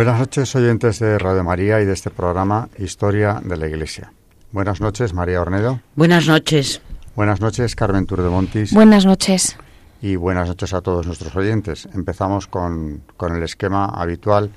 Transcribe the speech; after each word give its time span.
Buenas 0.00 0.18
noches, 0.18 0.56
oyentes 0.56 0.98
de 0.98 1.18
Radio 1.18 1.44
María 1.44 1.78
y 1.82 1.84
de 1.84 1.92
este 1.92 2.08
programa 2.08 2.70
Historia 2.78 3.38
de 3.44 3.58
la 3.58 3.68
Iglesia. 3.68 4.10
Buenas 4.50 4.80
noches, 4.80 5.12
María 5.12 5.42
Ornedo. 5.42 5.80
Buenas 5.94 6.26
noches. 6.26 6.80
Buenas 7.14 7.42
noches, 7.42 7.76
Carmen 7.76 8.06
Montis. 8.08 8.72
Buenas 8.72 9.04
noches. 9.04 9.58
Y 10.00 10.16
buenas 10.16 10.48
noches 10.48 10.72
a 10.72 10.80
todos 10.80 11.06
nuestros 11.06 11.36
oyentes. 11.36 11.86
Empezamos 11.92 12.46
con, 12.46 13.02
con 13.18 13.36
el 13.36 13.42
esquema 13.42 13.84
habitual 13.84 14.50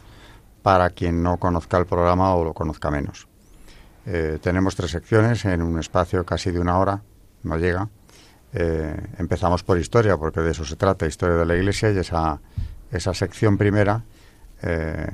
para 0.62 0.92
quien 0.92 1.22
no 1.22 1.36
conozca 1.36 1.78
el 1.78 1.88
programa 1.88 2.34
o 2.36 2.46
lo 2.46 2.54
conozca 2.54 2.90
menos. 2.90 3.28
Eh, 4.06 4.40
tenemos 4.42 4.78
tres 4.78 4.92
secciones 4.92 5.44
en 5.44 5.62
un 5.62 5.78
espacio 5.78 6.26
casi 6.26 6.52
de 6.52 6.62
una 6.62 6.80
hora, 6.80 7.02
no 7.44 7.58
llega. 7.58 7.90
Eh, 8.54 8.96
empezamos 9.18 9.62
por 9.62 9.78
historia, 9.78 10.16
porque 10.16 10.40
de 10.40 10.52
eso 10.52 10.64
se 10.64 10.78
trata, 10.78 11.06
historia 11.06 11.36
de 11.36 11.46
la 11.46 11.58
Iglesia, 11.58 11.92
y 11.92 11.98
esa, 11.98 12.40
esa 12.90 13.14
sección 13.14 13.58
primera 13.58 14.06
eh, 14.62 15.12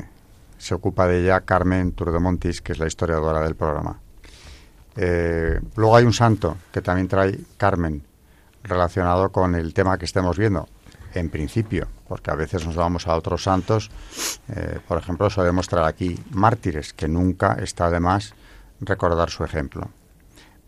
se 0.59 0.75
ocupa 0.75 1.07
de 1.07 1.23
ella 1.23 1.41
Carmen 1.41 1.93
Turdemontis, 1.93 2.61
que 2.61 2.73
es 2.73 2.79
la 2.79 2.85
historiadora 2.85 3.41
del 3.41 3.55
programa. 3.55 3.99
Eh, 4.95 5.59
luego 5.75 5.95
hay 5.95 6.03
un 6.03 6.13
santo 6.13 6.57
que 6.71 6.81
también 6.81 7.07
trae 7.07 7.39
Carmen, 7.57 8.03
relacionado 8.63 9.31
con 9.31 9.55
el 9.55 9.73
tema 9.73 9.97
que 9.97 10.05
estemos 10.05 10.37
viendo, 10.37 10.67
en 11.13 11.29
principio, 11.29 11.87
porque 12.07 12.29
a 12.29 12.35
veces 12.35 12.65
nos 12.65 12.75
vamos 12.75 13.07
a 13.07 13.15
otros 13.15 13.43
santos. 13.43 13.89
Eh, 14.49 14.79
por 14.87 14.97
ejemplo, 14.97 15.29
solemos 15.29 15.67
traer 15.67 15.87
aquí 15.87 16.19
mártires, 16.31 16.93
que 16.93 17.07
nunca 17.07 17.53
está 17.53 17.89
de 17.89 18.01
más 18.01 18.33
recordar 18.81 19.29
su 19.29 19.43
ejemplo. 19.43 19.89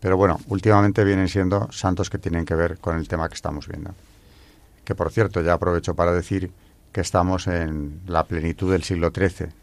Pero 0.00 0.16
bueno, 0.16 0.40
últimamente 0.48 1.04
vienen 1.04 1.28
siendo 1.28 1.70
santos 1.70 2.10
que 2.10 2.18
tienen 2.18 2.44
que 2.44 2.54
ver 2.54 2.78
con 2.78 2.96
el 2.96 3.06
tema 3.06 3.28
que 3.28 3.34
estamos 3.34 3.68
viendo. 3.68 3.94
Que 4.84 4.94
por 4.94 5.12
cierto, 5.12 5.42
ya 5.42 5.52
aprovecho 5.52 5.94
para 5.94 6.12
decir 6.12 6.50
que 6.90 7.02
estamos 7.02 7.46
en 7.46 8.00
la 8.06 8.24
plenitud 8.24 8.72
del 8.72 8.82
siglo 8.82 9.12
XIII. 9.14 9.61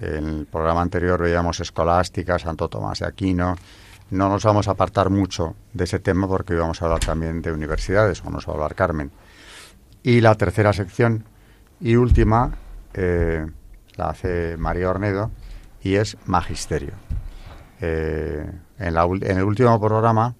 En 0.00 0.28
el 0.40 0.46
programa 0.46 0.82
anterior 0.82 1.22
veíamos 1.22 1.60
escolástica, 1.60 2.38
Santo 2.38 2.68
Tomás 2.68 3.00
de 3.00 3.06
Aquino. 3.06 3.56
No 4.10 4.28
nos 4.28 4.44
vamos 4.44 4.68
a 4.68 4.72
apartar 4.72 5.10
mucho 5.10 5.56
de 5.72 5.84
ese 5.84 5.98
tema 5.98 6.28
porque 6.28 6.52
hoy 6.52 6.60
vamos 6.60 6.80
a 6.80 6.84
hablar 6.84 7.00
también 7.00 7.40
de 7.40 7.50
universidades, 7.50 8.22
o 8.24 8.30
nos 8.30 8.46
va 8.46 8.52
a 8.52 8.54
hablar 8.54 8.74
Carmen. 8.74 9.10
Y 10.02 10.20
la 10.20 10.34
tercera 10.34 10.72
sección 10.72 11.24
y 11.80 11.96
última 11.96 12.52
eh, 12.94 13.46
la 13.96 14.10
hace 14.10 14.56
María 14.56 14.90
Ornedo 14.90 15.30
y 15.82 15.94
es 15.94 16.16
Magisterio. 16.26 16.92
Eh, 17.80 18.50
en, 18.78 18.96
el 18.96 19.42
último 19.44 19.80
programa 19.80 20.34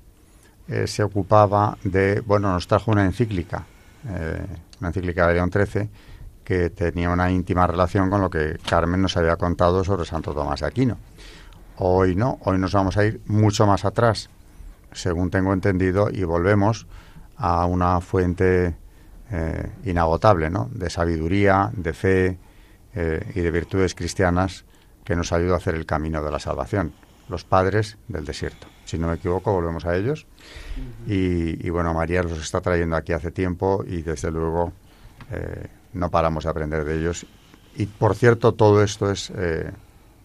eh, 0.69 0.87
se 0.87 1.03
ocupaba 1.03 1.79
de, 1.83 2.21
bueno, 2.21 2.53
nos 2.53 2.69
trajo 2.69 2.91
una 2.91 3.05
encíclica, 3.05 3.65
una 4.81 4.89
encíclica 4.89 5.27
de 5.27 5.35
León 5.35 5.51
XIII, 5.51 5.89
que 6.47 6.71
tenía 6.71 7.11
una 7.11 7.29
íntima 7.29 7.67
relación 7.67 8.09
con 8.09 8.21
lo 8.21 8.31
que 8.31 8.57
Carmen 8.69 9.03
nos 9.03 9.17
había 9.17 9.37
contado 9.37 9.83
sobre 9.83 10.05
Santo 10.05 10.33
Tomás 10.33 10.61
de 10.61 10.67
Aquino. 10.67 10.97
Hoy 11.79 12.15
no, 12.15 12.39
hoy 12.45 12.57
nos 12.57 12.73
vamos 12.73 12.97
a 12.97 13.05
ir 13.05 13.21
mucho 13.27 13.67
más 13.67 13.85
atrás, 13.85 14.31
según 14.93 15.29
tengo 15.29 15.53
entendido, 15.53 16.09
y 16.09 16.23
volvemos 16.23 16.87
a 17.37 17.67
una 17.67 18.01
fuente 18.01 18.77
eh, 19.33 19.71
inagotable, 19.87 20.49
¿no? 20.49 20.71
De 20.73 20.89
sabiduría, 20.89 21.69
de 21.73 21.93
fe 21.93 22.39
eh, 22.95 23.33
y 23.35 23.41
de 23.41 23.51
virtudes 23.51 23.97
cristianas 23.97 24.65
que 25.03 25.17
nos 25.17 25.33
ayuda 25.33 25.55
a 25.55 25.57
hacer 25.57 25.75
el 25.75 25.85
camino 25.85 26.23
de 26.23 26.31
la 26.31 26.39
salvación. 26.39 26.93
Los 27.29 27.43
padres 27.43 27.99
del 28.07 28.25
desierto. 28.25 28.69
Si 28.85 28.99
no 28.99 29.09
me 29.09 29.15
equivoco, 29.15 29.53
volvemos 29.53 29.85
a 29.85 29.97
ellos. 29.97 30.29
y, 31.09 31.69
bueno, 31.71 31.93
María 31.93 32.23
los 32.23 32.41
está 32.41 32.61
trayendo 32.61 32.95
aquí 32.95 33.13
hace 33.13 33.33
tiempo 33.33 33.83
y 33.85 34.03
desde 34.03 34.31
luego 34.31 34.73
eh, 35.33 35.67
no 35.97 36.11
paramos 36.11 36.45
de 36.45 36.51
aprender 36.51 36.85
de 36.85 36.99
ellos. 36.99 37.27
Y 37.77 37.87
por 37.87 38.15
cierto, 38.15 38.53
todo 38.53 38.83
esto 38.83 39.11
es 39.11 39.31
eh, 39.35 39.71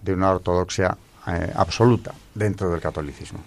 de 0.01 0.13
una 0.13 0.31
ortodoxia 0.31 0.97
eh, 1.27 1.51
absoluta 1.55 2.13
dentro 2.33 2.69
del 2.69 2.81
catolicismo. 2.81 3.39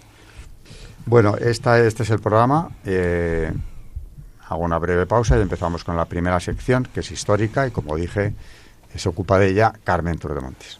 Bueno, 1.05 1.35
esta, 1.37 1.79
este 1.79 2.03
es 2.03 2.09
el 2.09 2.19
programa. 2.19 2.69
Eh, 2.85 3.51
hago 4.47 4.63
una 4.63 4.77
breve 4.77 5.05
pausa 5.05 5.37
y 5.37 5.41
empezamos 5.41 5.83
con 5.83 5.95
la 5.95 6.05
primera 6.05 6.39
sección, 6.39 6.87
que 6.93 6.99
es 6.99 7.11
histórica, 7.11 7.67
y 7.67 7.71
como 7.71 7.95
dije, 7.95 8.33
se 8.95 9.09
ocupa 9.09 9.39
de 9.39 9.49
ella 9.49 9.73
Carmen 9.83 10.17
Turdemontes. 10.17 10.79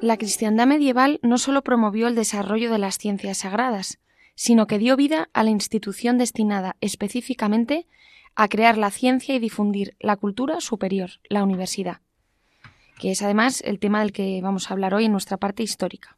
La 0.00 0.16
cristiandad 0.16 0.68
medieval 0.68 1.18
no 1.22 1.38
sólo 1.38 1.62
promovió 1.62 2.06
el 2.06 2.14
desarrollo 2.14 2.70
de 2.70 2.78
las 2.78 2.98
ciencias 2.98 3.38
sagradas, 3.38 3.98
sino 4.36 4.68
que 4.68 4.78
dio 4.78 4.94
vida 4.96 5.28
a 5.32 5.42
la 5.42 5.50
institución 5.50 6.18
destinada 6.18 6.76
específicamente 6.80 7.88
a 8.36 8.46
crear 8.46 8.78
la 8.78 8.92
ciencia 8.92 9.34
y 9.34 9.40
difundir 9.40 9.96
la 9.98 10.16
cultura 10.16 10.60
superior, 10.60 11.10
la 11.28 11.42
universidad, 11.42 12.00
que 13.00 13.10
es 13.10 13.22
además 13.22 13.60
el 13.64 13.80
tema 13.80 13.98
del 13.98 14.12
que 14.12 14.40
vamos 14.40 14.70
a 14.70 14.74
hablar 14.74 14.94
hoy 14.94 15.06
en 15.06 15.12
nuestra 15.12 15.36
parte 15.36 15.64
histórica. 15.64 16.16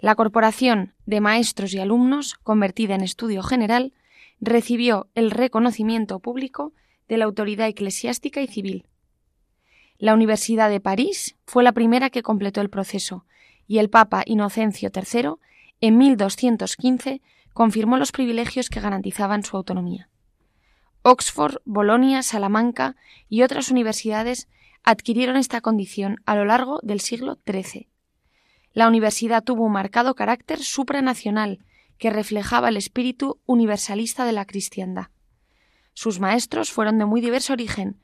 La 0.00 0.16
Corporación 0.16 0.92
de 1.06 1.20
Maestros 1.20 1.72
y 1.72 1.78
Alumnos, 1.78 2.34
convertida 2.34 2.96
en 2.96 3.02
estudio 3.02 3.44
general, 3.44 3.92
recibió 4.40 5.08
el 5.14 5.30
reconocimiento 5.30 6.18
público 6.18 6.72
de 7.08 7.16
la 7.16 7.26
autoridad 7.26 7.68
eclesiástica 7.68 8.42
y 8.42 8.48
civil, 8.48 8.86
la 9.98 10.14
Universidad 10.14 10.70
de 10.70 10.80
París 10.80 11.36
fue 11.46 11.64
la 11.64 11.72
primera 11.72 12.10
que 12.10 12.22
completó 12.22 12.60
el 12.60 12.70
proceso 12.70 13.24
y 13.66 13.78
el 13.78 13.90
Papa 13.90 14.22
Inocencio 14.26 14.90
III, 14.94 15.34
en 15.80 15.98
1215, 15.98 17.22
confirmó 17.52 17.96
los 17.96 18.12
privilegios 18.12 18.68
que 18.68 18.80
garantizaban 18.80 19.42
su 19.42 19.56
autonomía. 19.56 20.08
Oxford, 21.02 21.56
Bolonia, 21.64 22.22
Salamanca 22.22 22.96
y 23.28 23.42
otras 23.42 23.70
universidades 23.70 24.48
adquirieron 24.82 25.36
esta 25.36 25.60
condición 25.60 26.18
a 26.26 26.36
lo 26.36 26.44
largo 26.44 26.80
del 26.82 27.00
siglo 27.00 27.38
XIII. 27.46 27.88
La 28.72 28.88
universidad 28.88 29.42
tuvo 29.42 29.64
un 29.64 29.72
marcado 29.72 30.14
carácter 30.14 30.62
supranacional 30.62 31.64
que 31.98 32.10
reflejaba 32.10 32.68
el 32.68 32.76
espíritu 32.76 33.40
universalista 33.46 34.24
de 34.24 34.32
la 34.32 34.44
cristiandad. 34.44 35.06
Sus 35.94 36.20
maestros 36.20 36.70
fueron 36.70 36.98
de 36.98 37.06
muy 37.06 37.20
diverso 37.20 37.54
origen, 37.54 38.00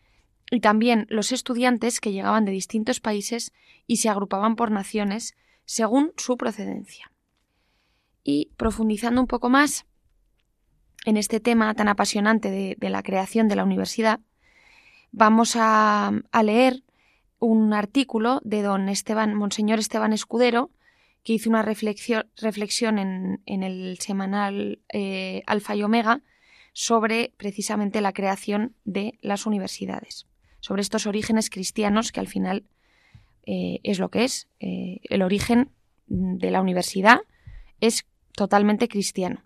y 0.52 0.60
también 0.60 1.06
los 1.08 1.32
estudiantes 1.32 1.98
que 1.98 2.12
llegaban 2.12 2.44
de 2.44 2.52
distintos 2.52 3.00
países 3.00 3.54
y 3.86 3.96
se 3.96 4.10
agrupaban 4.10 4.54
por 4.54 4.70
naciones 4.70 5.34
según 5.64 6.12
su 6.18 6.36
procedencia. 6.36 7.10
Y 8.22 8.50
profundizando 8.58 9.22
un 9.22 9.26
poco 9.26 9.48
más 9.48 9.86
en 11.06 11.16
este 11.16 11.40
tema 11.40 11.72
tan 11.72 11.88
apasionante 11.88 12.50
de, 12.50 12.90
la 12.90 13.02
creación 13.02 13.48
de 13.48 13.56
la 13.56 13.64
universidad, 13.64 14.20
vamos 15.10 15.54
a, 15.56 16.12
leer 16.44 16.82
un 17.38 17.72
artículo 17.72 18.42
de 18.44 18.60
don 18.60 18.90
Esteban, 18.90 19.34
Monseñor 19.34 19.78
Esteban 19.78 20.12
Escudero, 20.12 20.70
que 21.24 21.32
hizo 21.32 21.48
una 21.48 21.62
reflexión, 21.62 22.98
en, 22.98 23.62
el 23.62 23.98
semanal 24.00 24.82
eh, 24.92 25.44
Alfa 25.46 25.74
y 25.74 25.82
Omega 25.82 26.20
sobre 26.74 27.32
precisamente 27.38 28.02
la 28.02 28.12
creación 28.12 28.76
de 28.84 29.18
las 29.22 29.46
universidades, 29.46 30.26
sobre 30.62 30.80
estos 30.80 31.06
orígenes 31.06 31.50
cristianos 31.50 32.12
que 32.12 32.20
al 32.20 32.28
final 32.28 32.64
eh, 33.44 33.80
es 33.82 33.98
lo 33.98 34.10
que 34.10 34.24
es. 34.24 34.48
Eh, 34.60 35.00
el 35.02 35.22
origen 35.22 35.70
de 36.06 36.50
la 36.52 36.60
universidad 36.60 37.20
es 37.80 38.06
totalmente 38.36 38.86
cristiano. 38.86 39.42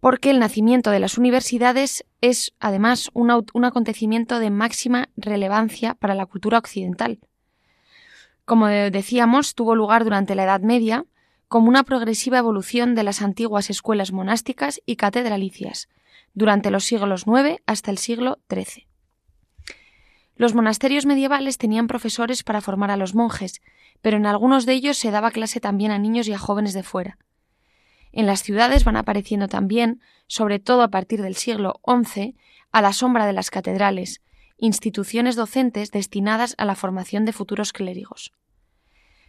Porque 0.00 0.30
el 0.30 0.38
nacimiento 0.38 0.90
de 0.90 1.00
las 1.00 1.18
universidades 1.18 2.06
es 2.22 2.54
además 2.60 3.10
un, 3.12 3.30
un 3.52 3.64
acontecimiento 3.66 4.38
de 4.38 4.48
máxima 4.48 5.10
relevancia 5.16 5.94
para 5.94 6.14
la 6.14 6.24
cultura 6.24 6.56
occidental. 6.56 7.18
Como 8.46 8.68
decíamos, 8.68 9.54
tuvo 9.54 9.74
lugar 9.76 10.04
durante 10.04 10.34
la 10.34 10.44
Edad 10.44 10.62
Media 10.62 11.04
como 11.46 11.68
una 11.68 11.82
progresiva 11.82 12.38
evolución 12.38 12.94
de 12.94 13.02
las 13.02 13.20
antiguas 13.20 13.68
escuelas 13.68 14.12
monásticas 14.12 14.80
y 14.86 14.96
catedralicias, 14.96 15.90
durante 16.32 16.70
los 16.70 16.84
siglos 16.84 17.26
IX 17.26 17.60
hasta 17.66 17.90
el 17.90 17.98
siglo 17.98 18.38
XIII. 18.48 18.89
Los 20.40 20.54
monasterios 20.54 21.04
medievales 21.04 21.58
tenían 21.58 21.86
profesores 21.86 22.42
para 22.44 22.62
formar 22.62 22.90
a 22.90 22.96
los 22.96 23.14
monjes, 23.14 23.60
pero 24.00 24.16
en 24.16 24.24
algunos 24.24 24.64
de 24.64 24.72
ellos 24.72 24.96
se 24.96 25.10
daba 25.10 25.32
clase 25.32 25.60
también 25.60 25.90
a 25.90 25.98
niños 25.98 26.26
y 26.28 26.32
a 26.32 26.38
jóvenes 26.38 26.72
de 26.72 26.82
fuera. 26.82 27.18
En 28.10 28.24
las 28.24 28.42
ciudades 28.42 28.84
van 28.84 28.96
apareciendo 28.96 29.48
también, 29.48 30.00
sobre 30.28 30.58
todo 30.58 30.80
a 30.80 30.88
partir 30.88 31.20
del 31.20 31.34
siglo 31.34 31.82
XI, 31.86 32.38
a 32.72 32.80
la 32.80 32.94
sombra 32.94 33.26
de 33.26 33.34
las 33.34 33.50
catedrales, 33.50 34.22
instituciones 34.56 35.36
docentes 35.36 35.90
destinadas 35.90 36.54
a 36.56 36.64
la 36.64 36.74
formación 36.74 37.26
de 37.26 37.34
futuros 37.34 37.74
clérigos. 37.74 38.32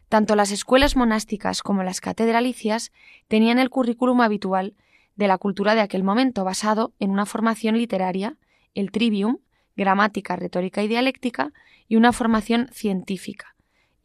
Tanto 0.08 0.38
las 0.38 0.52
escuelas 0.52 0.96
monásticas 0.96 1.62
como 1.62 1.84
las 1.84 2.00
catedralicias 2.00 2.94
tenían 3.28 3.60
el 3.60 3.70
currículum 3.70 4.22
habitual 4.22 4.76
de 5.18 5.28
la 5.28 5.38
cultura 5.38 5.76
de 5.76 5.82
aquel 5.82 6.06
momento, 6.06 6.46
basado 6.46 6.94
en 7.00 7.10
una 7.10 7.26
formación 7.26 7.78
literaria, 7.78 8.38
el 8.76 8.92
trivium, 8.92 9.40
gramática, 9.76 10.36
retórica 10.36 10.84
y 10.84 10.88
dialéctica, 10.88 11.54
y 11.88 11.96
una 11.96 12.14
formación 12.14 12.70
científica, 12.72 13.56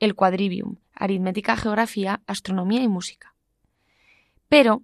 el 0.01 0.15
quadrivium, 0.15 0.77
aritmética, 0.95 1.57
geografía, 1.57 2.23
astronomía 2.27 2.83
y 2.83 2.89
música. 2.89 3.35
Pero, 4.49 4.83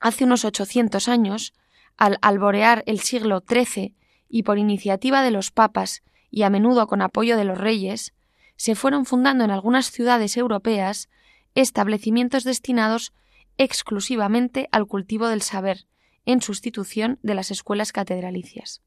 hace 0.00 0.24
unos 0.24 0.44
800 0.44 1.08
años, 1.08 1.54
al 1.96 2.18
alborear 2.22 2.82
el 2.86 3.00
siglo 3.00 3.42
XIII 3.48 3.94
y 4.28 4.42
por 4.42 4.58
iniciativa 4.58 5.22
de 5.22 5.30
los 5.30 5.50
papas 5.50 6.02
y 6.30 6.42
a 6.42 6.50
menudo 6.50 6.86
con 6.86 7.02
apoyo 7.02 7.36
de 7.36 7.44
los 7.44 7.58
reyes, 7.58 8.12
se 8.56 8.74
fueron 8.74 9.04
fundando 9.04 9.44
en 9.44 9.50
algunas 9.50 9.90
ciudades 9.90 10.36
europeas 10.36 11.08
establecimientos 11.54 12.44
destinados 12.44 13.12
exclusivamente 13.58 14.68
al 14.72 14.86
cultivo 14.86 15.28
del 15.28 15.42
saber, 15.42 15.86
en 16.26 16.40
sustitución 16.40 17.18
de 17.22 17.34
las 17.34 17.50
escuelas 17.50 17.92
catedralicias. 17.92 18.82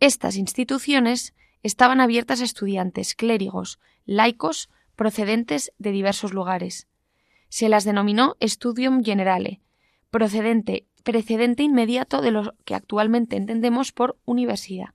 Estas 0.00 0.36
instituciones 0.36 1.34
estaban 1.62 2.00
abiertas 2.00 2.40
a 2.40 2.44
estudiantes, 2.44 3.14
clérigos, 3.14 3.78
laicos, 4.04 4.68
procedentes 4.94 5.72
de 5.78 5.90
diversos 5.90 6.34
lugares. 6.34 6.86
Se 7.48 7.68
las 7.68 7.84
denominó 7.84 8.36
Studium 8.42 9.02
Generale, 9.02 9.60
procedente, 10.10 10.86
precedente 11.02 11.62
inmediato 11.62 12.20
de 12.20 12.30
lo 12.30 12.54
que 12.64 12.74
actualmente 12.74 13.36
entendemos 13.36 13.92
por 13.92 14.18
universidad. 14.24 14.90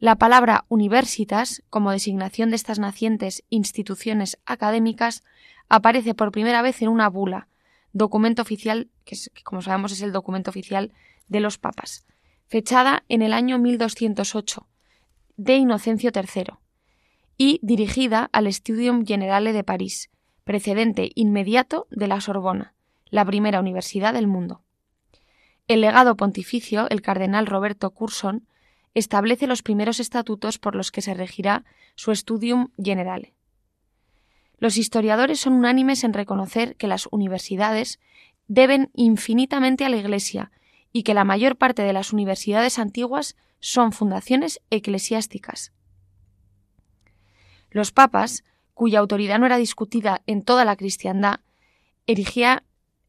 La 0.00 0.16
palabra 0.16 0.64
universitas, 0.68 1.62
como 1.70 1.90
designación 1.90 2.50
de 2.50 2.56
estas 2.56 2.78
nacientes 2.78 3.42
instituciones 3.48 4.38
académicas, 4.46 5.24
aparece 5.68 6.14
por 6.14 6.30
primera 6.30 6.62
vez 6.62 6.82
en 6.82 6.88
una 6.88 7.08
bula, 7.08 7.48
documento 7.92 8.42
oficial, 8.42 8.88
que, 9.04 9.16
como 9.44 9.62
sabemos 9.62 9.92
es 9.92 10.02
el 10.02 10.12
documento 10.12 10.50
oficial 10.50 10.92
de 11.26 11.40
los 11.40 11.58
papas, 11.58 12.04
fechada 12.48 13.04
en 13.08 13.22
el 13.22 13.32
año 13.32 13.58
1208, 13.58 14.66
de 15.36 15.56
Inocencio 15.56 16.10
III, 16.14 16.54
y 17.36 17.60
dirigida 17.62 18.28
al 18.32 18.52
Studium 18.52 19.06
Generale 19.06 19.52
de 19.52 19.62
París, 19.62 20.10
precedente 20.44 21.12
inmediato 21.14 21.86
de 21.90 22.08
la 22.08 22.20
Sorbona, 22.20 22.74
la 23.10 23.24
primera 23.24 23.60
universidad 23.60 24.14
del 24.14 24.26
mundo. 24.26 24.62
El 25.68 25.82
legado 25.82 26.16
pontificio, 26.16 26.88
el 26.88 27.02
cardenal 27.02 27.46
Roberto 27.46 27.90
Curson, 27.90 28.48
establece 28.94 29.46
los 29.46 29.62
primeros 29.62 30.00
estatutos 30.00 30.58
por 30.58 30.74
los 30.74 30.90
que 30.90 31.02
se 31.02 31.12
regirá 31.12 31.64
su 31.94 32.14
Studium 32.14 32.68
Generale. 32.82 33.34
Los 34.56 34.78
historiadores 34.78 35.38
son 35.38 35.52
unánimes 35.52 36.02
en 36.02 36.14
reconocer 36.14 36.76
que 36.76 36.88
las 36.88 37.06
universidades 37.12 38.00
deben 38.48 38.90
infinitamente 38.94 39.84
a 39.84 39.90
la 39.90 39.98
Iglesia 39.98 40.50
y 40.92 41.02
que 41.02 41.14
la 41.14 41.24
mayor 41.24 41.56
parte 41.56 41.82
de 41.82 41.92
las 41.92 42.12
universidades 42.12 42.78
antiguas 42.78 43.36
son 43.60 43.92
fundaciones 43.92 44.60
eclesiásticas. 44.70 45.72
Los 47.70 47.92
papas, 47.92 48.44
cuya 48.74 49.00
autoridad 49.00 49.38
no 49.38 49.46
era 49.46 49.58
discutida 49.58 50.22
en 50.26 50.42
toda 50.42 50.64
la 50.64 50.76
cristiandad, 50.76 51.40
erigía 52.06 52.62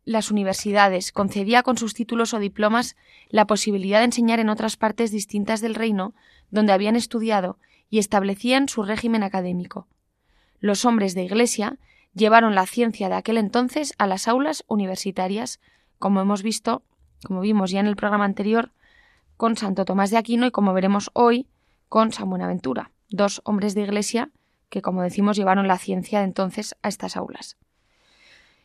las 0.05 0.31
universidades, 0.31 1.11
concedía 1.11 1.61
con 1.61 1.77
sus 1.77 1.93
títulos 1.93 2.33
o 2.33 2.39
diplomas 2.39 2.95
la 3.29 3.45
posibilidad 3.45 3.99
de 3.99 4.05
enseñar 4.05 4.39
en 4.39 4.49
otras 4.49 4.75
partes 4.75 5.11
distintas 5.11 5.61
del 5.61 5.75
reino 5.75 6.15
donde 6.49 6.73
habían 6.73 6.95
estudiado 6.95 7.59
y 7.89 7.99
establecían 7.99 8.69
su 8.69 8.83
régimen 8.83 9.23
académico. 9.23 9.87
Los 10.59 10.83
hombres 10.83 11.13
de 11.13 11.23
Iglesia 11.23 11.77
llevaron 12.13 12.55
la 12.55 12.65
ciencia 12.65 13.07
de 13.07 13.15
aquel 13.15 13.37
entonces 13.37 13.93
a 13.97 14.07
las 14.07 14.27
aulas 14.27 14.63
universitarias, 14.67 15.59
como 15.99 16.21
hemos 16.21 16.43
visto, 16.43 16.83
como 17.23 17.41
vimos 17.41 17.71
ya 17.71 17.79
en 17.79 17.87
el 17.87 17.95
programa 17.95 18.25
anterior, 18.25 18.71
con 19.37 19.57
Santo 19.57 19.85
Tomás 19.85 20.11
de 20.11 20.17
Aquino 20.17 20.45
y 20.45 20.51
como 20.51 20.73
veremos 20.73 21.11
hoy 21.13 21.47
con 21.87 22.11
San 22.11 22.29
Buenaventura, 22.29 22.91
dos 23.09 23.41
hombres 23.45 23.73
de 23.75 23.81
Iglesia 23.81 24.29
que, 24.69 24.81
como 24.81 25.01
decimos, 25.01 25.35
llevaron 25.35 25.67
la 25.67 25.77
ciencia 25.77 26.19
de 26.19 26.25
entonces 26.25 26.75
a 26.83 26.89
estas 26.89 27.17
aulas. 27.17 27.57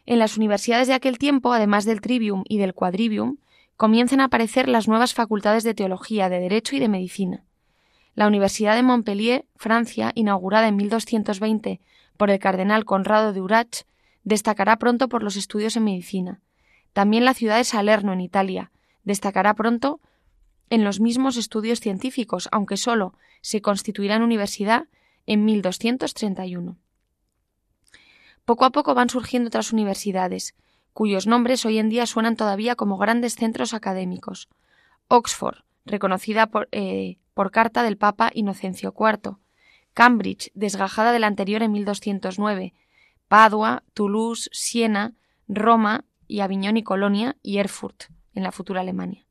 En 0.07 0.19
las 0.19 0.37
universidades 0.37 0.87
de 0.89 0.95
aquel 0.95 1.19
tiempo, 1.19 1.53
además 1.53 1.85
del 1.85 2.01
trivium 2.01 2.45
y 2.47 2.59
del 2.59 2.75
quadrivium, 2.75 3.39
comienzan 3.77 4.21
a 4.21 4.25
aparecer 4.25 4.69
las 4.69 4.87
nuevas 4.87 5.15
facultades 5.15 5.65
de 5.65 5.75
teología, 5.75 6.29
de 6.29 6.41
derecho 6.41 6.77
y 6.77 6.79
de 6.79 6.89
medicina. 6.89 7.45
La 8.15 8.29
Universidad 8.29 8.77
de 8.77 8.83
Montpellier, 8.83 9.47
Francia, 9.57 10.13
inaugurada 10.15 10.69
en 10.69 10.77
1220 10.77 11.81
por 12.17 12.31
el 12.31 12.39
cardenal 12.39 12.85
Conrado 12.85 13.33
de 13.33 13.41
Urach, 13.41 13.83
destacará 14.23 14.79
pronto 14.79 15.09
por 15.09 15.23
los 15.23 15.37
estudios 15.37 15.77
en 15.77 15.85
medicina. 15.85 16.41
También 16.95 17.25
la 17.25 17.35
ciudad 17.35 17.59
de 17.59 17.65
Salerno, 17.65 18.13
en 18.13 18.21
Italia, 18.21 18.71
destacará 19.03 19.55
pronto 19.55 20.01
en 20.71 20.85
los 20.85 21.01
mismos 21.01 21.37
estudios 21.37 21.81
científicos, 21.81 22.49
aunque 22.53 22.77
sólo 22.77 23.15
se 23.43 23.61
constituirá 23.61 24.15
en 24.17 24.23
universidad 24.23 24.87
en 25.27 25.45
1231. 25.45 26.79
Poco 28.45 28.65
a 28.65 28.71
poco 28.71 28.95
van 28.95 29.11
surgiendo 29.11 29.49
otras 29.49 29.73
universidades, 29.73 30.55
cuyos 30.93 31.27
nombres 31.27 31.67
hoy 31.67 31.79
en 31.79 31.89
día 31.89 32.07
suenan 32.07 32.37
todavía 32.37 32.77
como 32.77 32.97
grandes 32.97 33.35
centros 33.35 33.75
académicos. 33.75 34.49
Oxford, 35.09 35.65
reconocida 35.85 36.47
por, 36.47 36.69
eh, 36.71 37.19
carta 37.51 37.83
del 37.83 37.97
Papa 37.97 38.31
Inocencio 38.33 38.95
IV, 38.97 39.39
Cambridge, 39.95 40.53
desgajada 40.55 41.13
de 41.13 41.19
la 41.19 41.27
anterior 41.27 41.63
en 41.63 41.73
1209, 41.73 42.73
Padua, 43.27 43.83
Toulouse, 43.95 44.49
Siena, 44.53 45.15
Roma 45.49 46.05
y 46.29 46.41
Aviñón 46.41 46.77
y 46.77 46.83
Colonia 46.83 47.37
y 47.43 47.59
Erfurt, 47.59 48.05
en 48.35 48.43
la 48.43 48.53
futura 48.53 48.81
Alemania. 48.81 49.27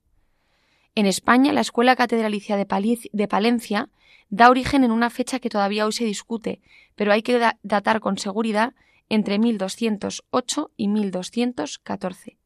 En 0.96 1.06
España, 1.06 1.54
la 1.54 1.62
Escuela 1.62 1.96
Catedralicia 1.96 2.56
de, 2.56 3.28
Palencia 3.28 3.90
da 4.30 4.50
origen 4.50 4.84
en 4.84 4.92
una 4.92 5.10
fecha 5.10 5.40
que 5.40 5.50
todavía 5.50 5.86
hoy 5.86 5.92
se 5.92 6.06
discute, 6.06 6.62
pero 6.96 7.12
hay 7.12 7.24
que 7.24 7.40
datar 7.64 8.00
con 8.00 8.18
seguridad 8.18 8.74
entre 9.10 9.40
1208 9.40 10.72
y 10.78 10.88
1214. 10.88 12.38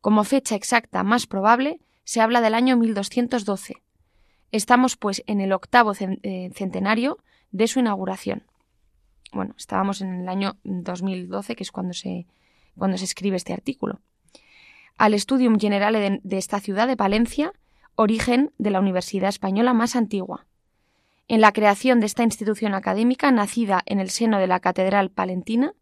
Como 0.00 0.24
fecha 0.24 0.56
exacta 0.56 1.04
más 1.04 1.26
probable, 1.26 1.80
se 2.04 2.20
habla 2.20 2.40
del 2.40 2.54
año 2.54 2.76
1212. 2.76 3.76
Estamos, 4.50 4.96
pues, 4.96 5.22
en 5.26 5.40
el 5.40 5.52
octavo 5.52 5.92
eh, 6.00 6.50
centenario 6.54 7.18
de 7.52 7.68
su 7.68 7.78
inauguración. 7.78 8.44
Bueno, 9.32 9.54
estábamos 9.56 10.00
en 10.00 10.22
el 10.22 10.28
año 10.28 10.56
2012, 10.64 11.54
que 11.54 11.62
es 11.62 11.70
cuando 11.70 11.94
se, 11.94 12.26
cuando 12.76 12.98
se 12.98 13.04
escribe 13.04 13.36
este 13.36 13.52
artículo. 13.52 14.00
Al 14.96 15.18
Studium 15.18 15.58
Generale 15.58 16.20
de, 16.22 16.38
esta 16.38 16.60
ciudad 16.60 16.86
de 16.86 16.96
Palencia, 16.96 17.52
origen 17.94 18.52
de 18.58 18.70
la 18.70 18.80
Universidad 18.80 19.28
Española 19.28 19.72
más 19.72 19.96
antigua. 19.96 20.46
En 21.28 21.40
la 21.40 21.52
creación 21.52 22.00
de 22.00 22.06
esta 22.06 22.22
institución 22.22 22.74
académica, 22.74 23.30
nacida 23.30 23.82
en 23.86 24.00
el 24.00 24.10
seno 24.10 24.38
de 24.38 24.46
la 24.46 24.60
Catedral 24.60 25.10
Palentina, 25.10 25.72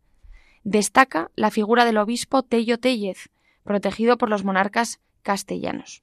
destaca 0.62 1.30
la 1.35 1.50
figura 1.50 1.85
del 1.85 1.97
obispo 1.97 2.42
Tello 2.42 2.78
Tellez, 2.78 3.30
protegido 3.64 4.18
por 4.18 4.30
los 4.30 4.45
monarcas 4.45 5.00
castellanos. 5.23 6.02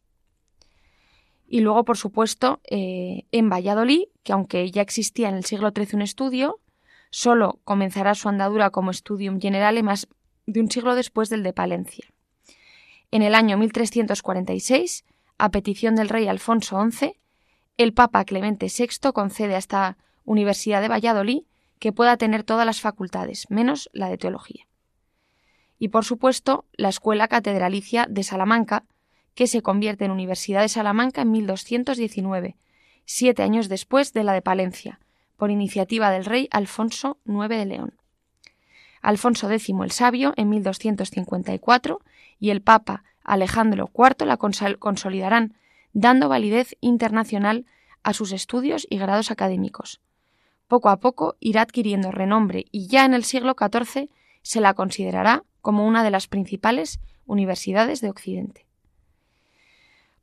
Y 1.48 1.62
luego, 1.62 1.86
por 1.86 1.98
supuesto, 1.98 2.60
eh, 2.70 3.24
en 3.32 3.50
Valladolid, 3.50 4.04
que 4.24 4.34
aunque 4.34 4.70
ya 4.72 4.82
existía 4.82 5.30
en 5.30 5.36
el 5.36 5.46
siglo 5.46 5.72
XIII 5.76 5.90
un 5.94 6.02
estudio, 6.02 6.60
solo 7.12 7.60
comenzará 7.64 8.16
su 8.16 8.28
andadura 8.30 8.72
como 8.72 8.92
Studium 8.92 9.40
Generale 9.40 9.84
más 9.84 10.08
de 10.46 10.62
un 10.62 10.70
siglo 10.70 10.96
después 10.96 11.30
del 11.30 11.44
de 11.44 11.54
Palencia. 11.54 12.06
En 13.12 13.22
el 13.22 13.36
año 13.36 13.58
1346, 13.58 15.06
a 15.38 15.50
petición 15.50 15.96
del 15.96 16.10
rey 16.10 16.28
Alfonso 16.28 16.84
XI, 16.90 17.14
el 17.78 17.94
Papa 17.94 18.26
Clemente 18.26 18.68
VI 18.68 19.12
concede 19.14 19.56
a 19.56 19.60
esta 19.60 19.98
Universidad 20.24 20.82
de 20.82 20.88
Valladolid 20.88 21.44
que 21.80 21.92
pueda 21.92 22.18
tener 22.18 22.44
todas 22.44 22.66
las 22.66 22.82
facultades, 22.82 23.46
menos 23.50 23.90
la 23.94 24.10
de 24.10 24.18
teología. 24.18 24.68
Y 25.78 25.90
por 25.90 26.06
supuesto, 26.06 26.66
la 26.78 26.90
Escuela 26.90 27.28
Catedralicia 27.28 28.08
de 28.10 28.24
Salamanca, 28.24 28.86
que 29.34 29.48
se 29.48 29.62
convierte 29.62 30.06
en 30.06 30.12
Universidad 30.12 30.62
de 30.62 30.70
Salamanca 30.70 31.22
en 31.22 31.32
1219, 31.32 32.56
siete 33.06 33.44
años 33.44 33.68
después 33.68 34.14
de 34.14 34.24
la 34.24 34.34
de 34.34 34.42
Palencia, 34.42 35.00
por 35.36 35.52
iniciativa 35.52 36.12
del 36.12 36.26
rey 36.26 36.48
Alfonso 36.52 37.18
IX 37.26 37.50
de 37.50 37.66
León. 37.66 37.94
Alfonso 39.06 39.52
X 39.52 39.70
el 39.84 39.92
Sabio 39.92 40.34
en 40.36 40.50
1254 40.50 42.00
y 42.40 42.50
el 42.50 42.64
Papa 42.64 43.04
Alejandro 43.24 43.92
IV 43.94 44.26
la 44.26 44.38
consolidarán, 44.38 45.54
dando 45.94 46.28
validez 46.28 46.76
internacional 46.82 47.66
a 48.02 48.14
sus 48.14 48.32
estudios 48.32 48.88
y 48.90 48.98
grados 48.98 49.30
académicos. 49.30 50.02
Poco 50.68 50.90
a 50.90 51.00
poco 51.00 51.36
irá 51.40 51.62
adquiriendo 51.62 52.12
renombre 52.12 52.66
y 52.72 52.88
ya 52.88 53.06
en 53.06 53.14
el 53.14 53.24
siglo 53.24 53.56
XIV 53.56 54.10
se 54.42 54.60
la 54.60 54.74
considerará 54.74 55.44
como 55.62 55.86
una 55.86 56.04
de 56.04 56.10
las 56.10 56.28
principales 56.28 57.00
universidades 57.28 58.02
de 58.02 58.10
Occidente. 58.10 58.66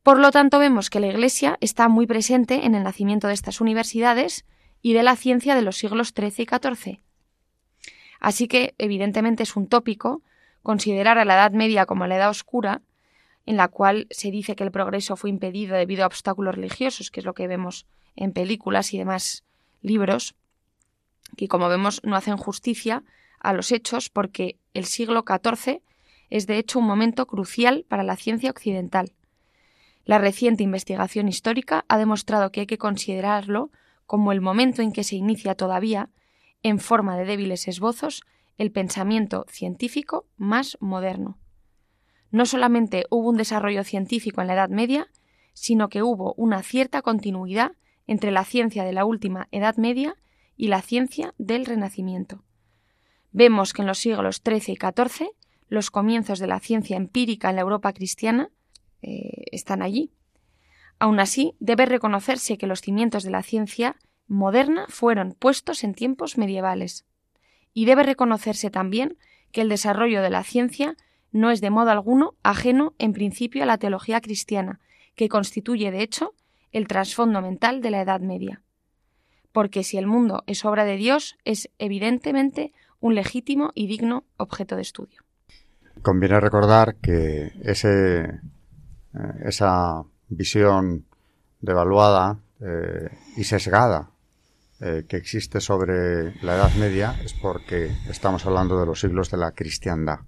Por 0.02 0.18
lo 0.18 0.32
tanto, 0.32 0.58
vemos 0.58 0.90
que 0.90 0.98
la 0.98 1.06
Iglesia 1.06 1.56
está 1.60 1.88
muy 1.88 2.08
presente 2.08 2.66
en 2.66 2.74
el 2.74 2.82
nacimiento 2.82 3.28
de 3.28 3.34
estas 3.34 3.60
universidades 3.60 4.44
y 4.80 4.92
de 4.94 5.04
la 5.04 5.14
ciencia 5.14 5.54
de 5.54 5.62
los 5.62 5.76
siglos 5.76 6.12
XIII 6.16 6.32
y 6.38 6.46
XIV. 6.46 7.00
Así 8.22 8.46
que, 8.46 8.76
evidentemente, 8.78 9.42
es 9.42 9.56
un 9.56 9.66
tópico 9.66 10.22
considerar 10.62 11.18
a 11.18 11.24
la 11.24 11.34
Edad 11.34 11.50
Media 11.50 11.86
como 11.86 12.06
la 12.06 12.14
Edad 12.14 12.30
Oscura, 12.30 12.80
en 13.46 13.56
la 13.56 13.66
cual 13.66 14.06
se 14.10 14.30
dice 14.30 14.54
que 14.54 14.62
el 14.62 14.70
progreso 14.70 15.16
fue 15.16 15.28
impedido 15.28 15.74
debido 15.74 16.04
a 16.04 16.06
obstáculos 16.06 16.54
religiosos, 16.54 17.10
que 17.10 17.18
es 17.18 17.26
lo 17.26 17.34
que 17.34 17.48
vemos 17.48 17.84
en 18.14 18.32
películas 18.32 18.94
y 18.94 18.98
demás 18.98 19.42
libros, 19.80 20.36
que 21.36 21.48
como 21.48 21.68
vemos 21.68 22.00
no 22.04 22.14
hacen 22.14 22.36
justicia 22.36 23.02
a 23.40 23.52
los 23.52 23.72
hechos 23.72 24.08
porque 24.08 24.56
el 24.72 24.84
siglo 24.84 25.24
XIV 25.26 25.82
es 26.30 26.46
de 26.46 26.58
hecho 26.58 26.78
un 26.78 26.86
momento 26.86 27.26
crucial 27.26 27.84
para 27.88 28.04
la 28.04 28.14
ciencia 28.14 28.50
occidental. 28.50 29.10
La 30.04 30.18
reciente 30.18 30.62
investigación 30.62 31.26
histórica 31.26 31.84
ha 31.88 31.98
demostrado 31.98 32.52
que 32.52 32.60
hay 32.60 32.66
que 32.68 32.78
considerarlo 32.78 33.72
como 34.06 34.30
el 34.30 34.40
momento 34.40 34.80
en 34.80 34.92
que 34.92 35.02
se 35.02 35.16
inicia 35.16 35.56
todavía, 35.56 36.08
en 36.62 36.78
forma 36.78 37.16
de 37.16 37.24
débiles 37.24 37.68
esbozos, 37.68 38.22
el 38.58 38.70
pensamiento 38.70 39.44
científico 39.48 40.26
más 40.36 40.76
moderno. 40.80 41.38
No 42.30 42.46
solamente 42.46 43.04
hubo 43.10 43.28
un 43.28 43.36
desarrollo 43.36 43.84
científico 43.84 44.40
en 44.40 44.46
la 44.46 44.54
Edad 44.54 44.70
Media, 44.70 45.08
sino 45.52 45.88
que 45.88 46.02
hubo 46.02 46.34
una 46.36 46.62
cierta 46.62 47.02
continuidad 47.02 47.72
entre 48.06 48.30
la 48.30 48.44
ciencia 48.44 48.84
de 48.84 48.92
la 48.92 49.04
última 49.04 49.48
Edad 49.50 49.76
Media 49.76 50.16
y 50.56 50.68
la 50.68 50.82
ciencia 50.82 51.34
del 51.38 51.66
Renacimiento. 51.66 52.42
Vemos 53.32 53.72
que 53.72 53.82
en 53.82 53.88
los 53.88 53.98
siglos 53.98 54.42
XIII 54.44 54.74
y 54.74 54.76
XIV 54.76 55.28
los 55.68 55.90
comienzos 55.90 56.38
de 56.38 56.46
la 56.46 56.60
ciencia 56.60 56.96
empírica 56.96 57.50
en 57.50 57.56
la 57.56 57.62
Europa 57.62 57.92
cristiana 57.92 58.50
eh, 59.00 59.44
están 59.50 59.82
allí. 59.82 60.12
Aún 60.98 61.18
así, 61.18 61.54
debe 61.58 61.86
reconocerse 61.86 62.58
que 62.58 62.66
los 62.66 62.80
cimientos 62.80 63.24
de 63.24 63.30
la 63.30 63.42
ciencia 63.42 63.96
moderna 64.32 64.86
fueron 64.88 65.34
puestos 65.38 65.84
en 65.84 65.94
tiempos 65.94 66.38
medievales. 66.38 67.04
Y 67.74 67.84
debe 67.84 68.02
reconocerse 68.02 68.70
también 68.70 69.16
que 69.52 69.60
el 69.60 69.68
desarrollo 69.68 70.22
de 70.22 70.30
la 70.30 70.42
ciencia 70.42 70.96
no 71.30 71.50
es 71.50 71.60
de 71.60 71.70
modo 71.70 71.90
alguno 71.90 72.34
ajeno 72.42 72.94
en 72.98 73.12
principio 73.12 73.62
a 73.62 73.66
la 73.66 73.78
teología 73.78 74.20
cristiana, 74.20 74.80
que 75.14 75.28
constituye, 75.28 75.90
de 75.90 76.02
hecho, 76.02 76.34
el 76.72 76.88
trasfondo 76.88 77.40
mental 77.42 77.82
de 77.82 77.90
la 77.90 78.02
Edad 78.02 78.20
Media. 78.20 78.62
Porque 79.52 79.84
si 79.84 79.98
el 79.98 80.06
mundo 80.06 80.42
es 80.46 80.64
obra 80.64 80.84
de 80.84 80.96
Dios, 80.96 81.36
es 81.44 81.70
evidentemente 81.78 82.72
un 83.00 83.14
legítimo 83.14 83.70
y 83.74 83.86
digno 83.86 84.24
objeto 84.38 84.76
de 84.76 84.82
estudio. 84.82 85.22
Conviene 86.00 86.40
recordar 86.40 86.96
que 86.96 87.52
eh, 87.62 88.40
esa 89.44 90.04
visión 90.28 91.04
devaluada 91.60 92.40
eh, 92.60 93.10
y 93.36 93.44
sesgada 93.44 94.11
eh, 94.82 95.04
que 95.08 95.16
existe 95.16 95.60
sobre 95.60 96.34
la 96.42 96.56
Edad 96.56 96.74
Media 96.74 97.14
es 97.24 97.34
porque 97.34 97.90
estamos 98.08 98.44
hablando 98.46 98.78
de 98.78 98.86
los 98.86 99.00
siglos 99.00 99.30
de 99.30 99.38
la 99.38 99.52
cristiandad. 99.52 100.20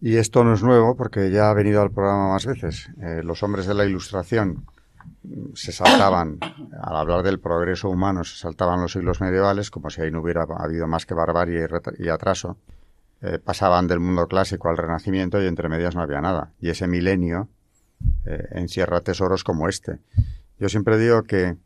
Y 0.00 0.16
esto 0.16 0.44
no 0.44 0.54
es 0.54 0.62
nuevo 0.62 0.96
porque 0.96 1.30
ya 1.30 1.50
ha 1.50 1.54
venido 1.54 1.80
al 1.80 1.90
programa 1.90 2.28
más 2.28 2.46
veces. 2.46 2.90
los 3.22 3.42
hombres 3.42 3.66
de 3.66 3.74
la 3.74 3.84
Ilustración 3.84 4.64
se 5.54 5.72
saltaban, 5.72 6.38
al 6.80 6.96
hablar 6.96 7.22
del 7.22 7.40
progreso 7.40 7.88
humano, 7.88 8.24
se 8.24 8.36
saltaban 8.36 8.80
los 8.80 8.92
siglos 8.92 9.20
medievales, 9.20 9.70
como 9.70 9.90
si 9.90 10.02
ahí 10.02 10.10
no 10.10 10.20
hubiera 10.20 10.42
habido 10.42 10.86
más 10.86 11.06
que 11.06 11.14
barbarie 11.14 11.68
y, 11.98 12.08
atraso. 12.08 12.56
Eh, 13.20 13.38
pasaban 13.38 13.88
del 13.88 14.00
mundo 14.00 14.26
clásico 14.28 14.68
al 14.68 14.76
renacimiento 14.76 15.42
y 15.42 15.46
entre 15.46 15.68
medias 15.68 15.94
no 15.94 16.02
había 16.02 16.20
nada. 16.20 16.52
Y 16.60 16.70
ese 16.70 16.86
milenio 16.86 17.48
eh, 18.24 18.48
encierra 18.52 19.00
tesoros 19.00 19.42
como 19.42 19.68
este. 19.68 19.98
Yo 20.58 20.68
siempre 20.68 20.98
digo 20.98 21.22
que 21.24 21.56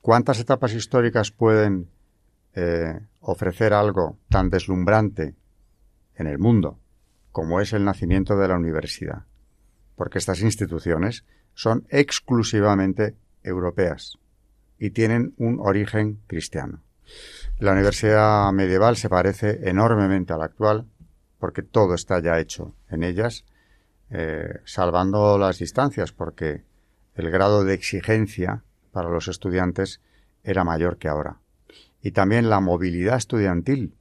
¿cuántas 0.00 0.40
etapas 0.40 0.72
históricas 0.74 1.30
pueden 1.30 1.88
eh, 2.54 3.00
ofrecer 3.20 3.72
algo 3.72 4.18
tan 4.28 4.50
deslumbrante 4.50 5.34
en 6.14 6.26
el 6.26 6.38
mundo 6.38 6.78
como 7.32 7.60
es 7.60 7.72
el 7.72 7.84
nacimiento 7.84 8.36
de 8.36 8.48
la 8.48 8.56
universidad? 8.56 9.24
Porque 9.96 10.18
estas 10.18 10.40
instituciones 10.40 11.24
son 11.54 11.86
exclusivamente 11.90 13.16
europeas 13.42 14.18
y 14.78 14.90
tienen 14.90 15.34
un 15.36 15.58
origen 15.60 16.20
cristiano. 16.26 16.82
La 17.58 17.72
universidad 17.72 18.50
medieval 18.52 18.96
se 18.96 19.08
parece 19.08 19.68
enormemente 19.68 20.32
a 20.32 20.38
la 20.38 20.46
actual 20.46 20.86
porque 21.38 21.62
todo 21.62 21.94
está 21.94 22.20
ya 22.20 22.38
hecho 22.38 22.74
en 22.88 23.02
ellas, 23.02 23.44
eh, 24.10 24.60
salvando 24.64 25.38
las 25.38 25.58
distancias 25.58 26.12
porque 26.12 26.64
el 27.14 27.30
grado 27.30 27.64
de 27.64 27.74
exigencia 27.74 28.62
para 28.92 29.10
los 29.10 29.28
estudiantes 29.28 30.00
era 30.42 30.64
mayor 30.64 30.98
que 30.98 31.08
ahora. 31.08 31.38
Y 32.02 32.12
también 32.12 32.50
la 32.50 32.60
movilidad 32.60 33.16
estudiantil, 33.16 33.94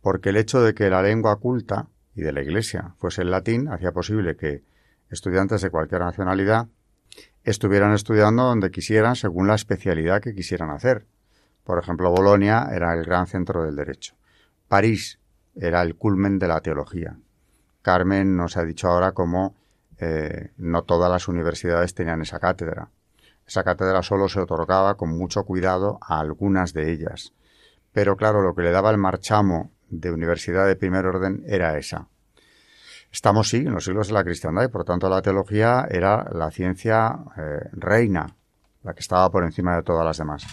porque 0.00 0.30
el 0.30 0.36
hecho 0.36 0.62
de 0.62 0.74
que 0.74 0.90
la 0.90 1.02
lengua 1.02 1.36
culta 1.36 1.88
y 2.14 2.22
de 2.22 2.32
la 2.32 2.42
Iglesia 2.42 2.94
fuese 2.98 3.22
el 3.22 3.30
latín 3.30 3.68
hacía 3.68 3.92
posible 3.92 4.36
que 4.36 4.62
estudiantes 5.10 5.62
de 5.62 5.70
cualquier 5.70 6.02
nacionalidad 6.02 6.68
estuvieran 7.44 7.92
estudiando 7.92 8.44
donde 8.44 8.70
quisieran 8.70 9.16
según 9.16 9.46
la 9.46 9.54
especialidad 9.54 10.22
que 10.22 10.34
quisieran 10.34 10.70
hacer. 10.70 11.06
Por 11.64 11.78
ejemplo, 11.78 12.10
Bolonia 12.10 12.68
era 12.72 12.94
el 12.94 13.04
gran 13.04 13.26
centro 13.26 13.64
del 13.64 13.76
derecho. 13.76 14.14
París 14.68 15.18
era 15.54 15.82
el 15.82 15.96
culmen 15.96 16.38
de 16.38 16.48
la 16.48 16.60
teología. 16.60 17.16
Carmen 17.82 18.36
nos 18.36 18.56
ha 18.56 18.64
dicho 18.64 18.88
ahora 18.88 19.12
cómo 19.12 19.56
eh, 19.98 20.50
no 20.56 20.82
todas 20.82 21.10
las 21.10 21.28
universidades 21.28 21.94
tenían 21.94 22.22
esa 22.22 22.38
cátedra. 22.38 22.90
Esa 23.50 23.64
cátedra 23.64 24.00
solo 24.04 24.28
se 24.28 24.38
otorgaba 24.38 24.94
con 24.94 25.10
mucho 25.10 25.42
cuidado 25.42 25.98
a 26.02 26.20
algunas 26.20 26.72
de 26.72 26.92
ellas. 26.92 27.32
Pero 27.92 28.16
claro, 28.16 28.42
lo 28.42 28.54
que 28.54 28.62
le 28.62 28.70
daba 28.70 28.92
el 28.92 28.96
marchamo 28.96 29.72
de 29.88 30.12
universidad 30.12 30.68
de 30.68 30.76
primer 30.76 31.04
orden 31.04 31.42
era 31.48 31.76
esa. 31.76 32.06
Estamos, 33.10 33.48
sí, 33.48 33.56
en 33.56 33.72
los 33.72 33.84
siglos 33.84 34.06
de 34.06 34.14
la 34.14 34.22
cristiandad 34.22 34.62
y 34.62 34.68
por 34.68 34.84
tanto 34.84 35.08
la 35.08 35.20
teología 35.20 35.84
era 35.90 36.30
la 36.32 36.52
ciencia 36.52 37.24
eh, 37.36 37.68
reina, 37.72 38.36
la 38.84 38.94
que 38.94 39.00
estaba 39.00 39.28
por 39.32 39.42
encima 39.42 39.74
de 39.74 39.82
todas 39.82 40.06
las 40.06 40.18
demás. 40.18 40.46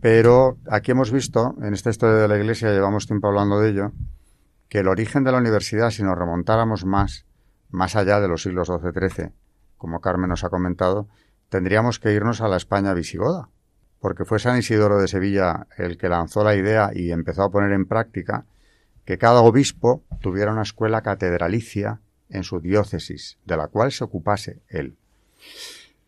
Pero 0.00 0.56
aquí 0.70 0.92
hemos 0.92 1.12
visto, 1.12 1.54
en 1.60 1.74
esta 1.74 1.90
historia 1.90 2.16
de 2.16 2.28
la 2.28 2.38
Iglesia, 2.38 2.72
llevamos 2.72 3.06
tiempo 3.06 3.28
hablando 3.28 3.60
de 3.60 3.68
ello, 3.68 3.92
que 4.70 4.78
el 4.78 4.88
origen 4.88 5.22
de 5.22 5.32
la 5.32 5.38
universidad, 5.38 5.90
si 5.90 6.02
nos 6.02 6.16
remontáramos 6.16 6.86
más, 6.86 7.26
más 7.68 7.94
allá 7.94 8.20
de 8.20 8.28
los 8.28 8.42
siglos 8.42 8.68
XII-XIII, 8.68 9.32
como 9.76 10.00
Carmen 10.00 10.30
nos 10.30 10.44
ha 10.44 10.48
comentado, 10.48 11.06
tendríamos 11.50 11.98
que 11.98 12.14
irnos 12.14 12.40
a 12.40 12.48
la 12.48 12.56
España 12.56 12.94
visigoda, 12.94 13.48
porque 14.00 14.24
fue 14.24 14.38
San 14.38 14.56
Isidoro 14.56 14.98
de 14.98 15.08
Sevilla 15.08 15.66
el 15.76 15.98
que 15.98 16.08
lanzó 16.08 16.42
la 16.42 16.54
idea 16.54 16.90
y 16.94 17.12
empezó 17.12 17.42
a 17.42 17.50
poner 17.50 17.72
en 17.72 17.84
práctica 17.84 18.46
que 19.04 19.18
cada 19.18 19.40
obispo 19.42 20.02
tuviera 20.20 20.52
una 20.52 20.62
escuela 20.62 21.02
catedralicia 21.02 22.00
en 22.30 22.44
su 22.44 22.60
diócesis, 22.60 23.38
de 23.44 23.56
la 23.56 23.66
cual 23.66 23.92
se 23.92 24.04
ocupase 24.04 24.60
él. 24.68 24.96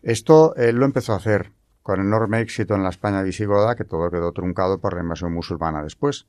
Esto 0.03 0.55
él 0.57 0.77
lo 0.77 0.87
empezó 0.87 1.13
a 1.13 1.17
hacer 1.17 1.53
con 1.83 2.01
enorme 2.01 2.41
éxito 2.41 2.75
en 2.75 2.85
la 2.85 2.91
España 2.91 3.23
visigoda, 3.23 3.75
que 3.75 3.85
todo 3.85 4.11
quedó 4.11 4.33
truncado 4.33 4.79
por 4.79 4.95
la 4.95 5.03
invasión 5.03 5.33
musulmana 5.33 5.83
después. 5.83 6.27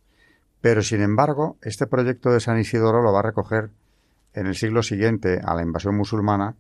Pero, 0.62 0.82
sin 0.82 1.02
embargo, 1.02 1.58
este 1.62 1.86
proyecto 1.86 2.32
de 2.32 2.40
San 2.40 2.60
Isidoro 2.60 3.04
lo 3.04 3.14
va 3.14 3.20
a 3.20 3.24
recoger 3.24 3.70
en 4.34 4.48
el 4.48 4.56
siglo 4.56 4.82
siguiente 4.82 5.42
a 5.44 5.54
la 5.54 5.62
invasión 5.62 5.96
musulmana 5.96 6.56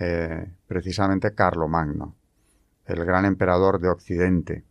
eh, 0.00 0.50
precisamente 0.66 1.34
Carlomagno, 1.34 2.16
el 2.86 3.04
gran 3.04 3.26
emperador 3.26 3.78
de 3.78 3.90
Occidente, 3.90 4.64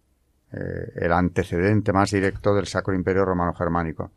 eh, 0.51 0.91
el 0.95 1.13
antecedente 1.13 1.93
más 1.93 2.09
directo 2.09 2.55
del 2.55 2.65
Sacro 2.65 2.95
Imperio 2.95 3.25
Romano 3.25 3.53
Germánico. 3.53 4.11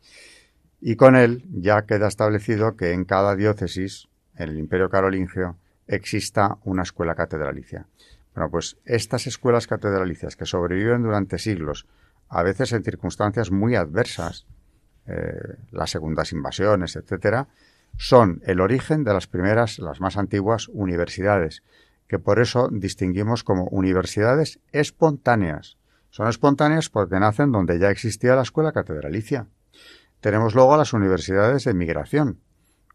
Y 0.81 0.95
con 0.95 1.15
él 1.15 1.45
ya 1.51 1.83
queda 1.83 2.07
establecido 2.07 2.75
que 2.75 2.93
en 2.93 3.05
cada 3.05 3.35
diócesis, 3.35 4.09
en 4.35 4.49
el 4.49 4.57
Imperio 4.57 4.89
Carolingio, 4.89 5.57
exista 5.85 6.57
una 6.63 6.81
escuela 6.81 7.13
catedralicia. 7.13 7.85
Bueno, 8.33 8.49
pues 8.49 8.77
estas 8.83 9.27
escuelas 9.27 9.67
catedralicias 9.67 10.35
que 10.35 10.47
sobreviven 10.47 11.03
durante 11.03 11.37
siglos, 11.37 11.85
a 12.27 12.41
veces 12.41 12.73
en 12.73 12.83
circunstancias 12.83 13.51
muy 13.51 13.75
adversas, 13.75 14.47
eh, 15.05 15.57
las 15.71 15.91
segundas 15.91 16.31
invasiones, 16.31 16.95
etcétera, 16.95 17.47
son 17.97 18.41
el 18.45 18.59
origen 18.59 19.03
de 19.03 19.13
las 19.13 19.27
primeras, 19.27 19.79
las 19.79 20.01
más 20.01 20.17
antiguas 20.17 20.67
universidades, 20.69 21.63
que 22.07 22.19
por 22.19 22.39
eso 22.39 22.69
distinguimos 22.71 23.43
como 23.43 23.65
universidades 23.65 24.59
espontáneas. 24.71 25.77
Son 26.09 26.27
espontáneas 26.27 26.89
porque 26.89 27.19
nacen 27.19 27.51
donde 27.51 27.79
ya 27.79 27.89
existía 27.89 28.35
la 28.35 28.43
escuela 28.43 28.71
catedralicia. 28.71 29.47
Tenemos 30.19 30.53
luego 30.53 30.77
las 30.77 30.93
universidades 30.93 31.63
de 31.63 31.73
migración, 31.73 32.39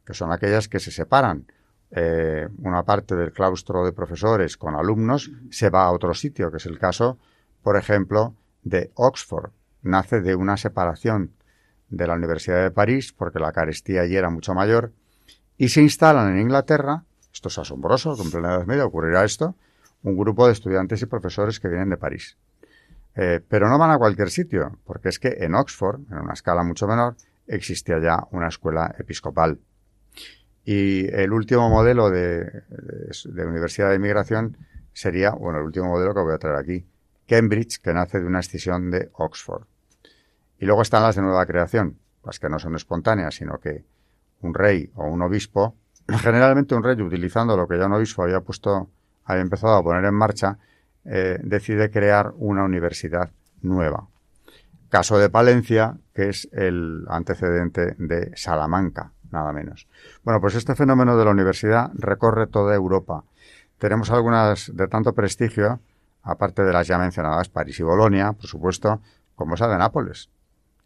que 0.04 0.14
son 0.14 0.32
aquellas 0.32 0.68
que 0.68 0.80
se 0.80 0.90
separan. 0.90 1.46
Eh, 1.90 2.48
una 2.58 2.84
parte 2.84 3.16
del 3.16 3.32
claustro 3.32 3.84
de 3.84 3.92
profesores 3.92 4.56
con 4.56 4.74
alumnos 4.74 5.30
se 5.50 5.70
va 5.70 5.84
a 5.84 5.92
otro 5.92 6.14
sitio, 6.14 6.50
que 6.50 6.58
es 6.58 6.66
el 6.66 6.78
caso, 6.78 7.18
por 7.62 7.76
ejemplo, 7.76 8.34
de 8.62 8.92
Oxford. 8.94 9.50
Nace 9.82 10.20
de 10.20 10.34
una 10.34 10.56
separación 10.56 11.32
de 11.90 12.06
la 12.06 12.14
Universidad 12.14 12.62
de 12.62 12.70
París, 12.70 13.12
porque 13.12 13.38
la 13.38 13.52
carestía 13.52 14.02
allí 14.02 14.16
era 14.16 14.30
mucho 14.30 14.54
mayor, 14.54 14.92
y 15.56 15.68
se 15.68 15.82
instalan 15.82 16.32
en 16.32 16.42
Inglaterra, 16.42 17.04
esto 17.32 17.48
es 17.48 17.58
asombroso, 17.58 18.16
en 18.22 18.30
plena 18.30 18.54
Edad 18.54 18.66
Media 18.66 18.84
ocurrirá 18.84 19.24
esto, 19.24 19.56
un 20.02 20.16
grupo 20.16 20.46
de 20.46 20.52
estudiantes 20.52 21.02
y 21.02 21.06
profesores 21.06 21.60
que 21.60 21.68
vienen 21.68 21.90
de 21.90 21.96
París. 21.96 22.36
Eh, 23.16 23.40
pero 23.48 23.68
no 23.68 23.78
van 23.78 23.90
a 23.90 23.98
cualquier 23.98 24.30
sitio, 24.30 24.78
porque 24.84 25.08
es 25.08 25.18
que 25.18 25.38
en 25.40 25.54
Oxford, 25.54 26.00
en 26.10 26.18
una 26.18 26.34
escala 26.34 26.62
mucho 26.62 26.86
menor, 26.86 27.16
existía 27.48 27.98
ya 28.00 28.24
una 28.30 28.48
escuela 28.48 28.94
episcopal. 28.98 29.58
Y 30.64 31.08
el 31.14 31.32
último 31.32 31.68
modelo 31.68 32.10
de, 32.10 32.62
universidad 33.24 33.88
de 33.88 33.96
inmigración 33.96 34.56
sería, 34.92 35.30
bueno, 35.30 35.58
el 35.58 35.64
último 35.64 35.86
modelo 35.86 36.14
que 36.14 36.20
voy 36.20 36.34
a 36.34 36.38
traer 36.38 36.56
aquí, 36.56 36.86
Cambridge, 37.26 37.80
que 37.80 37.92
nace 37.92 38.20
de 38.20 38.26
una 38.26 38.40
escisión 38.40 38.90
de 38.90 39.10
Oxford. 39.14 39.64
Y 40.58 40.66
luego 40.66 40.82
están 40.82 41.02
las 41.02 41.16
de 41.16 41.22
nueva 41.22 41.46
creación, 41.46 41.98
las 42.24 42.38
que 42.38 42.48
no 42.48 42.58
son 42.58 42.74
espontáneas, 42.74 43.34
sino 43.34 43.58
que 43.58 43.84
un 44.40 44.54
rey 44.54 44.90
o 44.94 45.04
un 45.04 45.22
obispo, 45.22 45.76
generalmente 46.08 46.74
un 46.74 46.82
rey 46.82 47.00
utilizando 47.00 47.56
lo 47.56 47.68
que 47.68 47.78
ya 47.78 47.86
un 47.86 47.92
obispo 47.92 48.22
había 48.22 48.40
puesto, 48.40 48.88
había 49.24 49.42
empezado 49.42 49.76
a 49.76 49.82
poner 49.82 50.04
en 50.04 50.14
marcha, 50.14 50.58
eh, 51.04 51.38
decide 51.42 51.90
crear 51.90 52.32
una 52.36 52.64
universidad 52.64 53.30
nueva. 53.62 54.08
Caso 54.88 55.18
de 55.18 55.28
Palencia, 55.28 55.96
que 56.14 56.30
es 56.30 56.48
el 56.52 57.04
antecedente 57.08 57.94
de 57.98 58.32
Salamanca, 58.36 59.12
nada 59.30 59.52
menos. 59.52 59.86
Bueno, 60.24 60.40
pues 60.40 60.54
este 60.54 60.74
fenómeno 60.74 61.16
de 61.16 61.24
la 61.24 61.30
universidad 61.30 61.90
recorre 61.94 62.46
toda 62.46 62.74
Europa. 62.74 63.24
Tenemos 63.78 64.10
algunas 64.10 64.74
de 64.74 64.88
tanto 64.88 65.14
prestigio, 65.14 65.80
aparte 66.22 66.62
de 66.62 66.72
las 66.72 66.86
ya 66.86 66.98
mencionadas 66.98 67.48
París 67.48 67.78
y 67.80 67.82
Bolonia, 67.82 68.32
por 68.32 68.46
supuesto, 68.46 69.00
como 69.36 69.54
esa 69.54 69.68
de 69.68 69.78
Nápoles, 69.78 70.30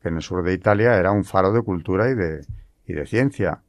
que 0.03 0.09
en 0.09 0.17
el 0.17 0.23
sur 0.23 0.43
de 0.43 0.53
Italia 0.53 0.99
era 0.99 1.13
un 1.13 1.25
faro 1.25 1.53
de 1.53 1.63
cultura 1.63 2.11
y 2.11 2.15
de, 2.15 2.45
y 2.87 2.93
de 2.93 3.07
ciencia. 3.07 3.63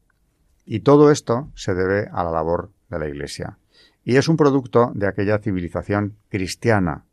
Y 0.66 0.80
todo 0.80 1.12
esto 1.12 1.52
se 1.56 1.74
debe 1.74 2.10
a 2.12 2.24
la 2.24 2.32
labor 2.32 2.72
de 2.90 3.00
la 3.00 3.08
Iglesia 3.08 3.58
y 4.04 4.18
es 4.18 4.28
un 4.28 4.38
producto 4.38 4.92
de 4.94 5.08
aquella 5.08 5.40
civilización 5.40 6.18
cristiana, 6.30 7.06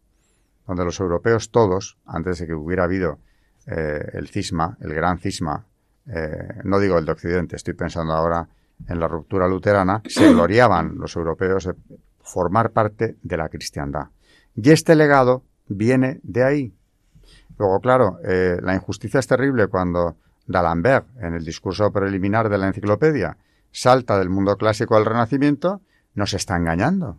donde 0.67 0.85
los 0.85 0.99
europeos 1.01 1.51
todos, 1.51 1.99
antes 2.05 2.39
de 2.39 2.47
que 2.47 2.55
hubiera 2.55 2.85
habido 2.85 3.19
eh, 3.67 4.11
el 4.15 4.29
cisma, 4.29 4.77
el 4.81 4.95
gran 4.95 5.19
cisma, 5.19 5.67
eh, 6.07 6.61
no 6.65 6.81
digo 6.81 6.99
el 6.99 7.05
de 7.05 7.13
Occidente, 7.13 7.57
estoy 7.57 7.75
pensando 7.75 8.13
ahora 8.13 8.49
en 8.89 8.99
la 8.99 9.07
ruptura 9.07 9.47
luterana, 9.47 10.03
se 10.09 10.33
gloriaban 10.33 10.97
los 10.97 11.15
europeos 11.15 11.65
de 11.65 11.75
formar 12.21 12.71
parte 12.71 13.17
de 13.23 13.37
la 13.37 13.49
cristiandad. 13.49 14.07
Y 14.55 14.71
este 14.71 14.97
legado 14.97 15.45
viene 15.69 16.21
de 16.23 16.45
ahí. 16.45 16.75
Luego, 17.61 17.79
claro, 17.81 18.19
eh, 18.25 18.59
la 18.63 18.75
injusticia 18.75 19.21
es 19.21 19.27
terrible 19.27 19.67
cuando 19.67 20.17
D'Alembert, 20.47 21.07
en 21.21 21.35
el 21.35 21.45
discurso 21.45 21.93
preliminar 21.93 22.49
de 22.49 22.57
la 22.57 22.69
enciclopedia, 22.69 23.37
salta 23.71 24.19
del 24.19 24.31
mundo 24.31 24.57
clásico 24.57 24.97
al 24.97 25.05
Renacimiento 25.05 25.83
nos 26.15 26.33
está 26.33 26.57
engañando. 26.57 27.19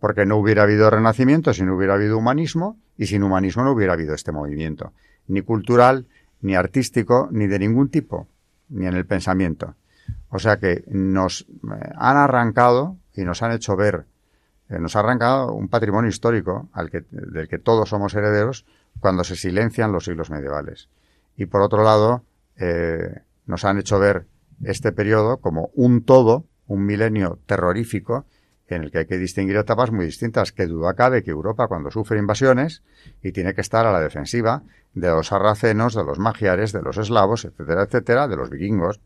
Porque 0.00 0.26
no 0.26 0.38
hubiera 0.38 0.64
habido 0.64 0.90
renacimiento 0.90 1.54
si 1.54 1.62
no 1.62 1.76
hubiera 1.76 1.94
habido 1.94 2.18
humanismo 2.18 2.80
y 2.98 3.06
sin 3.06 3.22
humanismo 3.22 3.62
no 3.62 3.70
hubiera 3.70 3.92
habido 3.92 4.12
este 4.12 4.32
movimiento, 4.32 4.92
ni 5.28 5.42
cultural, 5.42 6.08
ni 6.40 6.56
artístico, 6.56 7.28
ni 7.30 7.46
de 7.46 7.60
ningún 7.60 7.90
tipo, 7.90 8.26
ni 8.70 8.88
en 8.88 8.94
el 8.94 9.06
pensamiento. 9.06 9.76
O 10.30 10.40
sea 10.40 10.56
que 10.56 10.82
nos 10.88 11.42
eh, 11.42 11.92
han 11.94 12.16
arrancado 12.16 12.96
y 13.14 13.22
nos 13.22 13.40
han 13.44 13.52
hecho 13.52 13.76
ver, 13.76 14.04
eh, 14.68 14.80
nos 14.80 14.96
ha 14.96 14.98
arrancado 14.98 15.52
un 15.52 15.68
patrimonio 15.68 16.08
histórico 16.08 16.68
al 16.72 16.90
que, 16.90 17.04
del 17.12 17.46
que 17.46 17.60
todos 17.60 17.88
somos 17.88 18.14
herederos 18.14 18.66
cuando 19.00 19.24
se 19.24 19.36
silencian 19.36 19.92
los 19.92 20.04
siglos 20.04 20.30
medievales. 20.30 20.88
Y 21.36 21.46
por 21.46 21.60
otro 21.60 21.82
lado, 21.82 22.24
eh, 22.56 23.22
nos 23.46 23.64
han 23.64 23.78
hecho 23.78 23.98
ver 23.98 24.26
este 24.62 24.92
periodo 24.92 25.38
como 25.38 25.70
un 25.74 26.04
todo 26.04 26.46
un 26.66 26.86
milenio 26.86 27.38
terrorífico 27.46 28.24
en 28.68 28.82
el 28.82 28.90
que 28.90 28.98
hay 28.98 29.06
que 29.06 29.18
distinguir 29.18 29.56
etapas 29.56 29.90
muy 29.90 30.06
distintas, 30.06 30.52
que 30.52 30.66
duda 30.66 30.94
cabe 30.94 31.22
que 31.22 31.30
Europa 31.30 31.68
cuando 31.68 31.90
sufre 31.90 32.18
invasiones 32.18 32.82
y 33.22 33.32
tiene 33.32 33.54
que 33.54 33.60
estar 33.60 33.86
a 33.86 33.92
la 33.92 34.00
defensiva 34.00 34.62
de 34.94 35.08
los 35.08 35.28
sarracenos, 35.28 35.94
de 35.94 36.04
los 36.04 36.18
magiares, 36.18 36.72
de 36.72 36.80
los 36.80 36.96
eslavos, 36.96 37.44
etcétera, 37.44 37.82
etcétera, 37.82 38.28
de 38.28 38.36
los 38.36 38.48
vikingos, 38.48 39.00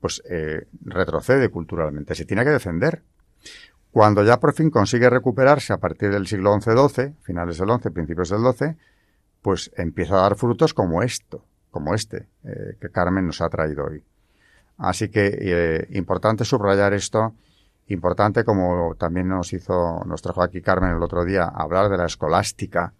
pues 0.00 0.22
eh, 0.30 0.66
retrocede 0.82 1.50
culturalmente, 1.50 2.14
se 2.14 2.24
tiene 2.24 2.44
que 2.44 2.50
defender. 2.50 3.02
Cuando 3.90 4.22
ya 4.22 4.40
por 4.40 4.54
fin 4.54 4.70
consigue 4.70 5.10
recuperarse 5.10 5.72
a 5.72 5.78
partir 5.78 6.10
del 6.10 6.26
siglo 6.26 6.58
XI-XII, 6.58 7.14
finales 7.22 7.58
del 7.58 7.68
XI, 7.68 7.90
principios 7.90 8.30
del 8.30 8.40
XII, 8.40 8.76
pues 9.46 9.70
empieza 9.76 10.16
a 10.16 10.22
dar 10.22 10.34
frutos 10.34 10.74
como 10.74 11.04
esto, 11.04 11.44
como 11.70 11.94
este, 11.94 12.26
eh, 12.42 12.76
que 12.80 12.90
Carmen 12.90 13.26
nos 13.26 13.40
ha 13.40 13.48
traído 13.48 13.84
hoy. 13.84 14.02
Así 14.76 15.08
que 15.08 15.38
eh, 15.40 15.86
importante 15.90 16.44
subrayar 16.44 16.92
esto, 16.94 17.32
importante 17.86 18.42
como 18.42 18.96
también 18.96 19.28
nos 19.28 19.52
hizo, 19.52 20.02
nos 20.04 20.20
trajo 20.20 20.42
aquí 20.42 20.62
Carmen 20.62 20.96
el 20.96 21.00
otro 21.00 21.24
día, 21.24 21.44
hablar 21.44 21.88
de 21.88 21.96
la 21.96 22.06
escolástica, 22.06 22.92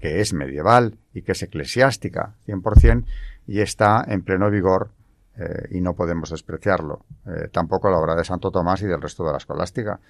que 0.00 0.22
es 0.22 0.32
medieval 0.32 0.96
y 1.12 1.20
que 1.20 1.32
es 1.32 1.42
eclesiástica, 1.42 2.36
100%, 2.46 3.04
y 3.46 3.60
está 3.60 4.02
en 4.08 4.22
pleno 4.22 4.48
vigor 4.48 4.92
eh, 5.36 5.68
y 5.72 5.82
no 5.82 5.92
podemos 5.92 6.30
despreciarlo. 6.30 7.04
Tampoco 7.52 7.90
la 7.90 7.98
obra 7.98 8.14
de 8.14 8.24
Santo 8.24 8.50
Tomás 8.50 8.80
y 8.80 8.86
del 8.86 9.02
resto 9.02 9.26
de 9.26 9.32
la 9.32 9.36
escolástica. 9.36 10.00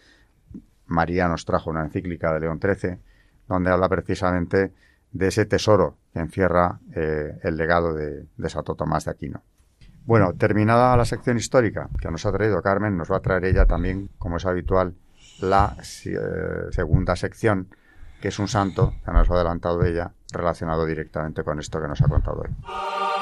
María 0.86 1.26
nos 1.26 1.44
trajo 1.44 1.70
una 1.70 1.82
encíclica 1.82 2.32
de 2.32 2.38
León 2.38 2.60
XIII, 2.60 2.98
donde 3.48 3.72
habla 3.72 3.88
precisamente 3.88 4.70
de 5.12 5.28
ese 5.28 5.44
tesoro 5.44 5.96
que 6.12 6.20
encierra 6.20 6.80
el 6.94 7.56
legado 7.56 7.94
de 7.94 8.48
Santo 8.48 8.74
Tomás 8.74 9.04
de 9.04 9.12
Aquino. 9.12 9.42
Bueno, 10.04 10.34
terminada 10.34 10.96
la 10.96 11.04
sección 11.04 11.36
histórica 11.36 11.88
que 12.00 12.10
nos 12.10 12.26
ha 12.26 12.32
traído 12.32 12.60
Carmen, 12.60 12.96
nos 12.96 13.10
va 13.10 13.18
a 13.18 13.20
traer 13.20 13.44
ella 13.44 13.66
también, 13.66 14.10
como 14.18 14.36
es 14.36 14.46
habitual, 14.46 14.94
la 15.40 15.76
eh, 15.78 16.16
segunda 16.70 17.14
sección, 17.14 17.68
que 18.20 18.28
es 18.28 18.38
un 18.38 18.48
santo, 18.48 18.94
que 19.04 19.12
nos 19.12 19.30
ha 19.30 19.34
adelantado 19.34 19.84
ella, 19.84 20.12
relacionado 20.32 20.86
directamente 20.86 21.44
con 21.44 21.60
esto 21.60 21.80
que 21.80 21.88
nos 21.88 22.02
ha 22.02 22.08
contado 22.08 22.42
hoy. 22.42 23.21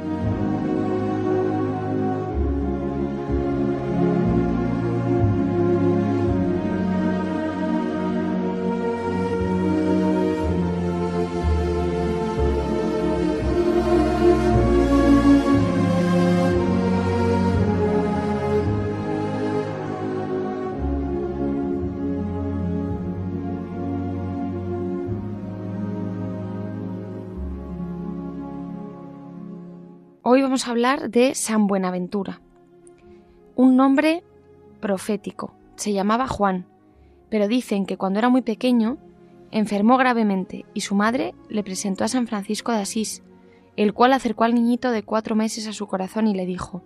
De 30.81 31.35
San 31.35 31.67
Buenaventura, 31.67 32.41
un 33.55 33.75
nombre 33.75 34.23
profético. 34.79 35.53
Se 35.75 35.93
llamaba 35.93 36.27
Juan, 36.27 36.65
pero 37.29 37.47
dicen 37.47 37.85
que 37.85 37.97
cuando 37.97 38.17
era 38.17 38.29
muy 38.29 38.41
pequeño 38.41 38.97
enfermó 39.51 39.97
gravemente 39.97 40.65
y 40.73 40.81
su 40.81 40.95
madre 40.95 41.35
le 41.49 41.63
presentó 41.63 42.03
a 42.03 42.07
San 42.07 42.25
Francisco 42.25 42.71
de 42.71 42.79
Asís, 42.79 43.21
el 43.75 43.93
cual 43.93 44.11
acercó 44.11 44.43
al 44.43 44.55
niñito 44.55 44.89
de 44.89 45.03
cuatro 45.03 45.35
meses 45.35 45.67
a 45.67 45.73
su 45.73 45.85
corazón 45.85 46.25
y 46.25 46.33
le 46.33 46.47
dijo, 46.47 46.81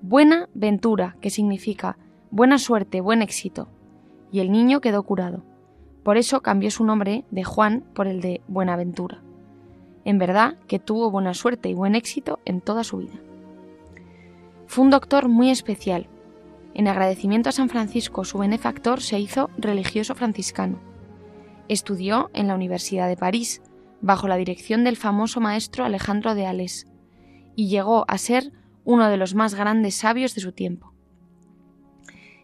Buena 0.00 0.48
ventura, 0.54 1.16
que 1.20 1.28
significa 1.28 1.98
buena 2.30 2.56
suerte, 2.56 3.02
buen 3.02 3.20
éxito. 3.20 3.68
Y 4.32 4.40
el 4.40 4.52
niño 4.52 4.80
quedó 4.80 5.02
curado. 5.02 5.44
Por 6.02 6.16
eso 6.16 6.40
cambió 6.40 6.70
su 6.70 6.82
nombre 6.82 7.26
de 7.30 7.44
Juan 7.44 7.84
por 7.94 8.06
el 8.06 8.22
de 8.22 8.40
Buenaventura. 8.48 9.20
En 10.06 10.18
verdad 10.18 10.56
que 10.66 10.78
tuvo 10.78 11.10
buena 11.10 11.34
suerte 11.34 11.68
y 11.68 11.74
buen 11.74 11.94
éxito 11.94 12.40
en 12.46 12.62
toda 12.62 12.84
su 12.84 12.96
vida. 12.96 13.20
Fue 14.66 14.84
un 14.84 14.90
doctor 14.90 15.28
muy 15.28 15.50
especial. 15.50 16.08
En 16.74 16.88
agradecimiento 16.88 17.48
a 17.48 17.52
San 17.52 17.68
Francisco, 17.68 18.24
su 18.24 18.38
benefactor, 18.38 19.00
se 19.00 19.18
hizo 19.18 19.50
religioso 19.56 20.14
franciscano. 20.14 20.80
Estudió 21.68 22.30
en 22.34 22.48
la 22.48 22.54
Universidad 22.54 23.08
de 23.08 23.16
París, 23.16 23.62
bajo 24.00 24.28
la 24.28 24.36
dirección 24.36 24.84
del 24.84 24.96
famoso 24.96 25.40
maestro 25.40 25.84
Alejandro 25.84 26.34
de 26.34 26.46
Ales, 26.46 26.86
y 27.56 27.68
llegó 27.68 28.04
a 28.08 28.18
ser 28.18 28.52
uno 28.84 29.08
de 29.08 29.16
los 29.16 29.34
más 29.34 29.54
grandes 29.54 29.94
sabios 29.94 30.34
de 30.34 30.40
su 30.40 30.52
tiempo. 30.52 30.92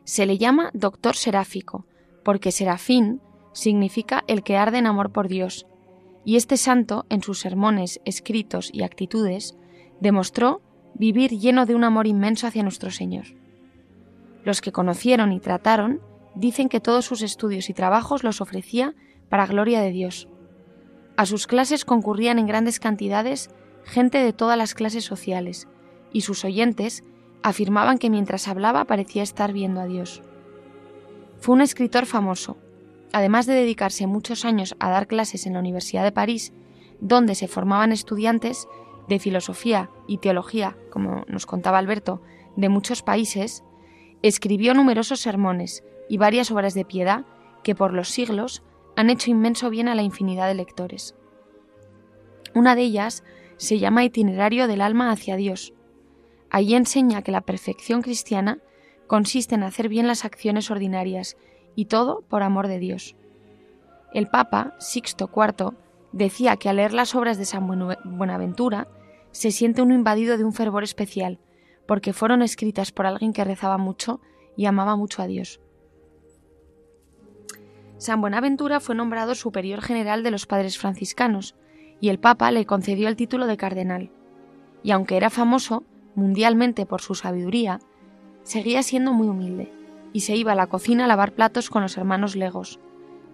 Se 0.05 0.27
le 0.27 0.39
llama 0.39 0.71
doctor 0.73 1.17
seráfico, 1.17 1.87
porque 2.25 2.53
serafín 2.53 3.21
significa 3.53 4.25
el 4.27 4.43
que 4.43 4.57
arde 4.57 4.79
en 4.79 4.87
amor 4.87 5.13
por 5.13 5.29
Dios, 5.29 5.67
y 6.25 6.37
este 6.37 6.57
santo, 6.57 7.07
en 7.09 7.23
sus 7.23 7.41
sermones, 7.41 8.01
escritos 8.05 8.71
y 8.73 8.83
actitudes, 8.83 9.57
demostró 10.01 10.63
vivir 11.01 11.31
lleno 11.39 11.65
de 11.65 11.75
un 11.75 11.83
amor 11.83 12.07
inmenso 12.07 12.47
hacia 12.47 12.63
nuestro 12.63 12.91
Señor. 12.91 13.25
Los 14.45 14.61
que 14.61 14.71
conocieron 14.71 15.33
y 15.33 15.41
trataron 15.41 16.03
dicen 16.35 16.69
que 16.69 16.79
todos 16.79 17.07
sus 17.07 17.23
estudios 17.23 17.71
y 17.71 17.73
trabajos 17.75 18.23
los 18.23 18.43
ofrecía 18.43 18.95
para 19.31 19.47
gloria 19.47 19.81
de 19.81 19.93
Dios. 19.93 20.29
A 21.17 21.25
sus 21.25 21.47
clases 21.47 21.87
concurrían 21.87 22.39
en 22.39 22.47
grandes 22.47 22.81
cantidades 22.81 23.49
gente 23.83 24.19
de 24.19 24.35
todas 24.35 24.59
las 24.59 24.75
clases 24.75 25.05
sociales, 25.05 25.69
y 26.13 26.21
sus 26.21 26.45
oyentes 26.45 27.03
afirmaban 27.43 27.97
que 27.97 28.11
mientras 28.11 28.47
hablaba 28.47 28.85
parecía 28.85 29.23
estar 29.23 29.55
viendo 29.55 29.81
a 29.81 29.87
Dios. 29.87 30.23
Fue 31.39 31.55
un 31.55 31.63
escritor 31.63 32.05
famoso, 32.05 32.59
además 33.15 33.47
de 33.47 33.55
dedicarse 33.55 34.07
muchos 34.07 34.45
años 34.45 34.77
a 34.79 34.91
dar 34.91 35.07
clases 35.07 35.47
en 35.47 35.55
la 35.55 35.61
Universidad 35.61 36.05
de 36.05 36.13
París, 36.13 36.53
donde 37.01 37.35
se 37.35 37.49
formaban 37.49 37.91
estudiantes 37.91 38.69
de 39.11 39.19
filosofía 39.19 39.91
y 40.07 40.19
teología, 40.19 40.77
como 40.91 41.25
nos 41.27 41.45
contaba 41.45 41.79
Alberto, 41.79 42.23
de 42.57 42.69
muchos 42.69 43.03
países, 43.03 43.65
escribió 44.23 44.73
numerosos 44.73 45.19
sermones 45.21 45.83
y 46.09 46.17
varias 46.17 46.53
obras 46.53 46.75
de 46.75 46.85
piedad 46.85 47.25
que 47.65 47.75
por 47.75 47.93
los 47.93 48.09
siglos 48.09 48.63
han 48.97 49.11
hecho 49.11 49.31
inmenso 49.31 49.69
bien 49.69 49.89
a 49.89 49.97
la 49.97 50.03
infinidad 50.03 50.47
de 50.47 50.55
lectores. 50.55 51.17
Una 52.55 52.77
de 52.77 52.83
ellas 52.83 53.25
se 53.57 53.81
llama 53.81 54.05
Itinerario 54.05 54.69
del 54.69 54.81
alma 54.81 55.11
hacia 55.11 55.35
Dios. 55.35 55.75
Allí 56.49 56.77
enseña 56.77 57.23
que 57.23 57.33
la 57.33 57.41
perfección 57.41 58.03
cristiana 58.03 58.59
consiste 59.09 59.57
en 59.57 59.65
hacer 59.65 59.89
bien 59.89 60.07
las 60.07 60.25
acciones 60.25 60.71
ordinarias 60.71 61.37
y 61.75 61.87
todo 61.87 62.23
por 62.29 62.45
amor 62.45 62.69
de 62.69 62.79
Dios. 62.79 63.17
El 64.13 64.29
Papa, 64.29 64.77
Sixto 64.79 65.29
IV, 65.35 65.73
decía 66.13 66.57
que 66.57 66.69
al 66.69 66.77
leer 66.77 66.93
las 66.93 67.17
obras 67.17 67.39
de 67.39 67.45
San 67.45 67.67
Buenaventura 68.05 68.89
se 69.33 69.51
siente 69.51 69.83
uno 69.83 69.95
invadido 69.95 70.37
de 70.37 70.45
un 70.45 70.53
fervor 70.53 70.83
especial, 70.83 71.39
porque 71.87 72.13
fueron 72.13 72.43
escritas 72.43 72.93
por 72.93 73.07
alguien 73.07 73.33
que 73.33 73.45
rezaba 73.45 73.79
mucho 73.79 74.21
y 74.57 74.67
amaba 74.67 74.97
mucho 74.97 75.23
a 75.23 75.27
Dios. 75.27 75.61
San 77.99 78.21
Buenaventura 78.21 78.81
fue 78.81 78.95
nombrado 78.95 79.35
superior 79.35 79.83
general 79.83 80.23
de 80.23 80.31
los 80.31 80.47
padres 80.47 80.79
franciscanos, 80.79 81.55
y 82.01 82.09
el 82.09 82.19
Papa 82.19 82.51
le 82.51 82.65
concedió 82.65 83.09
el 83.09 83.17
título 83.17 83.47
de 83.47 83.57
cardenal. 83.57 84.11
Y 84.83 84.93
aunque 84.93 85.17
era 85.17 85.29
famoso 85.29 85.85
mundialmente 86.15 86.87
por 86.87 87.03
su 87.03 87.15
sabiduría, 87.15 87.81
seguía 88.43 88.83
siendo 88.83 89.13
muy 89.13 89.29
humilde 89.29 89.71
y 90.13 90.21
se 90.21 90.35
iba 90.35 90.53
a 90.53 90.57
la 90.57 90.67
cocina 90.67 91.05
a 91.05 91.09
lavar 91.09 91.33
platos 91.33 91.71
con 91.71 91.83
los 91.83 91.97
hermanos 91.97 92.37
Legos. 92.37 92.81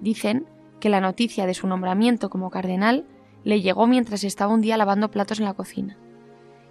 Dicen 0.01 0.47
que 0.81 0.89
la 0.89 1.01
noticia 1.01 1.47
de 1.47 1.55
su 1.55 1.67
nombramiento 1.67 2.29
como 2.29 2.51
cardenal 2.51 3.07
le 3.47 3.61
llegó 3.61 3.87
mientras 3.87 4.25
estaba 4.25 4.53
un 4.53 4.61
día 4.61 4.77
lavando 4.77 5.13
platos 5.13 5.39
en 5.39 5.45
la 5.45 5.55
cocina. 5.55 5.97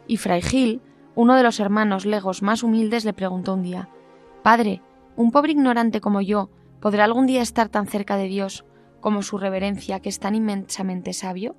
Y 0.07 0.17
Fray 0.17 0.41
Gil, 0.41 0.81
uno 1.15 1.35
de 1.35 1.41
los 1.41 1.61
hermanos 1.61 2.05
Legos 2.05 2.41
más 2.41 2.63
humildes, 2.63 3.05
le 3.05 3.13
preguntó 3.13 3.53
un 3.53 3.63
día 3.63 3.87
Padre, 4.43 4.81
¿un 5.15 5.31
pobre 5.31 5.53
ignorante 5.53 6.01
como 6.01 6.19
yo 6.19 6.49
podrá 6.81 7.05
algún 7.05 7.27
día 7.27 7.41
estar 7.41 7.69
tan 7.69 7.87
cerca 7.87 8.17
de 8.17 8.27
Dios 8.27 8.65
como 8.99 9.21
su 9.21 9.37
reverencia, 9.37 10.01
que 10.01 10.09
es 10.09 10.19
tan 10.19 10.35
inmensamente 10.35 11.13
sabio? 11.13 11.55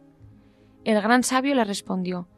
El 0.85 1.01
gran 1.01 1.23
sabio 1.23 1.55
le 1.55 1.65
respondió 1.65 2.29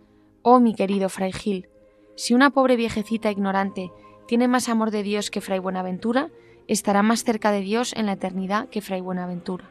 Oh, 0.43 0.61
mi 0.61 0.77
querido 0.77 1.09
Fray 1.09 1.33
Gil, 1.33 1.69
si 2.15 2.33
una 2.33 2.51
pobre 2.51 2.77
viejecita 2.77 3.33
ignorante 3.33 3.91
tiene 4.29 4.47
más 4.47 4.69
amor 4.69 4.93
de 4.93 5.03
Dios 5.03 5.33
que 5.33 5.41
Fray 5.41 5.59
Buenaventura, 5.59 6.31
estará 6.69 7.03
más 7.03 7.25
cerca 7.25 7.51
de 7.51 7.61
Dios 7.61 7.93
en 7.97 8.07
la 8.07 8.13
eternidad 8.13 8.69
que 8.69 8.83
Fray 8.83 9.01
Buenaventura. 9.01 9.69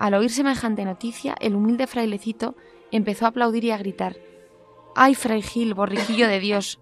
Al 0.00 0.14
oír 0.14 0.30
semejante 0.30 0.86
noticia, 0.86 1.36
el 1.40 1.54
humilde 1.54 1.86
frailecito 1.86 2.56
empezó 2.90 3.26
a 3.26 3.28
aplaudir 3.28 3.64
y 3.64 3.70
a 3.70 3.76
gritar 3.76 4.16
¡Ay, 4.96 5.14
Fray 5.14 5.42
Gil, 5.42 5.74
borriquillo 5.74 6.26
de 6.26 6.40
Dios! 6.40 6.80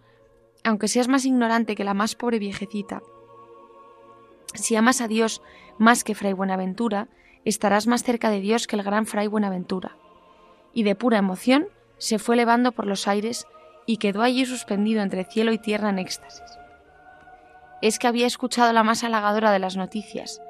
Aunque 0.62 0.87
seas 0.87 1.09
más 1.09 1.24
ignorante 1.24 1.74
que 1.74 1.83
la 1.83 1.94
más 1.94 2.14
pobre 2.14 2.38
viejecita, 2.38 3.02
si 4.54 4.76
amas 4.76 5.00
a 5.00 5.09
Dios 5.09 5.42
más 5.78 6.04
que 6.04 6.14
Fray 6.14 6.33
Buenaventura, 6.33 7.09
estarás 7.44 7.88
más 7.88 8.04
cerca 8.04 8.31
de 8.31 8.40
Dios 8.40 8.68
que 8.68 8.76
el 8.76 8.85
gran 8.85 9.04
Fray 9.04 9.26
Buenaventura. 9.26 9.96
Y 10.72 10.85
de 10.85 10.94
pura 10.94 11.18
emoción 11.18 11.66
se 11.96 12.20
fue 12.20 12.37
elevando 12.37 12.70
por 12.70 12.87
los 12.87 13.09
aires 13.09 13.48
y 13.85 13.96
quedó 13.96 14.22
allí 14.22 14.46
suspendido 14.46 15.02
entre 15.02 15.24
cielo 15.24 15.50
y 15.50 15.59
tierra 15.59 15.90
en 15.90 15.98
éxtasis. 15.98 16.57
Es 17.83 17.98
que 17.98 18.07
había 18.07 18.28
escuchado 18.28 18.72
la 18.72 18.85
más 18.85 19.02
halagadora 19.02 19.50
de 19.50 19.59
las 19.59 19.76
noticias, 19.76 20.40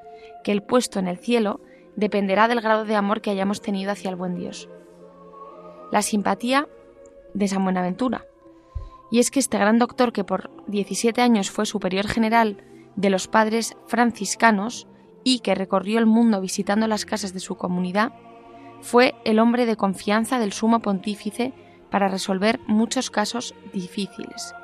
que 0.44 0.52
el 0.52 0.62
puesto 0.62 0.98
en 0.98 1.08
el 1.08 1.16
cielo 1.16 1.62
dependerá 1.98 2.46
del 2.46 2.60
grado 2.60 2.84
de 2.84 2.94
amor 2.94 3.20
que 3.20 3.30
hayamos 3.30 3.60
tenido 3.60 3.90
hacia 3.90 4.08
el 4.08 4.14
buen 4.14 4.36
Dios. 4.36 4.68
La 5.90 6.00
simpatía 6.00 6.68
de 7.34 7.48
San 7.48 7.64
Buenaventura. 7.64 8.24
Y 9.10 9.18
es 9.18 9.32
que 9.32 9.40
este 9.40 9.58
gran 9.58 9.80
doctor 9.80 10.12
que 10.12 10.22
por 10.22 10.48
17 10.68 11.20
años 11.20 11.50
fue 11.50 11.66
superior 11.66 12.06
general 12.06 12.62
de 12.94 13.10
los 13.10 13.26
padres 13.26 13.76
franciscanos 13.88 14.86
y 15.24 15.40
que 15.40 15.56
recorrió 15.56 15.98
el 15.98 16.06
mundo 16.06 16.40
visitando 16.40 16.86
las 16.86 17.04
casas 17.04 17.34
de 17.34 17.40
su 17.40 17.56
comunidad, 17.56 18.12
fue 18.80 19.16
el 19.24 19.40
hombre 19.40 19.66
de 19.66 19.74
confianza 19.74 20.38
del 20.38 20.52
sumo 20.52 20.78
pontífice 20.78 21.52
para 21.90 22.06
resolver 22.06 22.60
muchos 22.68 23.10
casos 23.10 23.56
difíciles. 23.72 24.54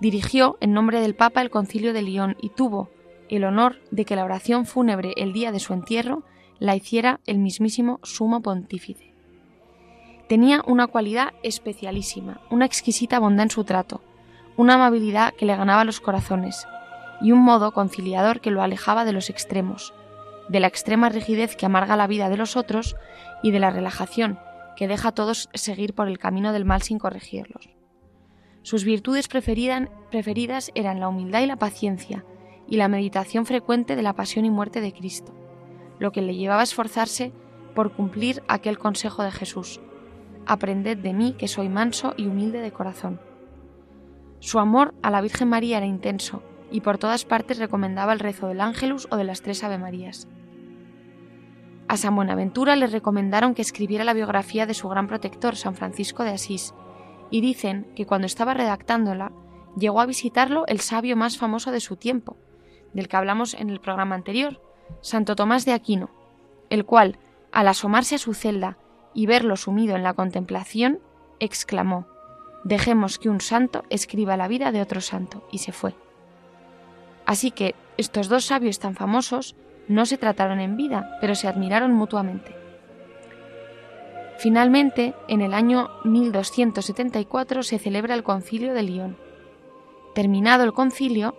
Dirigió 0.00 0.56
en 0.60 0.72
nombre 0.72 1.00
del 1.00 1.14
Papa 1.14 1.40
el 1.40 1.50
concilio 1.50 1.92
de 1.92 2.02
Lyon 2.02 2.36
y 2.42 2.48
tuvo 2.48 2.90
el 3.28 3.44
honor 3.44 3.80
de 3.92 4.04
que 4.04 4.16
la 4.16 4.24
oración 4.24 4.66
fúnebre 4.66 5.12
el 5.16 5.32
día 5.32 5.52
de 5.52 5.60
su 5.60 5.72
entierro 5.72 6.24
la 6.62 6.76
hiciera 6.76 7.18
el 7.26 7.38
mismísimo 7.38 7.98
sumo 8.04 8.40
pontífice. 8.40 9.12
Tenía 10.28 10.62
una 10.64 10.86
cualidad 10.86 11.30
especialísima, 11.42 12.40
una 12.50 12.66
exquisita 12.66 13.18
bondad 13.18 13.46
en 13.46 13.50
su 13.50 13.64
trato, 13.64 14.00
una 14.56 14.74
amabilidad 14.74 15.34
que 15.34 15.44
le 15.44 15.56
ganaba 15.56 15.82
los 15.82 16.00
corazones 16.00 16.68
y 17.20 17.32
un 17.32 17.40
modo 17.40 17.72
conciliador 17.72 18.40
que 18.40 18.52
lo 18.52 18.62
alejaba 18.62 19.04
de 19.04 19.12
los 19.12 19.28
extremos, 19.28 19.92
de 20.48 20.60
la 20.60 20.68
extrema 20.68 21.08
rigidez 21.08 21.56
que 21.56 21.66
amarga 21.66 21.96
la 21.96 22.06
vida 22.06 22.28
de 22.28 22.36
los 22.36 22.56
otros 22.56 22.94
y 23.42 23.50
de 23.50 23.58
la 23.58 23.70
relajación 23.70 24.38
que 24.76 24.86
deja 24.86 25.08
a 25.08 25.14
todos 25.16 25.48
seguir 25.54 25.94
por 25.94 26.06
el 26.06 26.20
camino 26.20 26.52
del 26.52 26.64
mal 26.64 26.82
sin 26.82 27.00
corregirlos. 27.00 27.70
Sus 28.62 28.84
virtudes 28.84 29.26
preferidas 29.26 30.70
eran 30.76 31.00
la 31.00 31.08
humildad 31.08 31.40
y 31.40 31.46
la 31.46 31.56
paciencia, 31.56 32.24
y 32.68 32.76
la 32.76 32.86
meditación 32.86 33.46
frecuente 33.46 33.96
de 33.96 34.02
la 34.02 34.12
pasión 34.12 34.44
y 34.44 34.50
muerte 34.50 34.80
de 34.80 34.92
Cristo, 34.92 35.34
lo 35.98 36.12
que 36.12 36.22
le 36.22 36.34
llevaba 36.34 36.60
a 36.60 36.64
esforzarse 36.64 37.32
por 37.74 37.92
cumplir 37.92 38.42
aquel 38.48 38.78
consejo 38.78 39.22
de 39.22 39.30
Jesús. 39.30 39.80
Aprended 40.46 40.98
de 40.98 41.12
mí 41.12 41.34
que 41.38 41.48
soy 41.48 41.68
manso 41.68 42.14
y 42.16 42.26
humilde 42.26 42.60
de 42.60 42.72
corazón. 42.72 43.20
Su 44.40 44.58
amor 44.58 44.94
a 45.02 45.10
la 45.10 45.20
Virgen 45.20 45.48
María 45.48 45.78
era 45.78 45.86
intenso 45.86 46.42
y 46.70 46.80
por 46.80 46.98
todas 46.98 47.24
partes 47.24 47.58
recomendaba 47.58 48.12
el 48.12 48.18
rezo 48.18 48.48
del 48.48 48.60
Ángelus 48.60 49.06
o 49.10 49.16
de 49.16 49.24
las 49.24 49.42
tres 49.42 49.62
Ave 49.62 49.78
Marías. 49.78 50.26
A 51.88 51.96
San 51.96 52.16
Buenaventura 52.16 52.74
le 52.74 52.86
recomendaron 52.86 53.54
que 53.54 53.62
escribiera 53.62 54.04
la 54.04 54.14
biografía 54.14 54.66
de 54.66 54.74
su 54.74 54.88
gran 54.88 55.06
protector, 55.06 55.56
San 55.56 55.74
Francisco 55.74 56.24
de 56.24 56.30
Asís, 56.30 56.74
y 57.30 57.40
dicen 57.40 57.86
que 57.94 58.06
cuando 58.06 58.26
estaba 58.26 58.54
redactándola, 58.54 59.30
llegó 59.76 60.00
a 60.00 60.06
visitarlo 60.06 60.64
el 60.68 60.80
sabio 60.80 61.16
más 61.16 61.36
famoso 61.36 61.70
de 61.70 61.80
su 61.80 61.96
tiempo, 61.96 62.36
del 62.94 63.08
que 63.08 63.16
hablamos 63.16 63.54
en 63.54 63.70
el 63.70 63.80
programa 63.80 64.14
anterior, 64.14 64.60
Santo 65.00 65.36
Tomás 65.36 65.64
de 65.64 65.72
Aquino, 65.72 66.10
el 66.70 66.84
cual, 66.84 67.18
al 67.50 67.68
asomarse 67.68 68.16
a 68.16 68.18
su 68.18 68.34
celda 68.34 68.78
y 69.14 69.26
verlo 69.26 69.56
sumido 69.56 69.96
en 69.96 70.02
la 70.02 70.14
contemplación, 70.14 71.00
exclamó 71.40 72.06
Dejemos 72.64 73.18
que 73.18 73.28
un 73.28 73.40
santo 73.40 73.84
escriba 73.90 74.36
la 74.36 74.48
vida 74.48 74.70
de 74.70 74.80
otro 74.80 75.00
santo, 75.00 75.46
y 75.50 75.58
se 75.58 75.72
fue. 75.72 75.94
Así 77.26 77.50
que 77.50 77.74
estos 77.96 78.28
dos 78.28 78.44
sabios 78.44 78.78
tan 78.78 78.94
famosos 78.94 79.56
no 79.88 80.06
se 80.06 80.18
trataron 80.18 80.60
en 80.60 80.76
vida, 80.76 81.18
pero 81.20 81.34
se 81.34 81.48
admiraron 81.48 81.92
mutuamente. 81.92 82.54
Finalmente, 84.38 85.14
en 85.28 85.40
el 85.40 85.54
año 85.54 85.90
1274 86.04 87.62
se 87.62 87.78
celebra 87.78 88.14
el 88.14 88.22
concilio 88.22 88.74
de 88.74 88.82
Lyon. 88.82 89.16
Terminado 90.14 90.64
el 90.64 90.72
concilio, 90.72 91.36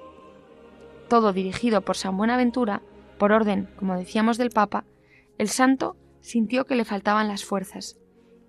todo 1.09 1.33
dirigido 1.33 1.81
por 1.81 1.97
San 1.97 2.17
Buenaventura, 2.17 2.81
por 3.17 3.31
orden, 3.31 3.67
como 3.77 3.97
decíamos, 3.97 4.37
del 4.37 4.49
Papa, 4.49 4.85
el 5.37 5.49
santo 5.49 5.95
sintió 6.21 6.65
que 6.65 6.75
le 6.75 6.85
faltaban 6.85 7.27
las 7.27 7.43
fuerzas, 7.43 7.97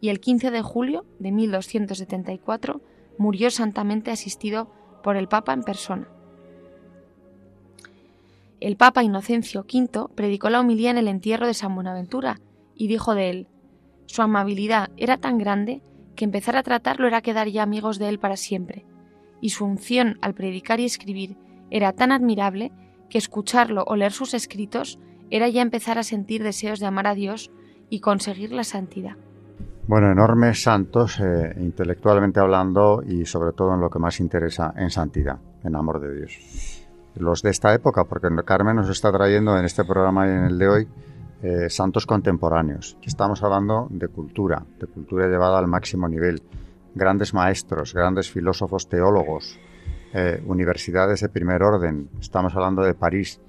y 0.01 0.09
el 0.09 0.21
15 0.21 0.51
de 0.51 0.63
julio 0.63 1.05
de 1.19 1.33
1274 1.33 2.81
murió 3.19 3.51
santamente 3.51 4.11
asistido 4.11 4.71
por 5.03 5.17
el 5.17 5.29
Papa 5.29 5.53
en 5.53 5.63
persona. 5.63 6.09
El 8.61 8.77
Papa 8.77 9.03
Inocencio 9.03 9.67
V 9.71 10.09
predicó 10.15 10.49
la 10.49 10.61
homilía 10.61 10.91
en 10.91 10.99
el 10.99 11.09
entierro 11.09 11.47
de 11.47 11.55
San 11.55 11.75
Buenaventura 11.75 12.41
y 12.75 12.89
dijo 12.89 13.15
de 13.15 13.31
él, 13.31 13.49
su 14.07 14.23
amabilidad 14.23 14.91
era 14.97 15.19
tan 15.19 15.39
grande 15.39 15.83
que 16.17 16.25
empezar 16.25 16.57
a 16.57 16.63
tratarlo 16.63 17.07
era 17.07 17.21
quedar 17.23 17.49
ya 17.49 17.63
amigos 17.63 17.99
de 17.99 18.09
él 18.09 18.19
para 18.19 18.37
siempre, 18.37 18.87
y 19.41 19.51
su 19.51 19.65
unción 19.65 20.19
al 20.23 20.35
predicar 20.35 20.81
y 20.81 20.85
escribir 20.85 21.37
era 21.71 21.93
tan 21.93 22.13
admirable 22.13 22.73
escucharlo 23.19 23.85
o 23.87 23.97
leer 23.97 24.13
sus 24.13 24.35
escritos 24.35 24.99
era 25.31 25.49
ya 25.49 25.63
empezar 25.63 25.99
a 25.99 26.03
sentir 26.03 26.43
deseos 26.43 26.81
de 26.81 26.87
amar 26.87 27.07
a 27.07 27.15
Dios 27.15 27.51
y 27.91 28.01
conseguir 28.01 28.53
la 28.53 28.65
santidad. 28.65 29.17
Bueno, 29.87 30.11
enormes 30.11 30.63
santos, 30.63 31.21
eh, 31.21 31.55
intelectualmente 31.61 32.41
hablando 32.41 33.03
y 33.07 33.27
sobre 33.27 33.53
todo 33.53 33.75
en 33.75 33.81
lo 33.81 33.91
que 33.91 33.99
más 33.99 34.19
interesa, 34.19 34.73
en 34.77 34.91
santidad, 34.91 35.39
en 35.63 35.77
amor 35.77 36.01
de 36.01 36.17
Dios. 36.17 36.85
Los 37.17 37.43
de 37.43 37.51
esta 37.51 37.75
época, 37.75 38.05
porque 38.05 38.29
Carmen 38.45 38.77
nos 38.77 38.89
está 38.89 39.13
trayendo 39.13 39.59
en 39.59 39.65
este 39.65 39.85
programa 39.85 40.27
y 40.27 40.31
en 40.31 40.45
el 40.45 40.59
de 40.59 40.69
hoy 40.69 40.89
eh, 41.43 41.69
santos 41.69 42.07
contemporáneos. 42.07 42.97
Estamos 43.03 43.43
hablando 43.43 43.87
de 43.91 44.09
cultura, 44.09 44.65
de 44.81 44.87
cultura 44.87 45.29
llevada 45.29 45.59
al 45.59 45.67
máximo 45.67 46.09
nivel. 46.09 46.43
Grandes 46.95 47.35
maestros, 47.35 47.93
grandes 47.93 48.31
filósofos 48.31 48.89
teólogos, 48.89 49.59
eh, 50.15 50.41
universidades 50.47 51.21
de 51.21 51.29
primer 51.29 51.63
orden. 51.63 52.09
Estamos 52.21 52.55
hablando 52.55 52.83
de 52.83 52.95
París. 52.95 53.41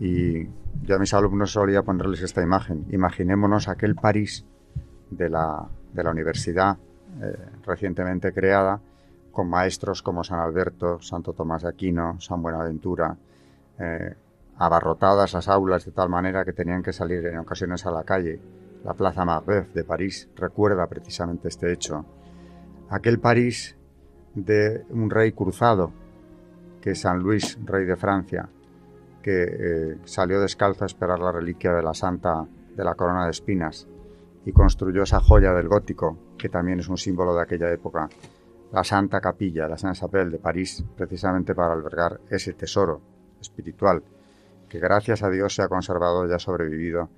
Y 0.00 0.44
yo 0.82 0.96
a 0.96 0.98
mis 0.98 1.12
alumnos 1.12 1.52
solía 1.52 1.82
ponerles 1.82 2.22
esta 2.22 2.42
imagen. 2.42 2.86
Imaginémonos 2.90 3.68
aquel 3.68 3.94
París 3.94 4.44
de 5.10 5.28
la, 5.28 5.68
de 5.92 6.02
la 6.02 6.10
universidad 6.10 6.78
eh, 7.20 7.36
recientemente 7.66 8.32
creada, 8.32 8.80
con 9.32 9.50
maestros 9.50 10.02
como 10.02 10.24
San 10.24 10.40
Alberto, 10.40 11.00
Santo 11.02 11.32
Tomás 11.34 11.62
de 11.62 11.68
Aquino, 11.68 12.18
San 12.20 12.42
Buenaventura, 12.42 13.16
eh, 13.78 14.14
abarrotadas 14.56 15.34
las 15.34 15.48
aulas 15.48 15.84
de 15.84 15.92
tal 15.92 16.08
manera 16.08 16.44
que 16.44 16.52
tenían 16.52 16.82
que 16.82 16.92
salir 16.92 17.24
en 17.26 17.38
ocasiones 17.38 17.84
a 17.86 17.90
la 17.90 18.04
calle. 18.04 18.40
La 18.84 18.94
Plaza 18.94 19.24
Marbeuf 19.24 19.74
de 19.74 19.84
París 19.84 20.28
recuerda 20.36 20.86
precisamente 20.86 21.48
este 21.48 21.72
hecho. 21.72 22.04
Aquel 22.90 23.18
París 23.18 23.77
de 24.34 24.84
un 24.90 25.10
rey 25.10 25.32
cruzado, 25.32 25.92
que 26.80 26.92
es 26.92 27.00
San 27.00 27.18
Luis, 27.18 27.58
rey 27.64 27.84
de 27.84 27.96
Francia, 27.96 28.48
que 29.22 29.42
eh, 29.42 29.98
salió 30.04 30.40
descalzo 30.40 30.84
a 30.84 30.86
esperar 30.86 31.18
la 31.18 31.32
reliquia 31.32 31.72
de 31.72 31.82
la 31.82 31.94
Santa 31.94 32.46
de 32.76 32.84
la 32.84 32.94
Corona 32.94 33.24
de 33.24 33.32
Espinas 33.32 33.88
y 34.44 34.52
construyó 34.52 35.02
esa 35.02 35.20
joya 35.20 35.52
del 35.52 35.68
gótico, 35.68 36.16
que 36.38 36.48
también 36.48 36.80
es 36.80 36.88
un 36.88 36.96
símbolo 36.96 37.34
de 37.34 37.42
aquella 37.42 37.70
época, 37.70 38.08
la 38.72 38.84
Santa 38.84 39.20
Capilla, 39.20 39.66
la 39.66 39.76
Saint-Chapelle 39.76 40.30
de 40.30 40.38
París, 40.38 40.84
precisamente 40.96 41.54
para 41.54 41.72
albergar 41.72 42.20
ese 42.30 42.52
tesoro 42.52 43.00
espiritual 43.40 44.02
que 44.68 44.78
gracias 44.78 45.22
a 45.22 45.30
Dios 45.30 45.54
se 45.54 45.62
ha 45.62 45.68
conservado 45.68 46.28
y 46.28 46.32
ha 46.32 46.38
sobrevivido 46.38 47.08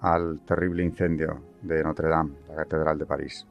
al 0.00 0.40
terrible 0.46 0.84
incendio 0.84 1.40
de 1.62 1.82
Notre 1.82 2.08
Dame, 2.08 2.34
la 2.48 2.56
Catedral 2.56 2.98
de 2.98 3.06
París. 3.06 3.46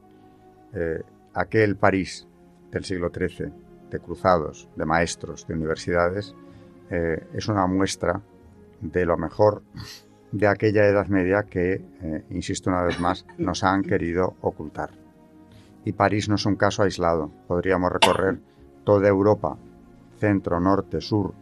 Eh, 0.72 1.02
aquel 1.34 1.76
París 1.76 2.26
del 2.70 2.84
siglo 2.84 3.10
XIII, 3.10 3.52
de 3.90 4.00
cruzados, 4.00 4.68
de 4.76 4.84
maestros, 4.84 5.46
de 5.46 5.54
universidades, 5.54 6.34
eh, 6.90 7.26
es 7.34 7.48
una 7.48 7.66
muestra 7.66 8.20
de 8.80 9.04
lo 9.04 9.16
mejor 9.16 9.62
de 10.32 10.46
aquella 10.46 10.86
Edad 10.86 11.06
Media 11.08 11.44
que, 11.44 11.74
eh, 12.02 12.24
insisto 12.30 12.70
una 12.70 12.82
vez 12.82 13.00
más, 13.00 13.26
nos 13.38 13.64
han 13.64 13.82
querido 13.82 14.34
ocultar. 14.40 14.90
Y 15.84 15.92
París 15.92 16.28
no 16.28 16.34
es 16.34 16.46
un 16.46 16.56
caso 16.56 16.82
aislado. 16.82 17.30
Podríamos 17.48 17.90
recorrer 17.90 18.38
toda 18.84 19.08
Europa, 19.08 19.56
centro, 20.18 20.60
norte, 20.60 21.00
sur, 21.00 21.32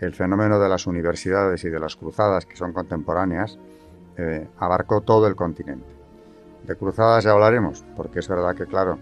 el 0.00 0.12
fenómeno 0.14 0.58
de 0.58 0.68
las 0.68 0.86
universidades 0.86 1.64
y 1.64 1.70
de 1.70 1.78
las 1.78 1.96
cruzadas, 1.96 2.46
que 2.46 2.56
son 2.56 2.72
contemporáneas, 2.72 3.58
eh, 4.16 4.48
abarcó 4.58 5.00
todo 5.00 5.26
el 5.26 5.36
continente. 5.36 5.86
De 6.66 6.76
cruzadas 6.76 7.24
ya 7.24 7.30
hablaremos, 7.30 7.84
porque 7.96 8.18
es 8.18 8.28
verdad 8.28 8.54
que, 8.54 8.66
claro, 8.66 8.98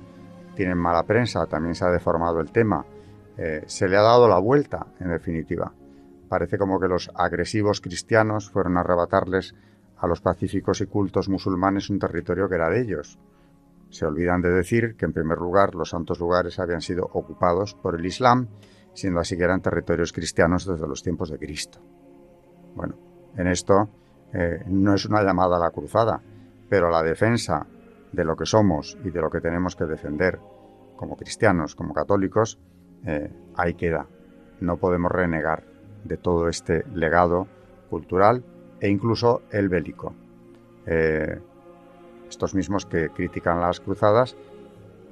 tienen 0.54 0.78
mala 0.78 1.04
prensa, 1.04 1.46
también 1.46 1.74
se 1.74 1.84
ha 1.84 1.90
deformado 1.90 2.40
el 2.40 2.50
tema, 2.50 2.84
eh, 3.36 3.62
se 3.66 3.88
le 3.88 3.96
ha 3.96 4.02
dado 4.02 4.28
la 4.28 4.38
vuelta, 4.38 4.86
en 5.00 5.10
definitiva. 5.10 5.72
Parece 6.28 6.58
como 6.58 6.80
que 6.80 6.88
los 6.88 7.10
agresivos 7.14 7.80
cristianos 7.80 8.50
fueron 8.50 8.76
a 8.76 8.80
arrebatarles 8.80 9.54
a 9.98 10.06
los 10.06 10.20
pacíficos 10.20 10.80
y 10.80 10.86
cultos 10.86 11.28
musulmanes 11.28 11.90
un 11.90 11.98
territorio 11.98 12.48
que 12.48 12.54
era 12.54 12.70
de 12.70 12.80
ellos. 12.80 13.18
Se 13.90 14.06
olvidan 14.06 14.40
de 14.40 14.50
decir 14.50 14.96
que, 14.96 15.04
en 15.04 15.12
primer 15.12 15.38
lugar, 15.38 15.74
los 15.74 15.90
santos 15.90 16.18
lugares 16.18 16.58
habían 16.58 16.80
sido 16.80 17.04
ocupados 17.12 17.74
por 17.74 17.94
el 17.94 18.06
Islam 18.06 18.48
siendo 18.94 19.20
así 19.20 19.36
que 19.36 19.44
eran 19.44 19.60
territorios 19.60 20.12
cristianos 20.12 20.66
desde 20.66 20.86
los 20.86 21.02
tiempos 21.02 21.30
de 21.30 21.38
Cristo. 21.38 21.80
Bueno, 22.74 22.94
en 23.36 23.46
esto 23.48 23.88
eh, 24.32 24.64
no 24.66 24.94
es 24.94 25.06
una 25.06 25.22
llamada 25.22 25.56
a 25.56 25.60
la 25.60 25.70
cruzada, 25.70 26.20
pero 26.68 26.90
la 26.90 27.02
defensa 27.02 27.66
de 28.12 28.24
lo 28.24 28.36
que 28.36 28.46
somos 28.46 28.96
y 29.04 29.10
de 29.10 29.20
lo 29.20 29.30
que 29.30 29.40
tenemos 29.40 29.76
que 29.76 29.84
defender 29.84 30.38
como 30.96 31.16
cristianos, 31.16 31.74
como 31.74 31.94
católicos, 31.94 32.58
eh, 33.04 33.32
ahí 33.56 33.74
queda. 33.74 34.06
No 34.60 34.76
podemos 34.76 35.10
renegar 35.10 35.64
de 36.04 36.16
todo 36.16 36.48
este 36.48 36.84
legado 36.94 37.46
cultural 37.90 38.44
e 38.80 38.88
incluso 38.88 39.42
el 39.50 39.68
bélico. 39.68 40.14
Eh, 40.86 41.40
estos 42.28 42.54
mismos 42.54 42.86
que 42.86 43.10
critican 43.10 43.60
las 43.60 43.80
cruzadas 43.80 44.36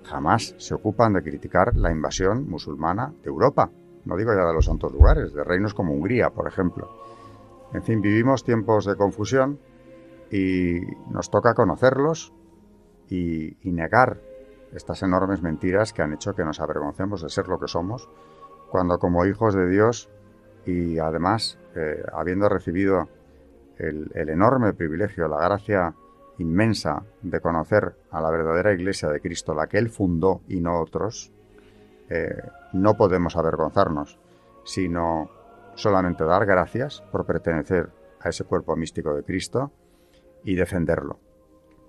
jamás 0.05 0.55
se 0.59 0.75
ocupan 0.75 1.13
de 1.13 1.23
criticar 1.23 1.77
la 1.77 1.91
invasión 1.91 2.49
musulmana 2.49 3.13
de 3.23 3.29
Europa. 3.29 3.71
No 4.05 4.17
digo 4.17 4.33
ya 4.33 4.47
de 4.47 4.55
los 4.55 4.65
santos 4.65 4.93
lugares, 4.93 5.35
de 5.35 5.45
reinos 5.45 5.75
como 5.75 5.93
Hungría, 5.93 6.31
por 6.31 6.49
ejemplo. 6.49 6.91
En 7.73 7.83
fin, 7.83 8.01
vivimos 8.01 8.43
tiempos 8.43 8.87
de 8.87 8.97
confusión 8.97 9.61
y 10.31 10.81
nos 11.11 11.31
toca 11.31 11.55
conocerlos 11.55 12.33
y, 13.11 13.57
negar 13.65 14.19
estas 14.73 15.03
enormes 15.03 15.43
mentiras 15.43 15.93
que 15.93 16.03
han 16.03 16.13
hecho 16.13 16.35
que 16.35 16.45
nos 16.45 16.61
avergoncemos 16.61 17.23
de 17.23 17.29
ser 17.29 17.49
lo 17.49 17.59
que 17.59 17.67
somos, 17.67 18.09
cuando 18.71 18.99
como 18.99 19.27
hijos 19.27 19.55
de 19.55 19.69
Dios 19.69 20.09
y 20.65 20.99
además 20.99 21.59
eh, 21.75 22.05
habiendo 22.13 22.49
recibido 22.49 23.09
el, 23.79 24.11
enorme 24.15 24.73
privilegio, 24.75 25.27
la 25.27 25.41
gracia 25.41 25.95
inmensa 26.39 27.03
de 27.23 27.41
conocer 27.41 27.97
a 28.11 28.21
la 28.21 28.31
verdadera 28.31 28.73
iglesia 28.73 29.09
de 29.09 29.21
Cristo, 29.21 29.55
la 29.55 29.67
que 29.67 29.79
Él 29.79 29.91
fundó 29.91 30.43
y 30.49 30.61
no 30.61 30.81
otros, 30.81 31.33
eh, 32.09 32.43
no 32.73 32.97
podemos 32.97 33.37
avergonzarnos, 33.37 34.19
sino 34.65 35.31
solamente 35.75 36.25
dar 36.25 36.47
gracias 36.47 37.03
por 37.11 37.27
pertenecer 37.27 37.91
a 38.21 38.29
ese 38.29 38.45
cuerpo 38.45 38.77
místico 38.77 39.15
de 39.15 39.25
Cristo 39.25 39.73
y 40.45 40.55
defenderlo. 40.55 41.19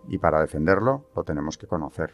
Y 0.08 0.18
para 0.18 0.42
defenderlo 0.42 1.06
lo 1.16 1.24
tenemos 1.24 1.58
que 1.58 1.68
conocer. 1.68 2.12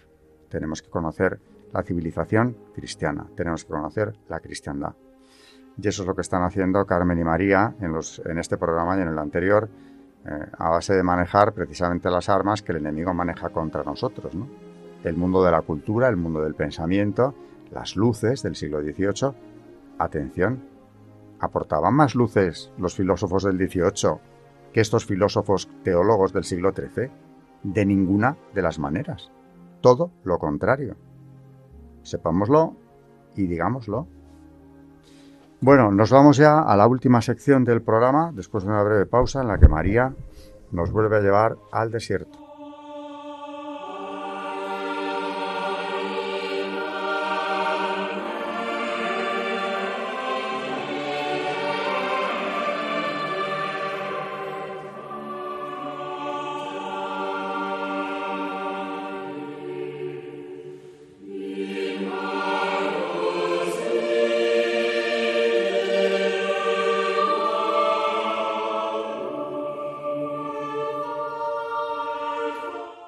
Tenemos 0.49 0.81
que 0.81 0.89
conocer 0.89 1.39
la 1.73 1.83
civilización 1.83 2.57
cristiana, 2.73 3.27
tenemos 3.35 3.65
que 3.65 3.71
conocer 3.71 4.13
la 4.29 4.39
cristiandad. 4.39 4.95
Y 5.81 5.87
eso 5.87 6.03
es 6.03 6.07
lo 6.07 6.15
que 6.15 6.21
están 6.21 6.43
haciendo 6.43 6.85
Carmen 6.85 7.19
y 7.19 7.23
María 7.23 7.75
en, 7.81 7.91
los, 7.91 8.19
en 8.25 8.39
este 8.39 8.57
programa 8.57 8.97
y 8.97 9.01
en 9.01 9.09
el 9.09 9.19
anterior, 9.19 9.69
a 10.57 10.69
base 10.69 10.93
de 10.93 11.03
manejar 11.03 11.53
precisamente 11.53 12.09
las 12.09 12.27
armas 12.27 12.61
que 12.61 12.73
el 12.73 12.79
enemigo 12.79 13.13
maneja 13.13 13.49
contra 13.49 13.83
nosotros, 13.83 14.35
¿no? 14.35 14.47
El 15.03 15.15
mundo 15.15 15.43
de 15.43 15.51
la 15.51 15.61
cultura, 15.61 16.09
el 16.09 16.17
mundo 16.17 16.41
del 16.41 16.55
pensamiento, 16.55 17.33
las 17.71 17.95
luces 17.95 18.43
del 18.43 18.55
siglo 18.55 18.81
XVIII. 18.81 19.33
Atención, 19.99 20.63
aportaban 21.39 21.93
más 21.93 22.15
luces 22.15 22.71
los 22.77 22.95
filósofos 22.95 23.43
del 23.43 23.57
XVIII 23.57 24.19
que 24.73 24.81
estos 24.81 25.05
filósofos 25.05 25.69
teólogos 25.83 26.33
del 26.33 26.43
siglo 26.43 26.73
XIII. 26.73 27.09
De 27.63 27.85
ninguna 27.85 28.37
de 28.53 28.61
las 28.61 28.79
maneras. 28.79 29.31
Todo 29.81 30.11
lo 30.23 30.39
contrario. 30.39 30.95
Sepámoslo 32.03 32.75
y 33.35 33.47
digámoslo. 33.47 34.07
Bueno, 35.59 35.91
nos 35.91 36.11
vamos 36.11 36.37
ya 36.37 36.59
a 36.59 36.75
la 36.77 36.87
última 36.87 37.21
sección 37.21 37.65
del 37.65 37.81
programa, 37.81 38.31
después 38.33 38.63
de 38.63 38.69
una 38.69 38.83
breve 38.83 39.05
pausa 39.05 39.41
en 39.41 39.47
la 39.47 39.57
que 39.57 39.67
María 39.67 40.13
nos 40.71 40.91
vuelve 40.91 41.17
a 41.17 41.21
llevar 41.21 41.57
al 41.71 41.91
desierto. 41.91 42.46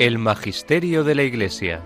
El 0.00 0.16
Magisterio 0.16 1.04
de 1.04 1.14
la 1.14 1.24
Iglesia. 1.24 1.84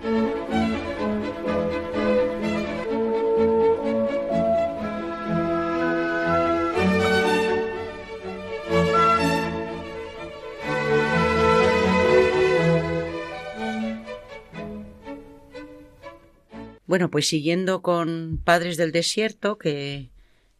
Bueno, 16.85 17.11
pues 17.11 17.27
siguiendo 17.27 17.81
con 17.81 18.39
Padres 18.41 18.77
del 18.77 18.93
Desierto, 18.93 19.57
que 19.57 20.09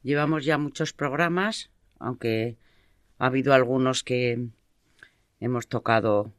llevamos 0.03 0.43
ya 0.43 0.57
muchos 0.57 0.91
programas, 0.91 1.71
aunque 1.99 2.57
ha 3.17 3.27
habido 3.27 3.53
algunos 3.53 4.03
que 4.03 4.45
hemos 5.39 5.69
tocado 5.69 6.33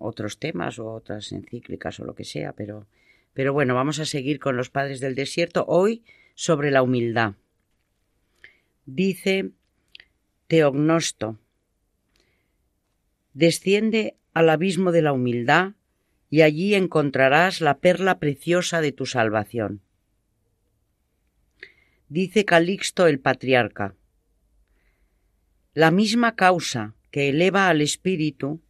otros 0.00 0.38
temas 0.38 0.78
o 0.78 0.92
otras 0.92 1.32
encíclicas 1.32 2.00
o 2.00 2.04
lo 2.04 2.14
que 2.14 2.24
sea, 2.24 2.52
pero, 2.52 2.86
pero 3.34 3.52
bueno, 3.52 3.74
vamos 3.74 3.98
a 3.98 4.04
seguir 4.04 4.38
con 4.38 4.56
los 4.56 4.70
padres 4.70 5.00
del 5.00 5.14
desierto 5.14 5.64
hoy 5.66 6.02
sobre 6.34 6.70
la 6.70 6.82
humildad. 6.82 7.34
Dice 8.86 9.50
Teognosto, 10.46 11.38
desciende 13.34 14.16
al 14.32 14.50
abismo 14.50 14.92
de 14.92 15.02
la 15.02 15.12
humildad 15.12 15.72
y 16.30 16.42
allí 16.42 16.74
encontrarás 16.74 17.60
la 17.60 17.78
perla 17.78 18.18
preciosa 18.18 18.80
de 18.80 18.92
tu 18.92 19.06
salvación. 19.06 19.80
Dice 22.08 22.44
Calixto 22.44 23.06
el 23.06 23.20
patriarca, 23.20 23.94
la 25.74 25.90
misma 25.90 26.34
causa 26.34 26.94
que 27.10 27.28
eleva 27.28 27.68
al 27.68 27.80
espíritu 27.80 28.60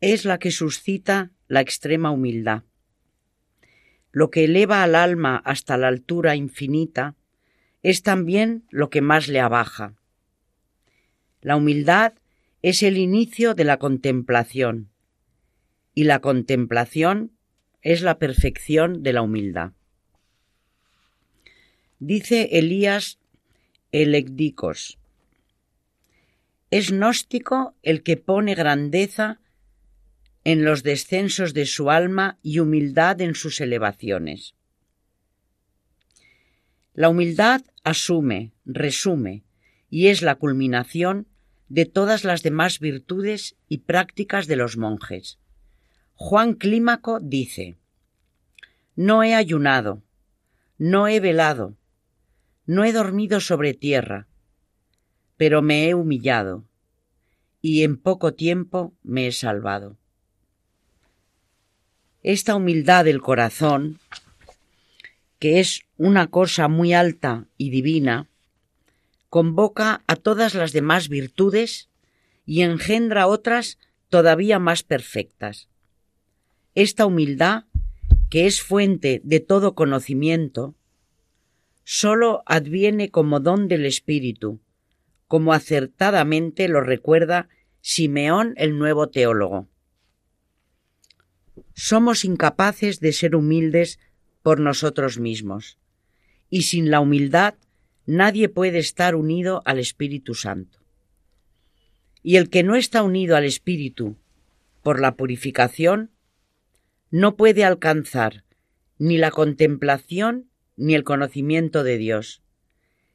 es 0.00 0.24
la 0.24 0.38
que 0.38 0.50
suscita 0.50 1.30
la 1.48 1.60
extrema 1.60 2.10
humildad. 2.10 2.62
Lo 4.12 4.30
que 4.30 4.44
eleva 4.44 4.82
al 4.82 4.94
alma 4.94 5.36
hasta 5.44 5.76
la 5.76 5.88
altura 5.88 6.36
infinita 6.36 7.16
es 7.82 8.02
también 8.02 8.64
lo 8.70 8.90
que 8.90 9.00
más 9.00 9.28
le 9.28 9.40
abaja. 9.40 9.94
La 11.40 11.56
humildad 11.56 12.14
es 12.62 12.82
el 12.82 12.96
inicio 12.96 13.54
de 13.54 13.64
la 13.64 13.78
contemplación 13.78 14.90
y 15.94 16.04
la 16.04 16.20
contemplación 16.20 17.32
es 17.82 18.02
la 18.02 18.18
perfección 18.18 19.02
de 19.02 19.12
la 19.12 19.22
humildad. 19.22 19.72
Dice 21.98 22.48
Elías 22.52 23.18
Elecdicos, 23.92 24.98
es 26.70 26.90
gnóstico 26.90 27.74
el 27.82 28.02
que 28.02 28.16
pone 28.16 28.54
grandeza 28.54 29.40
en 30.46 30.64
los 30.64 30.84
descensos 30.84 31.54
de 31.54 31.66
su 31.66 31.90
alma 31.90 32.38
y 32.40 32.60
humildad 32.60 33.20
en 33.20 33.34
sus 33.34 33.60
elevaciones. 33.60 34.54
La 36.94 37.08
humildad 37.08 37.62
asume, 37.82 38.52
resume 38.64 39.42
y 39.90 40.06
es 40.06 40.22
la 40.22 40.36
culminación 40.36 41.26
de 41.68 41.84
todas 41.84 42.22
las 42.22 42.44
demás 42.44 42.78
virtudes 42.78 43.56
y 43.68 43.78
prácticas 43.78 44.46
de 44.46 44.54
los 44.54 44.76
monjes. 44.76 45.40
Juan 46.14 46.54
Clímaco 46.54 47.18
dice, 47.18 47.76
No 48.94 49.24
he 49.24 49.34
ayunado, 49.34 50.04
no 50.78 51.08
he 51.08 51.18
velado, 51.18 51.76
no 52.66 52.84
he 52.84 52.92
dormido 52.92 53.40
sobre 53.40 53.74
tierra, 53.74 54.28
pero 55.36 55.60
me 55.60 55.88
he 55.88 55.94
humillado, 55.94 56.68
y 57.60 57.82
en 57.82 57.96
poco 57.96 58.34
tiempo 58.34 58.94
me 59.02 59.26
he 59.26 59.32
salvado. 59.32 59.98
Esta 62.26 62.56
humildad 62.56 63.04
del 63.04 63.22
corazón, 63.22 64.00
que 65.38 65.60
es 65.60 65.82
una 65.96 66.26
cosa 66.26 66.66
muy 66.66 66.92
alta 66.92 67.46
y 67.56 67.70
divina, 67.70 68.28
convoca 69.28 70.02
a 70.08 70.16
todas 70.16 70.56
las 70.56 70.72
demás 70.72 71.08
virtudes 71.08 71.88
y 72.44 72.62
engendra 72.62 73.28
otras 73.28 73.78
todavía 74.08 74.58
más 74.58 74.82
perfectas. 74.82 75.68
Esta 76.74 77.06
humildad, 77.06 77.66
que 78.28 78.46
es 78.46 78.60
fuente 78.60 79.20
de 79.22 79.38
todo 79.38 79.76
conocimiento, 79.76 80.74
sólo 81.84 82.42
adviene 82.44 83.08
como 83.08 83.38
don 83.38 83.68
del 83.68 83.86
Espíritu, 83.86 84.58
como 85.28 85.52
acertadamente 85.52 86.66
lo 86.66 86.80
recuerda 86.80 87.48
Simeón 87.82 88.54
el 88.56 88.76
nuevo 88.76 89.10
teólogo 89.10 89.68
somos 91.74 92.24
incapaces 92.24 93.00
de 93.00 93.12
ser 93.12 93.36
humildes 93.36 93.98
por 94.42 94.60
nosotros 94.60 95.18
mismos. 95.18 95.78
Y 96.50 96.62
sin 96.62 96.90
la 96.90 97.00
humildad 97.00 97.54
nadie 98.06 98.48
puede 98.48 98.78
estar 98.78 99.14
unido 99.14 99.62
al 99.64 99.78
Espíritu 99.78 100.34
Santo. 100.34 100.78
Y 102.22 102.36
el 102.36 102.50
que 102.50 102.62
no 102.62 102.76
está 102.76 103.02
unido 103.02 103.36
al 103.36 103.44
Espíritu 103.44 104.16
por 104.82 105.00
la 105.00 105.16
purificación 105.16 106.10
no 107.10 107.36
puede 107.36 107.64
alcanzar 107.64 108.44
ni 108.98 109.18
la 109.18 109.30
contemplación 109.30 110.50
ni 110.76 110.94
el 110.94 111.04
conocimiento 111.04 111.82
de 111.82 111.98
Dios, 111.98 112.42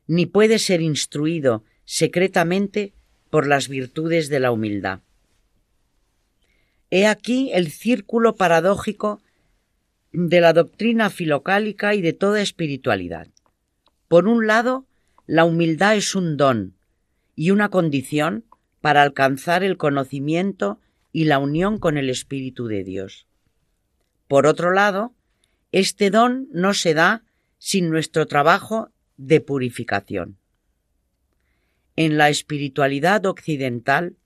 ni 0.08 0.26
puede 0.26 0.60
ser 0.60 0.82
instruido 0.82 1.64
secretamente 1.86 2.94
por 3.30 3.48
las 3.48 3.68
virtudes 3.68 4.30
de 4.30 4.40
la 4.40 4.52
humildad. 4.52 5.02
He 6.92 7.08
aquí 7.08 7.52
el 7.54 7.72
círculo 7.72 8.36
paradójico 8.36 9.22
de 10.12 10.42
la 10.42 10.52
doctrina 10.52 11.10
filocálica 11.10 11.96
y 11.96 12.02
de 12.02 12.12
toda 12.12 12.42
espiritualidad. 12.42 13.30
Por 14.10 14.28
un 14.28 14.46
lado, 14.46 14.86
la 15.26 15.46
humildad 15.46 15.96
es 15.96 16.16
un 16.16 16.36
don 16.36 16.76
y 17.34 17.52
una 17.52 17.70
condición 17.70 18.44
para 18.82 19.04
alcanzar 19.04 19.64
el 19.64 19.78
conocimiento 19.78 20.82
y 21.14 21.26
la 21.26 21.40
unión 21.40 21.80
con 21.80 21.98
el 21.98 22.10
Espíritu 22.10 22.68
de 22.68 22.84
Dios. 22.84 23.26
Por 24.28 24.46
otro 24.46 24.72
lado, 24.72 25.14
Este 25.72 26.10
don 26.10 26.50
no 26.52 26.74
se 26.74 26.94
da 26.94 27.24
sin 27.58 27.90
nuestro 27.90 28.26
trabajo 28.26 28.90
de 29.16 29.40
purificación. 29.40 30.38
En 31.96 32.18
la 32.18 32.28
espiritualidad 32.28 33.26
occidental, 33.26 34.18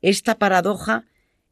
esta 0.00 0.38
paradoja 0.38 1.04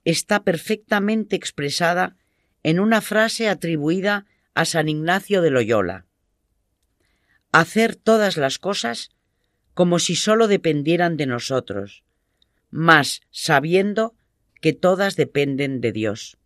está 0.04 0.44
perfectamente 0.44 1.36
expresada 1.36 2.16
en 2.62 2.80
una 2.80 3.00
frase 3.00 3.48
atribuida 3.48 4.26
a 4.54 4.64
San 4.64 4.88
Ignacio 4.88 5.42
de 5.42 5.50
Loyola. 5.50 6.06
Hacer 7.52 7.96
todas 7.96 8.36
las 8.36 8.58
cosas 8.58 9.10
como 9.74 9.98
si 9.98 10.16
sólo 10.16 10.48
dependieran 10.48 11.16
de 11.16 11.26
nosotros, 11.26 12.04
mas 12.70 13.22
sabiendo 13.30 14.14
que 14.60 14.72
todas 14.72 15.16
dependen 15.16 15.80
de 15.80 15.92
Dios. 15.92 16.38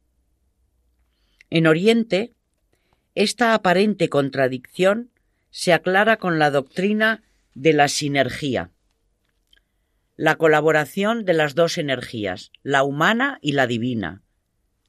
En 1.51 1.67
Oriente, 1.67 2.35
esta 3.15 3.55
aparente 3.55 4.09
contradicción 4.09 5.11
se 5.51 5.73
aclara 5.73 6.19
con 6.19 6.39
la 6.39 6.51
doctrina 6.51 7.23
de 7.55 7.73
la 7.73 7.89
sinergia, 7.89 8.71
la 10.19 10.35
colaboración 10.35 11.25
de 11.25 11.33
las 11.33 11.55
dos 11.55 11.79
energías, 11.79 12.51
la 12.65 12.83
humana 12.83 13.39
y 13.41 13.53
la 13.53 13.69
divina, 13.69 14.25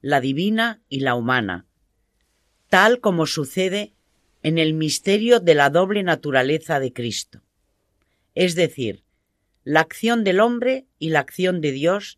la 0.01 0.21
divina 0.21 0.81
y 0.89 1.01
la 1.01 1.13
humana, 1.13 1.67
tal 2.67 2.99
como 2.99 3.27
sucede 3.27 3.93
en 4.41 4.57
el 4.57 4.73
misterio 4.73 5.39
de 5.39 5.53
la 5.53 5.69
doble 5.69 6.01
naturaleza 6.01 6.79
de 6.79 6.93
Cristo. 6.93 7.43
Es 8.33 8.55
decir, 8.55 9.03
la 9.63 9.81
acción 9.81 10.23
del 10.23 10.39
hombre 10.39 10.87
y 10.97 11.09
la 11.09 11.19
acción 11.19 11.61
de 11.61 11.73
Dios 11.73 12.17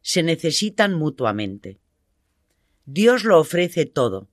se 0.00 0.22
necesitan 0.22 0.94
mutuamente. 0.94 1.78
Dios 2.86 3.24
lo 3.24 3.38
ofrece 3.38 3.84
todo, 3.84 4.30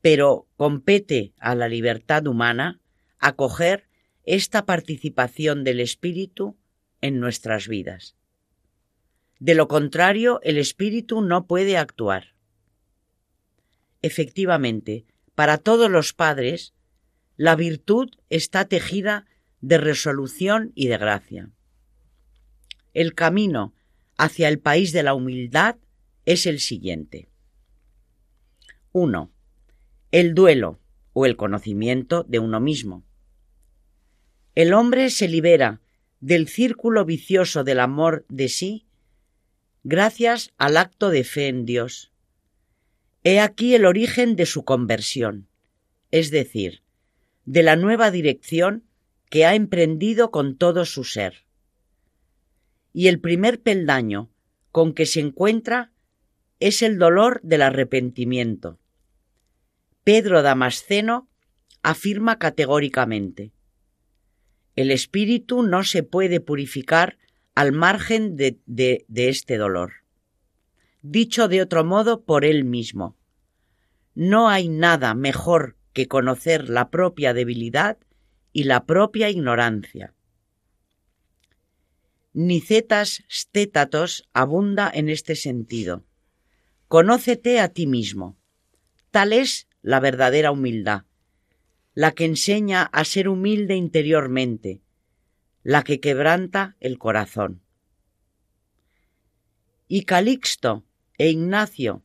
pero 0.00 0.48
compete 0.56 1.34
a 1.38 1.54
la 1.54 1.68
libertad 1.68 2.26
humana 2.26 2.80
acoger 3.18 3.86
esta 4.24 4.64
participación 4.64 5.62
del 5.62 5.80
Espíritu 5.80 6.56
en 7.02 7.20
nuestras 7.20 7.68
vidas. 7.68 8.16
De 9.38 9.54
lo 9.54 9.68
contrario, 9.68 10.40
el 10.42 10.56
Espíritu 10.56 11.20
no 11.20 11.46
puede 11.46 11.76
actuar. 11.76 12.34
Efectivamente, 14.00 15.04
para 15.34 15.58
todos 15.58 15.90
los 15.90 16.14
padres, 16.14 16.72
la 17.36 17.56
virtud 17.56 18.10
está 18.30 18.64
tejida 18.66 19.26
de 19.60 19.78
resolución 19.78 20.72
y 20.74 20.86
de 20.86 20.96
gracia. 20.96 21.50
El 22.94 23.14
camino 23.14 23.74
hacia 24.16 24.48
el 24.48 24.58
país 24.58 24.92
de 24.92 25.02
la 25.02 25.14
humildad 25.14 25.76
es 26.24 26.46
el 26.46 26.60
siguiente. 26.60 27.28
1. 28.92 29.32
El 30.12 30.34
duelo 30.34 30.78
o 31.14 31.26
el 31.26 31.36
conocimiento 31.36 32.24
de 32.24 32.38
uno 32.38 32.60
mismo. 32.60 33.04
El 34.54 34.74
hombre 34.74 35.10
se 35.10 35.28
libera 35.28 35.81
del 36.22 36.46
círculo 36.46 37.04
vicioso 37.04 37.64
del 37.64 37.80
amor 37.80 38.24
de 38.28 38.48
sí 38.48 38.86
gracias 39.82 40.52
al 40.56 40.76
acto 40.76 41.10
de 41.10 41.24
fe 41.24 41.48
en 41.48 41.66
Dios. 41.66 42.12
He 43.24 43.40
aquí 43.40 43.74
el 43.74 43.84
origen 43.84 44.36
de 44.36 44.46
su 44.46 44.64
conversión, 44.64 45.48
es 46.12 46.30
decir, 46.30 46.82
de 47.44 47.64
la 47.64 47.74
nueva 47.74 48.12
dirección 48.12 48.84
que 49.30 49.44
ha 49.44 49.56
emprendido 49.56 50.30
con 50.30 50.56
todo 50.56 50.84
su 50.84 51.02
ser. 51.02 51.44
Y 52.92 53.08
el 53.08 53.18
primer 53.20 53.60
peldaño 53.60 54.30
con 54.70 54.94
que 54.94 55.06
se 55.06 55.18
encuentra 55.18 55.90
es 56.60 56.82
el 56.82 56.98
dolor 56.98 57.40
del 57.42 57.62
arrepentimiento. 57.62 58.78
Pedro 60.04 60.42
Damasceno 60.42 61.28
afirma 61.82 62.38
categóricamente, 62.38 63.50
el 64.76 64.90
espíritu 64.90 65.62
no 65.62 65.84
se 65.84 66.02
puede 66.02 66.40
purificar 66.40 67.18
al 67.54 67.72
margen 67.72 68.36
de, 68.36 68.58
este 69.14 69.56
dolor. 69.56 69.92
Dicho 71.02 71.48
de 71.48 71.60
otro 71.60 71.84
modo 71.84 72.24
por 72.24 72.44
él 72.44 72.64
mismo, 72.64 73.16
no 74.14 74.48
hay 74.48 74.68
nada 74.68 75.14
mejor 75.14 75.76
que 75.92 76.08
conocer 76.08 76.68
la 76.68 76.90
propia 76.90 77.34
debilidad 77.34 77.98
y 78.52 78.64
la 78.64 78.86
propia 78.86 79.28
ignorancia. 79.30 80.14
Nicetas 82.32 83.24
stétatos 83.30 84.28
abunda 84.32 84.90
en 84.92 85.10
este 85.10 85.34
sentido. 85.34 86.04
Conócete 86.88 87.60
a 87.60 87.68
ti 87.68 87.86
mismo. 87.86 88.38
Tal 89.10 89.34
es 89.34 89.68
la 89.82 90.00
verdadera 90.00 90.50
humildad, 90.50 91.04
la 91.94 92.12
que 92.12 92.24
enseña 92.24 92.84
a 92.84 93.04
ser 93.04 93.28
humilde 93.28 93.76
interiormente, 93.76 94.80
la 95.62 95.82
que 95.82 96.00
quebranta 96.00 96.76
el 96.80 96.98
corazón. 96.98 97.62
Y 99.88 100.04
Calixto 100.04 100.84
e 101.18 101.30
Ignacio 101.30 102.02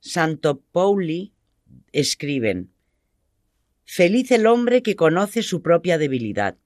Santo 0.00 0.60
Pauli 0.72 1.32
escriben, 1.92 2.72
Feliz 3.84 4.30
el 4.30 4.46
hombre 4.46 4.82
que 4.82 4.96
conoce 4.96 5.42
su 5.42 5.62
propia 5.62 5.96
debilidad. 5.96 6.56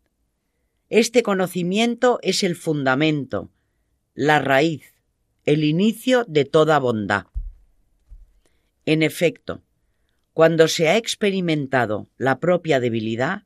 Este 0.90 1.22
conocimiento 1.22 2.18
es 2.22 2.42
el 2.42 2.56
fundamento, 2.56 3.50
la 4.14 4.38
raíz, 4.38 4.92
el 5.44 5.64
inicio 5.64 6.24
de 6.26 6.44
toda 6.44 6.78
bondad. 6.78 7.26
En 8.84 9.02
efecto, 9.02 9.62
cuando 10.32 10.68
se 10.68 10.88
ha 10.88 10.96
experimentado 10.96 12.08
la 12.16 12.40
propia 12.40 12.80
debilidad, 12.80 13.44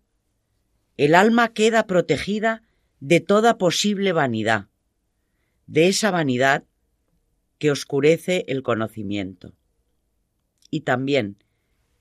el 0.96 1.14
alma 1.14 1.52
queda 1.52 1.86
protegida 1.86 2.62
de 3.00 3.20
toda 3.20 3.58
posible 3.58 4.12
vanidad, 4.12 4.68
de 5.66 5.88
esa 5.88 6.10
vanidad 6.10 6.64
que 7.58 7.70
oscurece 7.70 8.44
el 8.48 8.62
conocimiento. 8.62 9.52
Y 10.70 10.80
también 10.82 11.42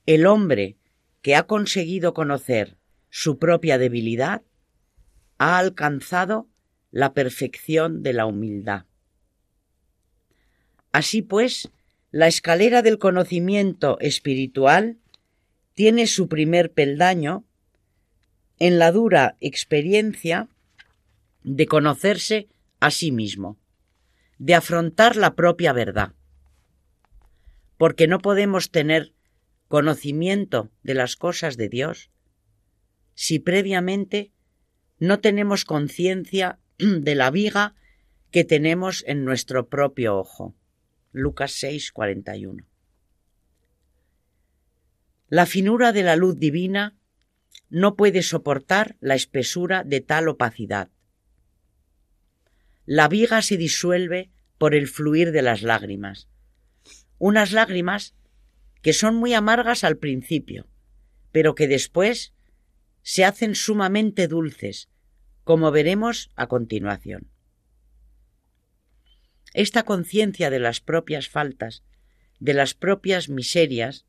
el 0.06 0.28
hombre 0.28 0.78
que 1.22 1.36
ha 1.36 1.44
conseguido 1.44 2.14
conocer 2.14 2.78
su 3.10 3.40
propia 3.40 3.78
debilidad 3.78 4.44
ha 5.38 5.58
alcanzado 5.58 6.48
la 6.92 7.14
perfección 7.14 8.04
de 8.04 8.14
la 8.14 8.26
humildad. 8.26 8.86
Así 10.92 11.22
pues, 11.22 11.72
la 12.16 12.28
escalera 12.28 12.82
del 12.82 12.98
conocimiento 12.98 14.00
espiritual 14.00 15.00
tiene 15.74 16.08
su 16.08 16.30
primer 16.30 16.72
peldaño 16.72 17.44
en 18.58 18.80
la 18.80 18.94
dura 18.94 19.36
experiencia 19.42 20.48
de 21.44 21.66
conocerse 21.66 22.48
a 22.80 22.90
sí 22.90 23.12
mismo, 23.12 23.58
de 24.38 24.56
afrontar 24.56 25.18
la 25.18 25.36
propia 25.36 25.74
verdad. 25.74 26.14
Porque 27.76 28.08
no 28.08 28.20
podemos 28.20 28.72
tener 28.72 29.12
conocimiento 29.68 30.72
de 30.84 30.94
las 30.94 31.18
cosas 31.18 31.58
de 31.58 31.68
Dios 31.68 32.12
si 33.14 33.40
previamente 33.40 34.32
no 35.00 35.20
tenemos 35.20 35.66
conciencia 35.66 36.60
de 36.78 37.14
la 37.14 37.30
viga 37.30 37.76
que 38.32 38.46
tenemos 38.46 39.04
en 39.06 39.26
nuestro 39.26 39.68
propio 39.68 40.18
ojo. 40.18 40.56
Lucas 41.18 41.54
6, 41.54 41.94
41. 41.94 42.68
La 45.30 45.46
finura 45.46 45.94
de 45.94 46.04
la 46.04 46.18
luz 46.18 46.38
divina 46.38 46.98
no 47.70 47.96
puede 47.96 48.22
soportar 48.22 48.98
la 49.00 49.16
espesura 49.16 49.86
de 49.86 50.02
tal 50.02 50.28
opacidad. 50.28 50.90
La 52.86 53.08
viga 53.08 53.42
se 53.42 53.56
disuelve 53.56 54.30
por 54.58 54.76
el 54.76 54.90
fluir 54.90 55.32
de 55.32 55.42
las 55.42 55.62
lágrimas. 55.62 56.28
Unas 57.18 57.54
lágrimas 57.54 58.14
que 58.82 58.92
son 58.92 59.16
muy 59.16 59.34
amargas 59.34 59.86
al 59.86 59.96
principio, 59.96 60.68
pero 61.32 61.56
que 61.56 61.70
después 61.70 62.34
se 63.04 63.24
hacen 63.24 63.56
sumamente 63.56 64.28
dulces, 64.28 64.90
como 65.46 65.72
veremos 65.72 66.30
a 66.36 66.48
continuación. 66.48 67.32
Esta 69.56 69.84
conciencia 69.84 70.50
de 70.50 70.60
las 70.60 70.82
propias 70.82 71.30
faltas, 71.30 71.82
de 72.42 72.54
las 72.54 72.74
propias 72.74 73.30
miserias, 73.30 74.06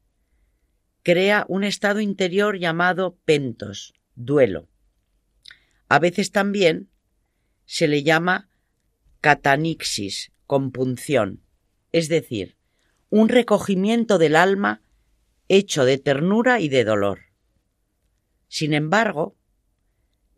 crea 1.04 1.46
un 1.48 1.62
estado 1.62 2.00
interior 2.00 2.58
llamado 2.58 3.16
pentos, 3.24 3.94
duelo. 4.16 4.68
A 5.88 6.00
veces 6.00 6.32
también 6.32 6.90
se 7.64 7.86
le 7.86 8.02
llama 8.02 8.48
catanixis, 9.20 10.32
compunción, 10.48 11.44
es 11.92 12.08
decir, 12.08 12.56
un 13.08 13.28
recogimiento 13.28 14.18
del 14.18 14.34
alma 14.34 14.82
hecho 15.46 15.84
de 15.84 15.98
ternura 15.98 16.58
y 16.58 16.68
de 16.68 16.82
dolor. 16.82 17.20
Sin 18.48 18.74
embargo, 18.74 19.36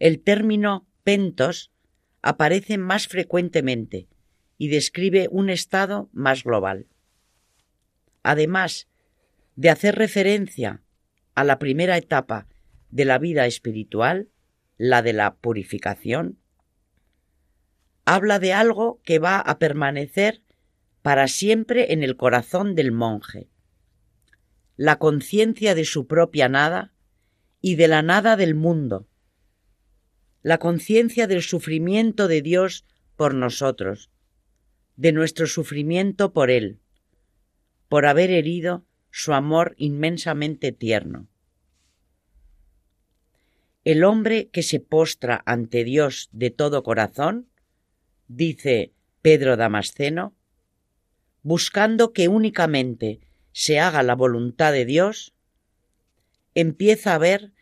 el 0.00 0.20
término 0.20 0.86
pentos 1.02 1.72
aparece 2.20 2.76
más 2.76 3.09
frecuentemente 3.09 4.06
y 4.59 4.68
describe 4.68 5.28
un 5.30 5.48
estado 5.48 6.11
más 6.12 6.44
global. 6.44 6.86
Además 8.22 8.88
de 9.56 9.70
hacer 9.70 9.94
referencia 9.94 10.82
a 11.34 11.44
la 11.44 11.59
primera 11.59 11.96
etapa 11.96 12.48
de 12.90 13.04
la 13.04 13.18
vida 13.18 13.46
espiritual, 13.46 14.28
la 14.76 15.02
de 15.02 15.12
la 15.12 15.36
purificación, 15.36 16.38
habla 18.04 18.38
de 18.38 18.52
algo 18.52 19.00
que 19.04 19.18
va 19.18 19.38
a 19.38 19.59
permanecer 19.59 20.42
para 21.02 21.28
siempre 21.28 21.92
en 21.92 22.02
el 22.02 22.16
corazón 22.16 22.74
del 22.74 22.90
monje, 22.90 23.48
la 24.76 24.98
conciencia 24.98 25.74
de 25.74 25.84
su 25.84 26.06
propia 26.06 26.48
nada 26.48 26.92
y 27.61 27.76
de 27.76 27.88
la 27.88 28.02
nada 28.02 28.36
del 28.36 28.54
mundo, 28.54 29.06
la 30.42 30.59
conciencia 30.59 31.26
del 31.26 31.42
sufrimiento 31.42 32.28
de 32.28 32.42
Dios 32.42 32.84
por 33.16 33.34
nosotros, 33.34 34.11
de 34.99 35.12
nuestro 35.12 35.46
sufrimiento 35.46 36.32
por 36.32 36.51
Él, 36.51 36.80
por 37.88 38.05
haber 38.05 38.32
herido 38.32 38.84
su 39.12 39.32
amor 39.32 39.74
inmensamente 39.78 40.72
tierno. 40.72 41.28
El 43.84 44.03
hombre 44.03 44.49
que 44.49 44.64
se 44.64 44.80
postra 44.80 45.40
ante 45.46 45.84
Dios 45.84 46.28
de 46.32 46.51
todo 46.51 46.82
corazón, 46.82 47.49
dice 48.26 48.92
Pedro 49.22 49.57
Damasceno, 49.57 50.34
buscando 51.42 52.12
que 52.12 52.26
únicamente 52.26 53.20
se 53.53 53.78
haga 53.78 54.03
la 54.03 54.16
voluntad 54.16 54.72
de 54.72 54.84
Dios, 54.84 55.32
empieza 56.57 57.14
a 57.14 57.18
ver 57.18 57.53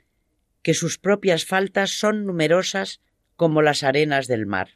que 0.62 0.72
sus 0.72 0.96
propias 0.98 1.44
faltas 1.44 1.90
son 1.90 2.24
numerosas 2.24 3.02
como 3.36 3.60
las 3.60 3.82
arenas 3.82 4.26
del 4.26 4.46
mar. 4.46 4.70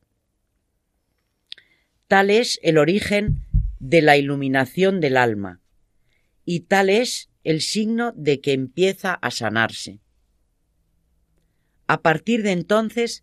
Tal 2.10 2.30
es 2.30 2.58
el 2.64 2.76
origen 2.76 3.46
de 3.78 4.02
la 4.02 4.16
iluminación 4.16 4.98
del 4.98 5.16
alma, 5.16 5.60
y 6.44 6.62
tal 6.62 6.90
es 6.90 7.30
el 7.44 7.60
signo 7.60 8.10
de 8.16 8.40
que 8.40 8.52
empieza 8.52 9.14
a 9.14 9.30
sanarse. 9.30 10.00
A 11.86 12.02
partir 12.02 12.42
de 12.42 12.50
entonces, 12.50 13.22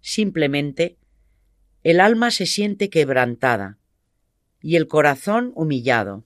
simplemente, 0.00 0.96
el 1.82 1.98
alma 1.98 2.30
se 2.30 2.46
siente 2.46 2.88
quebrantada 2.88 3.80
y 4.62 4.76
el 4.76 4.86
corazón 4.86 5.50
humillado, 5.56 6.24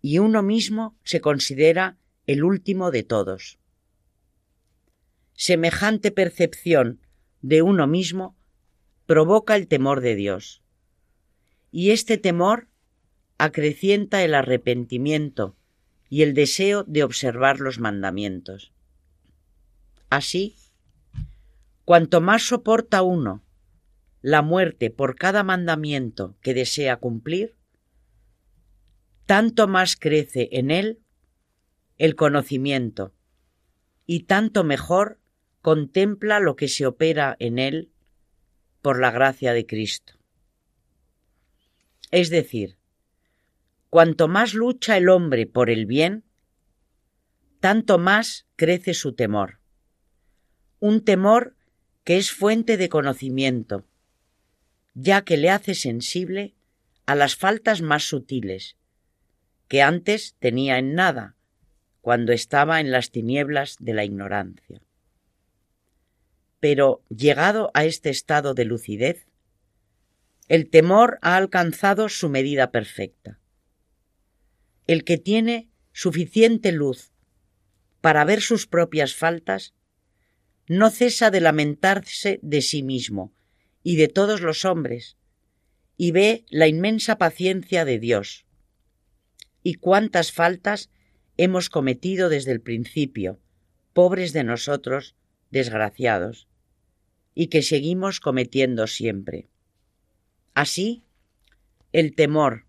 y 0.00 0.20
uno 0.20 0.42
mismo 0.42 0.96
se 1.04 1.20
considera 1.20 1.98
el 2.26 2.42
último 2.42 2.90
de 2.90 3.02
todos. 3.02 3.58
Semejante 5.34 6.12
percepción 6.12 7.02
de 7.42 7.60
uno 7.60 7.86
mismo 7.86 8.38
provoca 9.04 9.54
el 9.54 9.68
temor 9.68 10.00
de 10.00 10.14
Dios, 10.14 10.62
y 11.70 11.90
este 11.90 12.18
temor 12.18 12.68
acrecienta 13.38 14.22
el 14.24 14.34
arrepentimiento 14.34 15.56
y 16.08 16.22
el 16.22 16.34
deseo 16.34 16.84
de 16.84 17.04
observar 17.04 17.60
los 17.60 17.78
mandamientos. 17.78 18.72
Así, 20.10 20.56
cuanto 21.84 22.20
más 22.20 22.42
soporta 22.42 23.02
uno 23.02 23.42
la 24.20 24.42
muerte 24.42 24.90
por 24.90 25.14
cada 25.14 25.44
mandamiento 25.44 26.36
que 26.40 26.54
desea 26.54 26.96
cumplir, 26.96 27.56
tanto 29.26 29.68
más 29.68 29.96
crece 29.96 30.48
en 30.52 30.70
él 30.70 31.00
el 31.98 32.16
conocimiento 32.16 33.12
y 34.06 34.20
tanto 34.20 34.64
mejor 34.64 35.20
contempla 35.60 36.40
lo 36.40 36.56
que 36.56 36.68
se 36.68 36.86
opera 36.86 37.36
en 37.38 37.58
él 37.58 37.92
por 38.80 39.00
la 39.00 39.10
gracia 39.10 39.52
de 39.52 39.66
Cristo. 39.66 40.17
Es 42.10 42.30
decir, 42.30 42.76
cuanto 43.90 44.28
más 44.28 44.54
lucha 44.54 44.96
el 44.96 45.08
hombre 45.08 45.46
por 45.46 45.70
el 45.70 45.86
bien, 45.86 46.24
tanto 47.60 47.98
más 47.98 48.46
crece 48.56 48.94
su 48.94 49.14
temor. 49.14 49.58
Un 50.80 51.04
temor 51.04 51.56
que 52.04 52.16
es 52.16 52.30
fuente 52.30 52.76
de 52.76 52.88
conocimiento, 52.88 53.84
ya 54.94 55.22
que 55.22 55.36
le 55.36 55.50
hace 55.50 55.74
sensible 55.74 56.54
a 57.04 57.14
las 57.14 57.36
faltas 57.36 57.82
más 57.82 58.04
sutiles, 58.04 58.76
que 59.68 59.82
antes 59.82 60.34
tenía 60.38 60.78
en 60.78 60.94
nada, 60.94 61.36
cuando 62.00 62.32
estaba 62.32 62.80
en 62.80 62.90
las 62.90 63.10
tinieblas 63.10 63.76
de 63.80 63.92
la 63.92 64.04
ignorancia. 64.04 64.80
Pero, 66.60 67.02
llegado 67.08 67.70
a 67.74 67.84
este 67.84 68.10
estado 68.10 68.54
de 68.54 68.64
lucidez, 68.64 69.27
el 70.48 70.70
temor 70.70 71.18
ha 71.20 71.36
alcanzado 71.36 72.08
su 72.08 72.30
medida 72.30 72.70
perfecta. 72.70 73.38
El 74.86 75.04
que 75.04 75.18
tiene 75.18 75.68
suficiente 75.92 76.72
luz 76.72 77.12
para 78.00 78.24
ver 78.24 78.40
sus 78.40 78.66
propias 78.66 79.14
faltas, 79.14 79.74
no 80.66 80.90
cesa 80.90 81.30
de 81.30 81.40
lamentarse 81.40 82.40
de 82.42 82.62
sí 82.62 82.82
mismo 82.82 83.34
y 83.82 83.96
de 83.96 84.08
todos 84.08 84.40
los 84.40 84.64
hombres, 84.64 85.16
y 85.96 86.12
ve 86.12 86.44
la 86.48 86.66
inmensa 86.66 87.18
paciencia 87.18 87.84
de 87.84 87.98
Dios. 87.98 88.46
Y 89.62 89.74
cuántas 89.74 90.32
faltas 90.32 90.90
hemos 91.36 91.68
cometido 91.68 92.28
desde 92.28 92.52
el 92.52 92.60
principio, 92.60 93.40
pobres 93.92 94.32
de 94.32 94.44
nosotros, 94.44 95.14
desgraciados, 95.50 96.48
y 97.34 97.48
que 97.48 97.62
seguimos 97.62 98.20
cometiendo 98.20 98.86
siempre. 98.86 99.48
Así, 100.58 101.04
el 101.92 102.16
temor, 102.16 102.64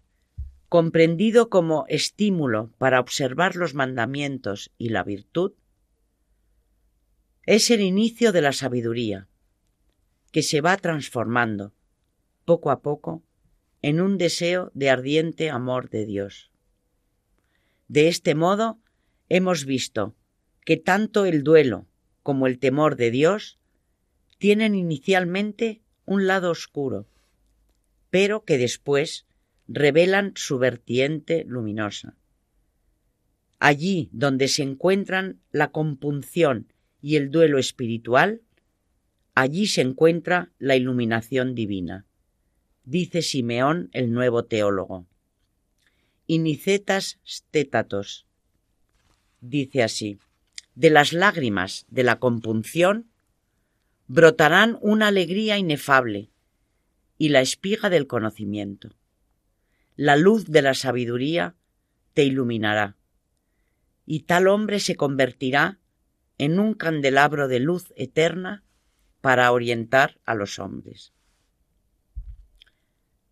comprendido 0.68 1.50
como 1.50 1.86
estímulo 1.88 2.70
para 2.78 3.00
observar 3.00 3.56
los 3.56 3.74
mandamientos 3.74 4.70
y 4.78 4.90
la 4.90 5.04
virtud, 5.04 5.54
es 7.48 7.72
el 7.72 7.82
inicio 7.82 8.32
de 8.32 8.44
la 8.44 8.54
sabiduría, 8.54 9.28
que 10.32 10.44
se 10.44 10.62
va 10.62 10.78
transformando, 10.78 11.74
poco 12.46 12.70
a 12.70 12.84
poco, 12.84 13.24
en 13.82 14.02
un 14.02 14.20
deseo 14.20 14.70
de 14.76 14.92
ardiente 14.92 15.50
amor 15.50 15.90
de 15.90 16.06
Dios. 16.06 16.52
De 17.88 18.08
este 18.08 18.36
modo, 18.36 18.78
hemos 19.30 19.66
visto 19.66 20.14
que 20.64 20.78
tanto 20.78 21.26
el 21.26 21.42
duelo 21.44 21.88
como 22.22 22.46
el 22.46 22.60
temor 22.60 22.98
de 22.98 23.10
Dios 23.10 23.58
tienen 24.38 24.76
inicialmente 24.76 25.82
un 26.06 26.28
lado 26.28 26.52
oscuro, 26.52 27.08
pero 28.10 28.44
que 28.44 28.58
después 28.58 29.26
revelan 29.68 30.34
su 30.36 30.58
vertiente 30.58 31.44
luminosa. 31.48 32.16
Allí 33.60 34.10
donde 34.12 34.48
se 34.48 34.64
encuentran 34.64 35.42
la 35.52 35.72
compunción 35.72 36.74
y 37.02 37.18
el 37.18 37.30
duelo 37.30 37.60
espiritual, 37.60 38.42
allí 39.36 39.68
se 39.68 39.82
encuentra 39.82 40.52
la 40.58 40.76
iluminación 40.76 41.56
divina, 41.56 42.06
dice 42.84 43.22
Simeón 43.22 43.90
el 43.94 44.12
nuevo 44.12 44.46
teólogo. 44.46 45.08
Inicetas 46.26 47.20
stetatos, 47.26 48.26
dice 49.42 49.84
así, 49.84 50.20
de 50.76 50.90
las 50.90 51.14
lágrimas 51.14 51.86
de 51.90 52.04
la 52.04 52.20
compunción 52.20 53.10
brotarán 54.08 54.78
una 54.82 55.08
alegría 55.08 55.58
inefable 55.58 56.32
y 57.20 57.30
la 57.30 57.42
espiga 57.42 57.92
del 57.92 58.08
conocimiento. 58.08 58.96
La 59.96 60.16
luz 60.16 60.46
de 60.46 60.62
la 60.64 60.74
sabiduría 60.74 61.56
te 62.14 62.24
iluminará, 62.24 62.96
y 64.06 64.22
tal 64.22 64.48
hombre 64.48 64.80
se 64.80 64.96
convertirá 64.96 65.80
en 66.38 66.60
un 66.60 66.74
candelabro 66.74 67.50
de 67.50 67.60
luz 67.60 67.94
eterna 67.98 68.64
para 69.20 69.52
orientar 69.52 70.20
a 70.26 70.34
los 70.34 70.60
hombres. 70.60 71.12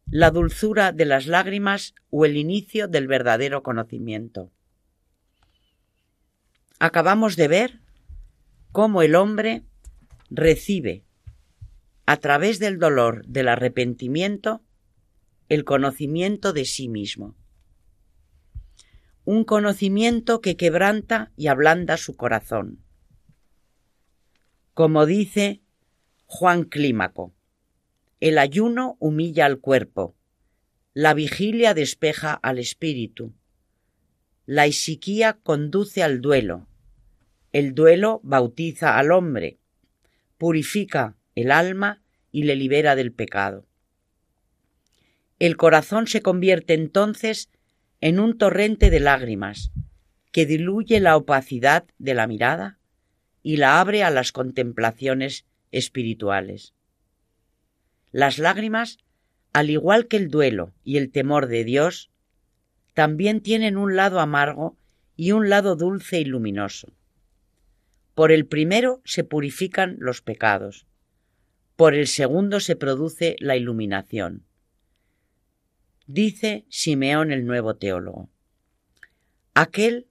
La 0.06 0.32
dulzura 0.32 0.92
de 0.92 1.06
las 1.06 1.26
lágrimas 1.26 1.96
o 2.10 2.26
el 2.26 2.36
inicio 2.36 2.90
del 2.90 3.08
verdadero 3.08 3.64
conocimiento. 3.64 4.52
Acabamos 6.78 7.38
de 7.38 7.48
ver 7.48 7.80
cómo 8.74 9.02
el 9.02 9.16
hombre 9.16 9.64
recibe 10.30 11.07
a 12.08 12.18
través 12.18 12.58
del 12.60 12.80
dolor 12.80 13.26
del 13.28 13.50
arrepentimiento 13.50 14.64
el 15.50 15.66
conocimiento 15.66 16.54
de 16.54 16.64
sí 16.64 16.88
mismo. 16.88 17.36
Un 19.26 19.44
conocimiento 19.44 20.40
que 20.40 20.56
quebranta 20.56 21.34
y 21.36 21.48
ablanda 21.48 21.98
su 21.98 22.16
corazón. 22.16 22.82
Como 24.74 25.06
dice 25.06 25.62
Juan 26.28 26.64
Clímaco, 26.64 27.34
el 28.22 28.38
ayuno 28.38 28.96
humilla 29.00 29.46
al 29.46 29.60
cuerpo, 29.60 30.16
la 30.94 31.14
vigilia 31.14 31.74
despeja 31.74 32.34
al 32.34 32.58
espíritu, 32.58 33.34
la 34.46 34.66
isiquía 34.66 35.40
conduce 35.44 36.04
al 36.04 36.22
duelo, 36.22 36.70
el 37.52 37.76
duelo 37.76 38.22
bautiza 38.24 38.98
al 38.98 39.12
hombre, 39.12 39.60
purifica 40.38 41.17
el 41.38 41.52
alma 41.52 42.02
y 42.32 42.44
le 42.46 42.56
libera 42.56 42.96
del 42.96 43.12
pecado. 43.12 43.68
El 45.38 45.56
corazón 45.56 46.08
se 46.08 46.24
convierte 46.24 46.74
entonces 46.74 47.52
en 48.02 48.20
un 48.20 48.40
torrente 48.40 48.90
de 48.90 49.00
lágrimas, 49.00 49.72
que 50.32 50.48
diluye 50.48 51.00
la 51.00 51.16
opacidad 51.16 51.86
de 52.00 52.16
la 52.16 52.26
mirada 52.26 52.80
y 53.44 53.58
la 53.58 53.80
abre 53.80 54.04
a 54.04 54.10
las 54.10 54.32
contemplaciones 54.32 55.46
espirituales. 55.72 56.74
Las 58.12 58.40
lágrimas, 58.40 58.98
al 59.54 59.70
igual 59.70 60.08
que 60.08 60.18
el 60.18 60.30
duelo 60.30 60.74
y 60.84 60.98
el 60.98 61.12
temor 61.12 61.46
de 61.46 61.64
Dios, 61.64 62.10
también 62.96 63.42
tienen 63.42 63.78
un 63.78 63.96
lado 63.96 64.20
amargo 64.20 64.76
y 65.16 65.34
un 65.34 65.50
lado 65.50 65.76
dulce 65.76 66.20
y 66.20 66.26
luminoso. 66.26 66.92
Por 68.16 68.32
el 68.32 68.48
primero 68.48 69.02
se 69.06 69.24
purifican 69.24 69.98
los 70.00 70.24
pecados, 70.24 70.88
por 71.78 71.94
el 71.94 72.08
segundo 72.08 72.60
se 72.60 72.76
produce 72.76 73.36
la 73.40 73.56
iluminación. 73.56 74.44
Dice 76.08 76.66
Simeón 76.70 77.32
el 77.32 77.46
nuevo 77.46 77.76
teólogo. 77.76 78.30
Aquel 79.54 80.08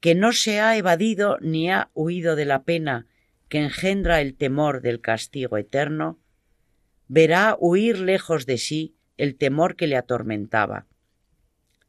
que 0.00 0.14
no 0.14 0.32
se 0.32 0.60
ha 0.60 0.76
evadido 0.76 1.38
ni 1.40 1.70
ha 1.70 1.90
huido 1.94 2.36
de 2.36 2.44
la 2.44 2.62
pena 2.62 3.06
que 3.48 3.58
engendra 3.58 4.20
el 4.20 4.34
temor 4.34 4.82
del 4.82 5.00
castigo 5.00 5.56
eterno, 5.56 6.20
verá 7.08 7.56
huir 7.58 7.98
lejos 7.98 8.44
de 8.44 8.58
sí 8.58 8.94
el 9.16 9.36
temor 9.36 9.76
que 9.76 9.86
le 9.86 9.96
atormentaba, 9.96 10.86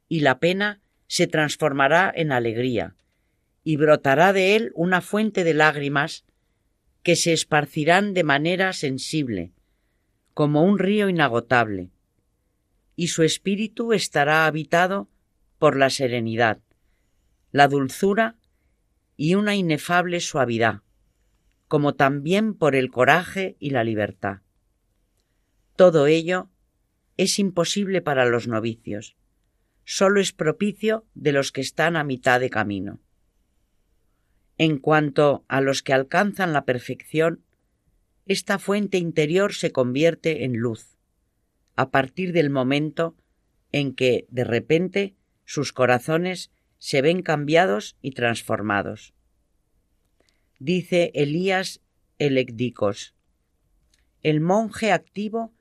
y 0.08 0.22
la 0.22 0.40
pena 0.40 0.82
se 1.08 1.28
transformará 1.28 2.12
en 2.16 2.32
alegría, 2.32 2.96
y 3.66 3.76
brotará 3.76 4.32
de 4.32 4.56
él 4.56 4.72
una 4.76 5.02
fuente 5.02 5.44
de 5.44 5.54
lágrimas 5.54 6.26
que 7.04 7.16
se 7.16 7.34
esparcirán 7.34 8.14
de 8.14 8.24
manera 8.24 8.74
sensible, 8.74 9.54
como 10.34 10.64
un 10.64 10.80
río 10.80 11.10
inagotable, 11.10 11.92
y 12.96 13.08
su 13.08 13.24
espíritu 13.24 13.94
estará 13.94 14.46
habitado 14.46 15.10
por 15.58 15.76
la 15.78 15.90
serenidad, 15.90 16.60
la 17.52 17.68
dulzura 17.68 18.36
y 19.16 19.36
una 19.36 19.56
inefable 19.56 20.20
suavidad, 20.20 20.82
como 21.68 21.96
también 21.96 22.54
por 22.54 22.76
el 22.76 22.90
coraje 22.90 23.56
y 23.60 23.70
la 23.70 23.84
libertad. 23.84 24.42
Todo 25.76 26.08
ello 26.08 26.50
es 27.16 27.40
imposible 27.40 28.02
para 28.02 28.26
los 28.26 28.48
novicios, 28.48 29.16
solo 29.86 30.20
es 30.20 30.34
propicio 30.34 31.06
de 31.14 31.32
los 31.32 31.52
que 31.52 31.62
están 31.62 31.96
a 31.96 32.04
mitad 32.04 32.40
de 32.40 32.50
camino. 32.50 33.00
En 34.60 34.78
cuanto 34.78 35.46
a 35.48 35.62
los 35.62 35.82
que 35.82 35.94
alcanzan 35.94 36.52
la 36.52 36.66
perfección, 36.66 37.46
esta 38.26 38.60
fuente 38.60 38.98
interior 38.98 39.54
se 39.54 39.72
convierte 39.72 40.44
en 40.44 40.58
luz, 40.58 40.98
a 41.78 41.92
partir 41.92 42.34
del 42.34 42.50
momento 42.50 43.16
en 43.72 43.96
que, 43.96 44.28
de 44.30 44.44
repente, 44.44 45.16
sus 45.46 45.72
corazones 45.72 46.52
se 46.78 47.02
ven 47.02 47.22
cambiados 47.22 47.96
y 48.02 48.12
transformados. 48.12 49.14
Dice 50.60 51.12
Elías 51.16 51.80
Elecdicos, 52.18 53.16
el 54.24 54.42
monje 54.42 54.92
activo 54.92 55.54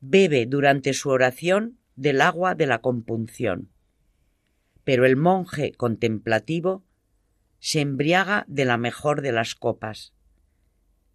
bebe 0.00 0.46
durante 0.46 0.94
su 0.94 1.10
oración 1.10 1.78
del 1.94 2.22
agua 2.22 2.54
de 2.54 2.66
la 2.66 2.78
compunción, 2.80 3.68
pero 4.82 5.04
el 5.04 5.16
monje 5.16 5.72
contemplativo 5.72 6.84
se 7.64 7.80
embriaga 7.80 8.44
de 8.46 8.66
la 8.66 8.76
mejor 8.76 9.22
de 9.22 9.32
las 9.32 9.54
copas. 9.54 10.12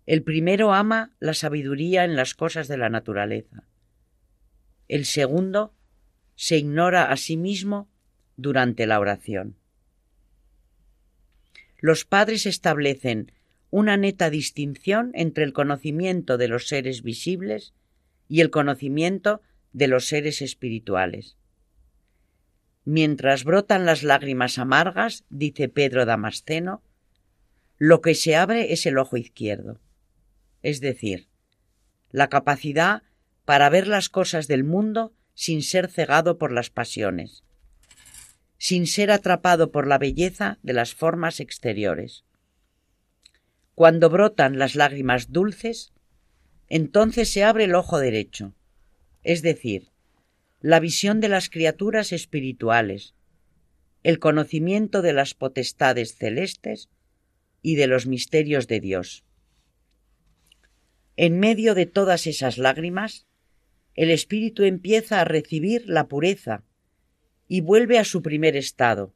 El 0.07 0.23
primero 0.23 0.73
ama 0.73 1.15
la 1.19 1.35
sabiduría 1.35 2.05
en 2.05 2.15
las 2.15 2.33
cosas 2.33 2.67
de 2.67 2.75
la 2.75 2.89
naturaleza. 2.89 3.67
El 4.87 5.05
segundo 5.05 5.75
se 6.33 6.57
ignora 6.57 7.11
a 7.11 7.17
sí 7.17 7.37
mismo 7.37 7.87
durante 8.35 8.87
la 8.87 8.99
oración. 8.99 9.57
Los 11.77 12.03
padres 12.03 12.47
establecen 12.47 13.31
una 13.69 13.95
neta 13.95 14.31
distinción 14.31 15.11
entre 15.13 15.43
el 15.43 15.53
conocimiento 15.53 16.39
de 16.39 16.47
los 16.47 16.67
seres 16.67 17.03
visibles 17.03 17.75
y 18.27 18.41
el 18.41 18.49
conocimiento 18.49 19.43
de 19.71 19.87
los 19.87 20.07
seres 20.07 20.41
espirituales. 20.41 21.37
Mientras 22.91 23.43
brotan 23.43 23.85
las 23.85 24.01
lágrimas 24.01 24.57
amargas, 24.57 25.23
dice 25.29 25.69
Pedro 25.69 26.07
Damasceno, 26.07 26.81
lo 27.77 28.01
que 28.01 28.15
se 28.15 28.35
abre 28.35 28.73
es 28.73 28.87
el 28.87 28.97
ojo 28.97 29.15
izquierdo, 29.15 29.79
es 30.63 30.81
decir, 30.81 31.27
la 32.09 32.29
capacidad 32.29 33.03
para 33.45 33.69
ver 33.69 33.85
las 33.85 34.09
cosas 34.09 34.47
del 34.47 34.63
mundo 34.63 35.13
sin 35.35 35.61
ser 35.61 35.87
cegado 35.87 36.39
por 36.39 36.51
las 36.51 36.71
pasiones, 36.71 37.43
sin 38.57 38.87
ser 38.87 39.11
atrapado 39.11 39.71
por 39.71 39.85
la 39.85 39.99
belleza 39.99 40.57
de 40.63 40.73
las 40.73 40.95
formas 40.95 41.39
exteriores. 41.39 42.23
Cuando 43.75 44.09
brotan 44.09 44.57
las 44.57 44.73
lágrimas 44.73 45.31
dulces, 45.31 45.93
entonces 46.69 47.31
se 47.31 47.43
abre 47.43 47.65
el 47.65 47.75
ojo 47.75 47.99
derecho, 47.99 48.55
es 49.21 49.43
decir, 49.43 49.91
la 50.61 50.79
visión 50.79 51.21
de 51.21 51.29
las 51.29 51.49
criaturas 51.49 52.11
espirituales, 52.11 53.13
el 54.03 54.19
conocimiento 54.19 55.01
de 55.01 55.13
las 55.13 55.33
potestades 55.33 56.15
celestes 56.15 56.89
y 57.61 57.75
de 57.75 57.87
los 57.87 58.07
misterios 58.07 58.67
de 58.67 58.79
Dios. 58.79 59.23
En 61.15 61.39
medio 61.39 61.75
de 61.75 61.85
todas 61.85 62.27
esas 62.27 62.57
lágrimas, 62.57 63.25
el 63.95 64.11
espíritu 64.11 64.63
empieza 64.63 65.19
a 65.19 65.25
recibir 65.25 65.83
la 65.87 66.07
pureza 66.07 66.63
y 67.47 67.61
vuelve 67.61 67.97
a 67.97 68.05
su 68.05 68.21
primer 68.21 68.55
estado, 68.55 69.13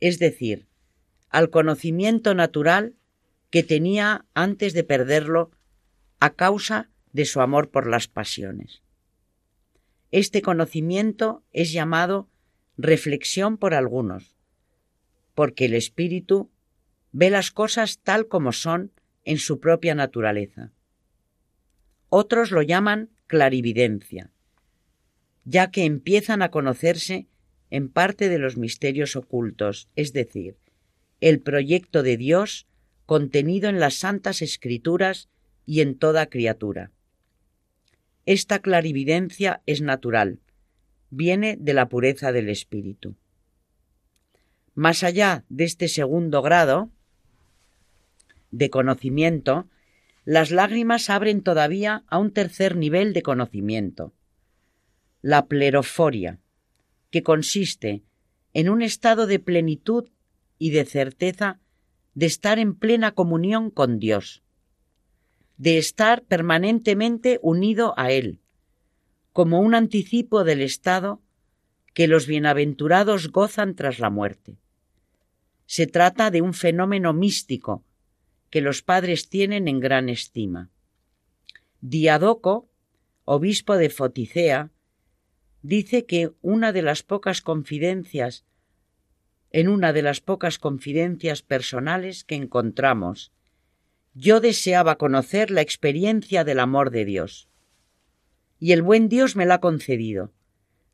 es 0.00 0.18
decir, 0.18 0.66
al 1.28 1.50
conocimiento 1.50 2.34
natural 2.34 2.94
que 3.50 3.62
tenía 3.62 4.26
antes 4.34 4.72
de 4.72 4.84
perderlo 4.84 5.50
a 6.20 6.34
causa 6.34 6.90
de 7.12 7.24
su 7.24 7.40
amor 7.40 7.70
por 7.70 7.88
las 7.88 8.08
pasiones. 8.08 8.82
Este 10.10 10.40
conocimiento 10.40 11.42
es 11.52 11.72
llamado 11.72 12.30
reflexión 12.78 13.58
por 13.58 13.74
algunos, 13.74 14.36
porque 15.34 15.66
el 15.66 15.74
espíritu 15.74 16.50
ve 17.12 17.28
las 17.28 17.50
cosas 17.50 17.98
tal 18.02 18.26
como 18.26 18.52
son 18.52 18.92
en 19.24 19.38
su 19.38 19.60
propia 19.60 19.94
naturaleza. 19.94 20.72
Otros 22.08 22.50
lo 22.50 22.62
llaman 22.62 23.10
clarividencia, 23.26 24.30
ya 25.44 25.70
que 25.70 25.84
empiezan 25.84 26.40
a 26.40 26.50
conocerse 26.50 27.26
en 27.70 27.90
parte 27.90 28.30
de 28.30 28.38
los 28.38 28.56
misterios 28.56 29.14
ocultos, 29.14 29.90
es 29.94 30.14
decir, 30.14 30.56
el 31.20 31.40
proyecto 31.40 32.02
de 32.02 32.16
Dios 32.16 32.66
contenido 33.04 33.68
en 33.68 33.80
las 33.80 33.94
santas 33.94 34.40
escrituras 34.40 35.28
y 35.66 35.82
en 35.82 35.98
toda 35.98 36.30
criatura. 36.30 36.92
Esta 38.28 38.58
clarividencia 38.58 39.62
es 39.64 39.80
natural, 39.80 40.38
viene 41.08 41.56
de 41.58 41.72
la 41.72 41.88
pureza 41.88 42.30
del 42.30 42.50
espíritu. 42.50 43.16
Más 44.74 45.02
allá 45.02 45.46
de 45.48 45.64
este 45.64 45.88
segundo 45.88 46.42
grado 46.42 46.90
de 48.50 48.68
conocimiento, 48.68 49.66
las 50.26 50.50
lágrimas 50.50 51.08
abren 51.08 51.40
todavía 51.40 52.04
a 52.06 52.18
un 52.18 52.30
tercer 52.30 52.76
nivel 52.76 53.14
de 53.14 53.22
conocimiento, 53.22 54.12
la 55.22 55.46
pleroforia, 55.46 56.38
que 57.10 57.22
consiste 57.22 58.02
en 58.52 58.68
un 58.68 58.82
estado 58.82 59.26
de 59.26 59.38
plenitud 59.38 60.10
y 60.58 60.68
de 60.68 60.84
certeza 60.84 61.60
de 62.12 62.26
estar 62.26 62.58
en 62.58 62.74
plena 62.74 63.12
comunión 63.12 63.70
con 63.70 63.98
Dios, 63.98 64.42
de 65.58 65.76
estar 65.76 66.22
permanentemente 66.22 67.40
unido 67.42 67.92
a 67.96 68.12
Él, 68.12 68.40
como 69.32 69.60
un 69.60 69.74
anticipo 69.74 70.44
del 70.44 70.62
estado 70.62 71.20
que 71.94 72.06
los 72.06 72.28
bienaventurados 72.28 73.30
gozan 73.30 73.74
tras 73.74 73.98
la 73.98 74.08
muerte. 74.08 74.56
Se 75.66 75.86
trata 75.86 76.30
de 76.30 76.42
un 76.42 76.54
fenómeno 76.54 77.12
místico 77.12 77.84
que 78.50 78.60
los 78.60 78.82
padres 78.82 79.28
tienen 79.28 79.68
en 79.68 79.80
gran 79.80 80.08
estima. 80.08 80.70
Diadoco, 81.80 82.70
obispo 83.24 83.76
de 83.76 83.90
Foticea, 83.90 84.70
dice 85.62 86.06
que 86.06 86.32
una 86.40 86.72
de 86.72 86.82
las 86.82 87.02
pocas 87.02 87.42
confidencias, 87.42 88.46
en 89.50 89.68
una 89.68 89.92
de 89.92 90.02
las 90.02 90.20
pocas 90.20 90.58
confidencias 90.58 91.42
personales 91.42 92.22
que 92.22 92.36
encontramos 92.36 93.32
yo 94.18 94.40
deseaba 94.40 94.98
conocer 94.98 95.52
la 95.52 95.60
experiencia 95.60 96.42
del 96.42 96.58
amor 96.58 96.90
de 96.90 97.04
Dios. 97.04 97.48
Y 98.58 98.72
el 98.72 98.82
buen 98.82 99.08
Dios 99.08 99.36
me 99.36 99.46
la 99.46 99.54
ha 99.54 99.60
concedido, 99.60 100.32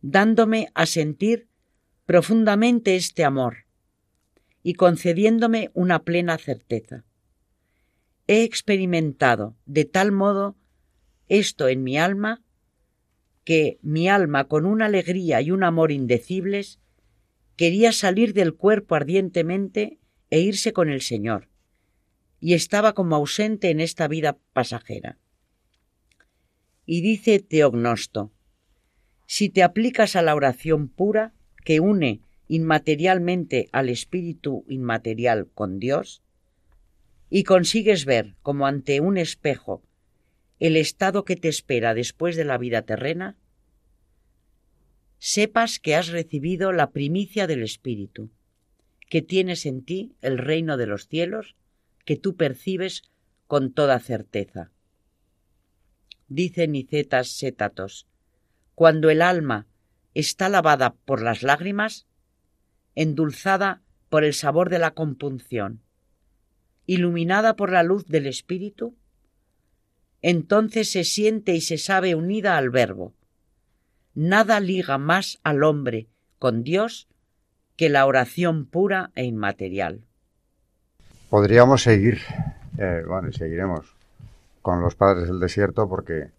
dándome 0.02 0.68
a 0.74 0.84
sentir 0.84 1.48
profundamente 2.04 2.96
este 2.96 3.24
amor 3.24 3.64
y 4.62 4.74
concediéndome 4.74 5.70
una 5.72 6.04
plena 6.04 6.36
certeza. 6.36 7.04
He 8.26 8.42
experimentado 8.42 9.56
de 9.64 9.86
tal 9.86 10.12
modo 10.12 10.56
esto 11.28 11.68
en 11.68 11.82
mi 11.82 11.96
alma 11.96 12.42
que 13.44 13.78
mi 13.80 14.06
alma 14.06 14.48
con 14.48 14.66
una 14.66 14.86
alegría 14.86 15.40
y 15.40 15.50
un 15.50 15.64
amor 15.64 15.92
indecibles 15.92 16.78
quería 17.56 17.92
salir 17.92 18.34
del 18.34 18.54
cuerpo 18.54 18.96
ardientemente 18.96 19.98
e 20.28 20.40
irse 20.40 20.74
con 20.74 20.90
el 20.90 21.00
Señor, 21.00 21.48
y 22.44 22.52
estaba 22.52 22.92
como 22.92 23.16
ausente 23.16 23.70
en 23.70 23.80
esta 23.80 24.06
vida 24.06 24.36
pasajera. 24.52 25.16
Y 26.84 27.00
dice 27.00 27.38
Teognosto, 27.38 28.32
si 29.24 29.48
te 29.48 29.62
aplicas 29.62 30.14
a 30.14 30.20
la 30.20 30.34
oración 30.34 30.88
pura, 30.88 31.32
que 31.64 31.80
une 31.80 32.20
inmaterialmente 32.46 33.70
al 33.72 33.88
espíritu 33.88 34.66
inmaterial 34.68 35.48
con 35.54 35.78
Dios, 35.78 36.22
y 37.30 37.44
consigues 37.44 38.04
ver, 38.04 38.34
como 38.42 38.66
ante 38.66 39.00
un 39.00 39.16
espejo, 39.16 39.82
el 40.60 40.76
estado 40.76 41.24
que 41.24 41.36
te 41.36 41.48
espera 41.48 41.94
después 41.94 42.36
de 42.36 42.44
la 42.44 42.58
vida 42.58 42.82
terrena, 42.82 43.38
sepas 45.18 45.78
que 45.78 45.94
has 45.94 46.08
recibido 46.08 46.72
la 46.72 46.90
primicia 46.90 47.46
del 47.46 47.62
Espíritu, 47.62 48.30
que 49.08 49.22
tienes 49.22 49.64
en 49.64 49.82
ti 49.82 50.14
el 50.20 50.36
reino 50.36 50.76
de 50.76 50.86
los 50.86 51.08
cielos, 51.08 51.56
que 52.04 52.16
tú 52.16 52.36
percibes 52.36 53.02
con 53.46 53.72
toda 53.72 53.98
certeza. 54.00 54.70
Dice 56.28 56.66
Nicetas 56.68 57.28
Sétatos, 57.28 58.06
cuando 58.74 59.10
el 59.10 59.22
alma 59.22 59.66
está 60.14 60.48
lavada 60.48 60.94
por 60.94 61.22
las 61.22 61.42
lágrimas, 61.42 62.06
endulzada 62.94 63.82
por 64.08 64.24
el 64.24 64.34
sabor 64.34 64.70
de 64.70 64.78
la 64.78 64.92
compunción, 64.92 65.82
iluminada 66.86 67.56
por 67.56 67.72
la 67.72 67.82
luz 67.82 68.06
del 68.06 68.26
Espíritu, 68.26 68.96
entonces 70.22 70.90
se 70.90 71.04
siente 71.04 71.54
y 71.54 71.60
se 71.60 71.78
sabe 71.78 72.14
unida 72.14 72.56
al 72.56 72.70
Verbo. 72.70 73.14
Nada 74.14 74.60
liga 74.60 74.96
más 74.96 75.40
al 75.42 75.62
hombre 75.62 76.08
con 76.38 76.62
Dios 76.62 77.08
que 77.76 77.88
la 77.88 78.06
oración 78.06 78.66
pura 78.66 79.10
e 79.14 79.24
inmaterial. 79.24 80.04
Podríamos 81.34 81.82
seguir, 81.82 82.20
eh, 82.78 83.02
bueno, 83.08 83.28
y 83.28 83.32
seguiremos 83.32 83.92
con 84.62 84.80
los 84.80 84.94
padres 84.94 85.26
del 85.26 85.40
desierto 85.40 85.88
porque 85.88 86.30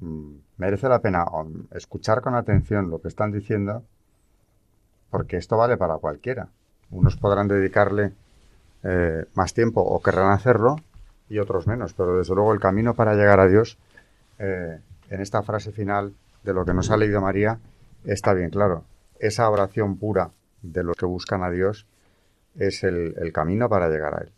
mm, 0.00 0.30
merece 0.56 0.88
la 0.88 1.00
pena 1.00 1.26
escuchar 1.72 2.22
con 2.22 2.34
atención 2.34 2.88
lo 2.88 3.02
que 3.02 3.08
están 3.08 3.32
diciendo 3.32 3.82
porque 5.10 5.36
esto 5.36 5.58
vale 5.58 5.76
para 5.76 5.98
cualquiera. 5.98 6.48
Unos 6.90 7.18
podrán 7.18 7.48
dedicarle 7.48 8.12
eh, 8.82 9.26
más 9.34 9.52
tiempo 9.52 9.82
o 9.82 10.00
querrán 10.00 10.32
hacerlo 10.32 10.76
y 11.28 11.38
otros 11.38 11.66
menos, 11.66 11.92
pero 11.92 12.16
desde 12.16 12.34
luego 12.34 12.54
el 12.54 12.60
camino 12.60 12.94
para 12.94 13.16
llegar 13.16 13.40
a 13.40 13.46
Dios, 13.46 13.76
eh, 14.38 14.80
en 15.10 15.20
esta 15.20 15.42
frase 15.42 15.70
final 15.70 16.14
de 16.44 16.54
lo 16.54 16.64
que 16.64 16.72
nos 16.72 16.90
ha 16.90 16.96
leído 16.96 17.20
María, 17.20 17.58
está 18.06 18.32
bien 18.32 18.48
claro. 18.48 18.84
Esa 19.18 19.50
oración 19.50 19.98
pura 19.98 20.30
de 20.62 20.82
los 20.82 20.96
que 20.96 21.04
buscan 21.04 21.42
a 21.42 21.50
Dios 21.50 21.86
es 22.58 22.84
el, 22.84 23.32
camino 23.32 23.68
para 23.68 23.88
llegar 23.88 24.14
a 24.14 24.22
Él. 24.22 24.30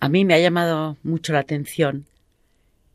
A 0.00 0.08
mí 0.08 0.24
me 0.24 0.34
ha 0.34 0.38
llamado 0.38 0.96
mucho 1.02 1.32
la 1.32 1.40
atención 1.40 2.06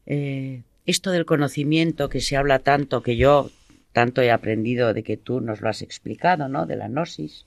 eh, 0.05 0.63
esto 0.85 1.11
del 1.11 1.25
conocimiento 1.25 2.09
que 2.09 2.21
se 2.21 2.37
habla 2.37 2.59
tanto, 2.59 3.01
que 3.01 3.17
yo 3.17 3.49
tanto 3.93 4.21
he 4.21 4.31
aprendido 4.31 4.93
de 4.93 5.03
que 5.03 5.17
tú 5.17 5.41
nos 5.41 5.61
lo 5.61 5.69
has 5.69 5.81
explicado, 5.81 6.47
¿no? 6.47 6.65
De 6.65 6.75
la 6.75 6.87
gnosis. 6.87 7.45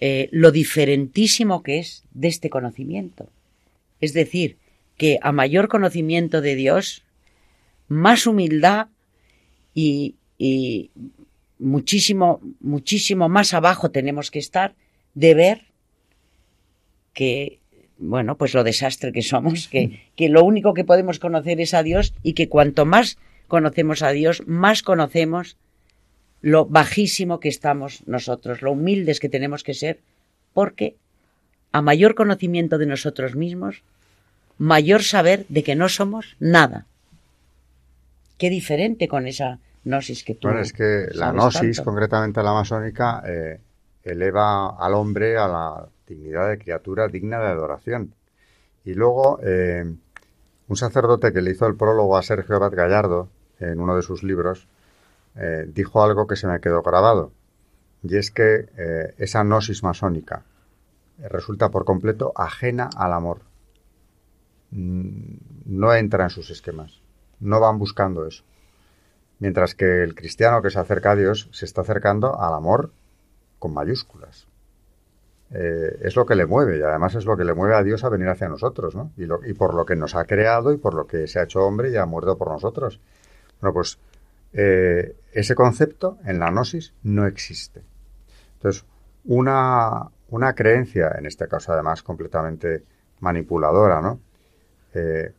Eh, 0.00 0.28
lo 0.30 0.52
diferentísimo 0.52 1.62
que 1.62 1.78
es 1.78 2.04
de 2.12 2.28
este 2.28 2.50
conocimiento. 2.50 3.28
Es 4.00 4.12
decir, 4.12 4.56
que 4.96 5.18
a 5.22 5.32
mayor 5.32 5.68
conocimiento 5.68 6.40
de 6.40 6.54
Dios, 6.54 7.02
más 7.88 8.26
humildad 8.26 8.88
y 9.74 10.14
muchísimo, 11.58 12.40
muchísimo 12.60 13.28
más 13.28 13.54
abajo 13.54 13.90
tenemos 13.90 14.30
que 14.30 14.38
estar 14.38 14.74
de 15.14 15.34
ver 15.34 15.62
que, 17.12 17.58
bueno, 17.98 18.36
pues 18.36 18.54
lo 18.54 18.64
desastre 18.64 19.12
que 19.12 19.22
somos, 19.22 19.68
que, 19.68 20.02
que 20.16 20.28
lo 20.28 20.44
único 20.44 20.74
que 20.74 20.84
podemos 20.84 21.18
conocer 21.18 21.60
es 21.60 21.74
a 21.74 21.82
Dios 21.82 22.14
y 22.22 22.34
que 22.34 22.48
cuanto 22.48 22.86
más 22.86 23.18
conocemos 23.48 24.02
a 24.02 24.10
Dios, 24.10 24.46
más 24.46 24.82
conocemos 24.82 25.56
lo 26.40 26.66
bajísimo 26.66 27.40
que 27.40 27.48
estamos 27.48 28.06
nosotros, 28.06 28.62
lo 28.62 28.72
humildes 28.72 29.18
que 29.18 29.28
tenemos 29.28 29.64
que 29.64 29.74
ser, 29.74 29.98
porque 30.52 30.96
a 31.72 31.82
mayor 31.82 32.14
conocimiento 32.14 32.78
de 32.78 32.86
nosotros 32.86 33.34
mismos, 33.34 33.82
mayor 34.56 35.02
saber 35.02 35.46
de 35.48 35.62
que 35.62 35.74
no 35.74 35.88
somos 35.88 36.36
nada. 36.38 36.86
Qué 38.36 38.50
diferente 38.50 39.08
con 39.08 39.26
esa 39.26 39.58
gnosis 39.84 40.24
que 40.24 40.34
tú. 40.34 40.48
Bueno, 40.48 40.60
es 40.60 40.72
que 40.72 41.08
la 41.12 41.32
gnosis, 41.32 41.80
concretamente 41.80 42.42
la 42.42 42.52
masónica, 42.52 43.22
eh, 43.26 43.60
eleva 44.02 44.76
al 44.76 44.94
hombre 44.94 45.36
a 45.36 45.48
la 45.48 45.88
dignidad 46.06 46.48
de 46.48 46.58
criatura 46.58 47.08
digna 47.08 47.38
de 47.38 47.46
adoración. 47.46 48.14
Y 48.84 48.94
luego, 48.94 49.38
eh, 49.42 49.84
un 50.68 50.76
sacerdote 50.76 51.32
que 51.32 51.42
le 51.42 51.50
hizo 51.50 51.66
el 51.66 51.76
prólogo 51.76 52.16
a 52.16 52.22
Sergio 52.22 52.56
Abad 52.56 52.72
Gallardo, 52.72 53.28
en 53.60 53.80
uno 53.80 53.96
de 53.96 54.02
sus 54.02 54.22
libros, 54.22 54.68
eh, 55.36 55.66
dijo 55.68 56.02
algo 56.02 56.26
que 56.26 56.36
se 56.36 56.46
me 56.46 56.60
quedó 56.60 56.82
grabado, 56.82 57.32
y 58.02 58.16
es 58.16 58.30
que 58.30 58.66
esa 59.18 59.42
gnosis 59.42 59.82
masónica 59.82 60.44
resulta 61.18 61.70
por 61.70 61.84
completo 61.84 62.32
ajena 62.36 62.88
al 62.96 63.12
amor. 63.12 63.40
Mm, 64.70 65.36
no 65.66 65.94
entra 65.94 66.24
en 66.24 66.30
sus 66.30 66.50
esquemas, 66.50 67.00
no 67.40 67.60
van 67.60 67.78
buscando 67.78 68.26
eso. 68.26 68.44
Mientras 69.38 69.74
que 69.74 70.02
el 70.02 70.14
cristiano 70.14 70.62
que 70.62 70.70
se 70.70 70.78
acerca 70.78 71.12
a 71.12 71.16
Dios 71.16 71.48
se 71.52 71.64
está 71.64 71.82
acercando 71.82 72.40
al 72.40 72.54
amor 72.54 72.90
con 73.58 73.72
mayúsculas. 73.72 74.46
Eh, 75.50 76.00
es 76.02 76.14
lo 76.14 76.26
que 76.26 76.34
le 76.34 76.44
mueve 76.44 76.78
y 76.78 76.82
además 76.82 77.14
es 77.14 77.24
lo 77.24 77.36
que 77.36 77.44
le 77.44 77.54
mueve 77.54 77.74
a 77.74 77.82
Dios 77.82 78.04
a 78.04 78.10
venir 78.10 78.28
hacia 78.28 78.48
nosotros, 78.48 78.94
¿no? 78.94 79.12
Y, 79.16 79.24
y, 79.48 79.54
por 79.54 79.72
lo 79.72 79.86
que 79.86 79.96
nos 79.96 80.14
ha 80.14 80.24
creado 80.26 80.72
y 80.72 80.76
por 80.76 80.92
lo 80.92 81.06
que 81.06 81.26
se 81.26 81.38
ha 81.38 81.44
hecho 81.44 81.60
hombre 81.60 81.90
y 81.90 81.96
ha 81.96 82.04
muerto 82.04 82.36
por 82.36 82.50
nosotros. 82.50 83.00
Bueno, 83.60 83.72
pues 83.72 83.98
eh, 84.52 85.16
ese 85.32 85.54
concepto 85.54 86.18
en 86.24 86.38
la 86.38 86.50
gnosis 86.50 86.94
no 87.02 87.26
existe. 87.26 87.82
Entonces, 88.54 88.84
una, 89.24 90.08
una, 90.30 90.54
creencia, 90.54 91.14
en 91.18 91.26
este 91.26 91.48
caso 91.48 91.72
además 91.72 92.02
completamente 92.02 92.84
manipuladora, 93.20 94.00
¿no? 94.00 94.20
Eh, 94.94 95.32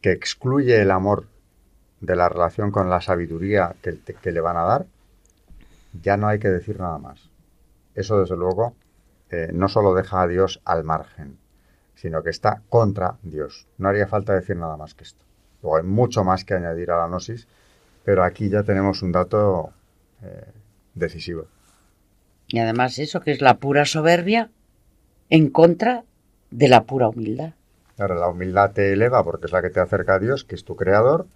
que 0.00 0.12
excluye 0.12 0.80
el 0.80 0.90
amor 0.90 1.26
de 2.00 2.16
la 2.16 2.28
relación 2.28 2.70
con 2.70 2.90
la 2.90 3.00
sabiduría 3.00 3.74
que, 3.82 3.98
que, 3.98 4.32
le 4.32 4.40
van 4.40 4.56
a 4.56 4.64
dar, 4.64 4.86
ya 6.02 6.16
no 6.16 6.28
hay 6.28 6.38
que 6.38 6.48
decir 6.48 6.78
nada 6.78 6.98
más. 6.98 7.30
Eso, 7.94 8.20
desde 8.20 8.36
luego, 8.36 8.74
eh, 9.30 9.50
no 9.52 9.68
solo 9.68 9.94
deja 9.94 10.22
a 10.22 10.28
Dios 10.28 10.60
al 10.64 10.84
margen, 10.84 11.38
sino 11.94 12.22
que 12.22 12.30
está 12.30 12.62
contra 12.68 13.16
Dios. 13.22 13.66
No 13.78 13.88
haría 13.88 14.06
falta 14.06 14.34
decir 14.34 14.56
nada 14.56 14.76
más 14.76 14.94
que 14.94 15.04
esto. 15.04 15.24
Luego 15.62 15.78
hay 15.78 15.84
mucho 15.84 16.22
más 16.22 16.44
que 16.44 16.54
añadir 16.54 16.90
a 16.90 16.98
la 16.98 17.08
gnosis, 17.08 17.48
pero 18.04 18.22
aquí 18.22 18.48
ya 18.48 18.62
tenemos 18.62 19.02
un 19.02 19.12
dato 19.12 19.70
eh, 20.22 20.52
decisivo. 20.94 21.46
Y 22.48 22.58
además 22.58 22.98
eso, 22.98 23.20
que 23.20 23.32
es 23.32 23.40
la 23.40 23.58
pura 23.58 23.84
soberbia 23.84 24.50
en 25.30 25.50
contra 25.50 26.04
de 26.50 26.68
la 26.68 26.84
pura 26.84 27.08
humildad. 27.08 27.54
Claro, 27.96 28.14
la 28.14 28.28
humildad 28.28 28.72
te 28.72 28.92
eleva 28.92 29.24
porque 29.24 29.46
es 29.46 29.52
la 29.52 29.62
que 29.62 29.70
te 29.70 29.80
acerca 29.80 30.14
a 30.14 30.18
Dios, 30.18 30.44
que 30.44 30.54
es 30.54 30.64
tu 30.64 30.76
creador. 30.76 31.26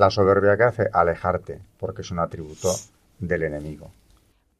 La 0.00 0.08
soberbia 0.08 0.56
que 0.56 0.62
hace, 0.62 0.88
alejarte, 0.94 1.60
porque 1.76 2.00
es 2.00 2.10
un 2.10 2.20
atributo 2.20 2.72
del 3.18 3.42
enemigo. 3.42 3.90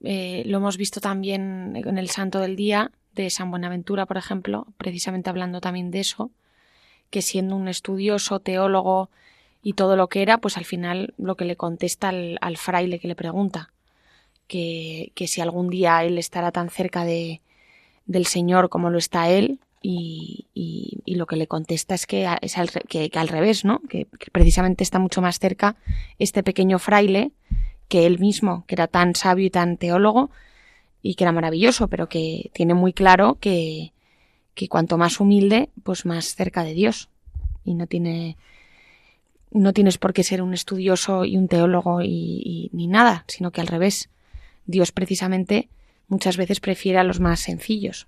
Eh, 0.03 0.43
lo 0.45 0.59
hemos 0.59 0.77
visto 0.77 1.01
también 1.01 1.77
en 1.77 1.97
el 1.97 2.11
Santo 2.11 2.41
del 2.41 2.57
Día 2.57 2.91
de 3.15 3.31
San 3.31 3.51
Buenaventura, 3.51 4.05
por 4.05 4.19
ejemplo, 4.19 4.67
precisamente 4.77 5.31
hablando 5.31 5.63
también 5.63 5.91
de 5.91 6.01
eso, 6.01 6.31
que 7.09 7.23
siendo 7.23 7.57
un 7.57 7.69
estudioso, 7.69 8.41
teólogo 8.41 9.09
y 9.63 9.73
todo 9.73 9.97
lo 9.97 10.09
que 10.09 10.21
era, 10.21 10.37
pues 10.37 10.59
al 10.59 10.67
final 10.67 11.15
lo 11.17 11.37
que 11.37 11.47
le 11.47 11.57
contesta 11.57 12.11
al, 12.11 12.57
fraile 12.59 12.99
que 12.99 13.09
le 13.09 13.17
pregunta, 13.17 13.73
que, 14.47 15.11
que, 15.15 15.27
si 15.27 15.41
algún 15.41 15.71
día 15.71 16.05
él 16.05 16.19
estará 16.19 16.53
tan 16.53 16.69
cerca 16.69 17.07
de, 17.07 17.41
del 18.05 18.27
Señor 18.27 18.69
como 18.69 18.91
lo 18.91 18.99
está 18.99 19.31
él, 19.31 19.59
y, 19.83 20.47
y, 20.55 21.15
lo 21.15 21.27
que 21.27 21.37
le 21.37 21.47
contesta 21.47 21.95
es 21.95 22.07
que 22.07 22.29
es 22.43 22.59
al, 22.59 22.71
que, 22.71 23.11
al 23.15 23.29
revés, 23.29 23.65
¿no? 23.65 23.81
Que, 23.89 24.07
precisamente 24.33 24.85
está 24.85 24.99
mucho 24.99 25.23
más 25.23 25.39
cerca 25.39 25.77
este 26.19 26.43
pequeño 26.43 26.79
fraile 26.79 27.33
que 27.89 28.07
él 28.07 28.19
mismo, 28.19 28.65
que 28.67 28.75
era 28.75 28.87
tan 28.87 29.15
sabio 29.15 29.47
y 29.47 29.51
tan 29.51 29.77
teólogo 29.77 30.31
y 31.03 31.15
que 31.15 31.25
era 31.25 31.33
maravilloso, 31.33 31.89
pero 31.89 32.09
que 32.09 32.51
tiene 32.53 32.75
muy 32.75 32.93
claro 32.93 33.39
que, 33.41 33.93
que 34.55 34.69
cuanto 34.69 34.99
más 34.99 35.21
humilde, 35.21 35.71
pues 35.83 36.05
más 36.05 36.35
cerca 36.35 36.63
de 36.63 36.75
Dios. 36.75 37.09
Y 37.65 37.75
no 37.75 37.87
tiene, 37.87 38.37
no 39.51 39.73
tienes 39.73 39.99
por 39.99 40.13
qué 40.13 40.23
ser 40.23 40.43
un 40.43 40.55
estudioso 40.55 41.25
y 41.25 41.37
un 41.37 41.49
teólogo 41.49 42.03
y, 42.03 42.71
ni 42.73 42.87
nada, 42.87 43.25
sino 43.27 43.51
que 43.51 43.61
al 43.61 43.67
revés. 43.67 44.11
Dios 44.67 44.93
precisamente 44.93 45.69
muchas 46.09 46.37
veces 46.37 46.61
prefiere 46.61 46.99
a 46.99 47.05
los 47.05 47.21
más 47.21 47.41
sencillos. 47.41 48.07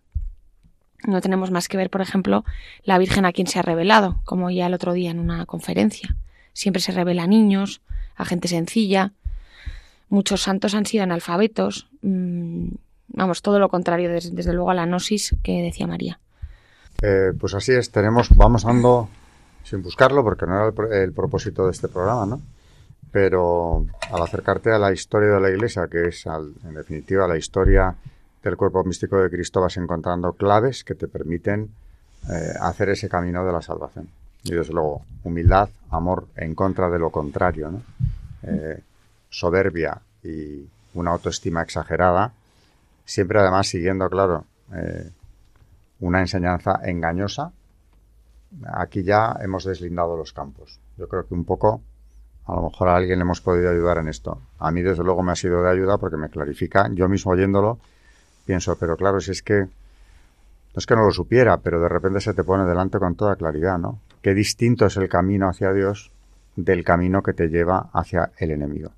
No 1.07 1.21
tenemos 1.21 1.51
más 1.51 1.69
que 1.69 1.77
ver, 1.77 1.91
por 1.91 2.01
ejemplo, 2.01 2.45
la 2.85 2.99
Virgen 2.99 3.25
a 3.25 3.33
quien 3.33 3.47
se 3.47 3.59
ha 3.59 3.63
revelado, 3.63 4.21
como 4.25 4.51
ya 4.51 4.67
el 4.67 4.75
otro 4.75 4.93
día 4.93 5.11
en 5.11 5.19
una 5.19 5.47
conferencia. 5.47 6.17
Siempre 6.53 6.81
se 6.81 6.93
revela 6.93 7.25
a 7.25 7.27
niños, 7.27 7.81
a 8.17 8.25
gente 8.25 8.49
sencilla. 8.49 9.13
Muchos 10.09 10.43
santos 10.43 10.75
han 10.75 10.87
sido 10.87 11.03
analfabetos. 11.03 11.89
Mm, 12.03 12.69
vamos, 13.09 13.43
todo 13.43 13.59
lo 13.59 13.69
contrario, 13.69 14.11
desde, 14.11 14.53
luego, 14.53 14.71
a 14.71 14.75
la 14.75 14.87
gnosis 14.87 15.35
que 15.43 15.63
decía 15.63 15.87
María. 15.87 16.21
Eh, 17.03 17.33
pues 17.39 17.55
así 17.55 17.73
es, 17.73 17.91
tenemos, 17.91 18.29
vamos 18.37 18.65
andando 18.65 19.09
sin 19.65 19.83
buscarlo, 19.83 20.23
porque 20.23 20.47
no 20.47 20.55
era 20.55 21.03
el, 21.03 21.13
propósito 21.13 21.65
de 21.65 21.73
este 21.73 21.89
programa, 21.89 22.27
¿no? 22.27 22.43
Pero 23.11 23.87
al 24.11 24.23
acercarte 24.23 24.71
a 24.71 24.79
la 24.79 24.93
historia 24.93 25.31
de 25.31 25.41
la 25.41 25.51
Iglesia, 25.51 25.89
que 25.91 26.09
es, 26.09 26.25
en 26.27 26.75
definitiva, 26.75 27.27
la 27.27 27.37
historia 27.37 27.95
del 28.43 28.57
cuerpo 28.57 28.85
místico 28.85 29.19
de 29.19 29.31
Cristo, 29.31 29.61
vas 29.61 29.77
encontrando 29.77 30.33
claves 30.33 30.85
que 30.85 30.95
te 30.95 31.09
permiten 31.09 31.71
eh, 32.29 32.53
hacer 32.61 32.91
ese 32.91 33.09
camino 33.09 33.45
de 33.45 33.53
la 33.53 33.63
salvación. 33.63 34.09
Y 34.45 34.55
desde 34.55 34.73
luego, 34.73 35.03
humildad, 35.25 35.69
amor 35.91 36.27
en 36.37 36.55
contra 36.55 36.91
de 36.91 36.99
lo 36.99 37.11
contrario, 37.11 37.71
¿no? 37.71 37.83
Eh, 38.43 38.83
soberbia 39.31 40.01
y 40.23 40.67
una 40.95 41.13
autoestima 41.13 41.63
exagerada, 41.63 42.33
siempre 43.05 43.39
además 43.39 43.69
siguiendo, 43.69 44.09
claro, 44.11 44.45
eh, 44.75 45.11
una 46.01 46.21
enseñanza 46.21 46.81
engañosa. 46.85 47.53
Aquí 48.75 49.03
ya 49.03 49.37
hemos 49.41 49.65
deslindado 49.65 50.17
los 50.17 50.33
campos. 50.33 50.79
Yo 50.99 51.09
creo 51.09 51.27
que 51.27 51.35
un 51.35 51.45
poco, 51.45 51.81
a 52.47 52.55
lo 52.55 52.63
mejor 52.63 52.89
a 52.89 52.97
alguien 52.97 53.19
le 53.19 53.23
hemos 53.23 53.41
podido 53.41 53.71
ayudar 53.71 53.99
en 53.99 54.09
esto. 54.09 54.41
A 54.59 54.71
mí, 54.71 54.83
desde 54.83 55.05
luego, 55.05 55.23
me 55.23 55.33
ha 55.33 55.37
sido 55.37 55.63
de 55.63 55.71
ayuda 55.71 55.97
porque 55.99 56.17
me 56.17 56.29
clarifica. 56.29 56.91
Yo 56.93 57.09
mismo 57.09 57.33
oyéndolo, 57.33 57.79
pienso, 58.45 58.77
pero 58.79 58.97
claro, 58.97 59.21
si 59.21 59.31
es 59.31 59.43
que 59.43 59.61
no 59.61 60.79
es 60.79 60.87
que 60.87 60.95
no 60.95 61.05
lo 61.05 61.11
supiera, 61.11 61.59
pero 61.59 61.81
de 61.81 61.89
repente 61.89 62.21
se 62.21 62.33
te 62.33 62.45
pone 62.45 62.65
delante 62.65 62.99
con 62.99 63.15
toda 63.15 63.37
claridad, 63.37 63.79
¿no? 63.79 64.01
Qué 64.23 64.35
distinto 64.35 64.87
es 64.87 64.97
el 64.97 65.09
camino 65.09 65.49
hacia 65.49 65.73
Dios 65.73 66.11
del 66.57 66.85
camino 66.85 67.23
que 67.23 67.33
te 67.33 67.49
lleva 67.49 67.91
hacia 67.93 68.33
el 68.39 68.53
enemigo. 68.53 68.93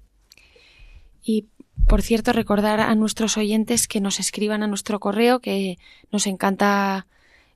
Y 1.22 1.48
por 1.88 2.02
cierto, 2.02 2.32
recordar 2.32 2.80
a 2.80 2.94
nuestros 2.94 3.36
oyentes 3.36 3.88
que 3.88 4.00
nos 4.00 4.20
escriban 4.20 4.62
a 4.62 4.66
nuestro 4.66 5.00
correo, 5.00 5.40
que 5.40 5.78
nos 6.12 6.26
encanta 6.26 7.06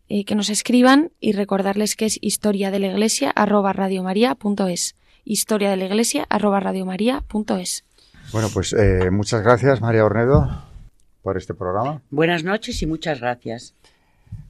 eh, 0.09 0.25
que 0.25 0.35
nos 0.35 0.51
escriban 0.51 1.13
y 1.21 1.33
recordarles 1.33 1.95
que 1.95 2.07
es 2.07 2.19
historia 2.21 2.71
de 2.71 2.79
la 2.79 2.89
iglesia 2.89 3.31
arroba 3.31 3.73
radiomaria.es. 3.73 4.97
Historia 5.25 5.71
de 5.71 5.77
la 5.77 5.85
iglesia 5.85 6.27
arroba 6.29 6.61
radiomaria.es. 6.61 7.85
Bueno, 8.33 8.49
pues 8.53 8.73
eh, 8.73 9.11
muchas 9.11 9.43
gracias, 9.43 9.81
María 9.81 10.05
Ornedo, 10.05 10.63
por 11.29 11.37
este 11.37 11.53
programa. 11.53 12.01
Buenas 12.11 12.43
noches 12.43 12.81
y 12.81 12.87
muchas 12.87 13.21
gracias. 13.21 13.75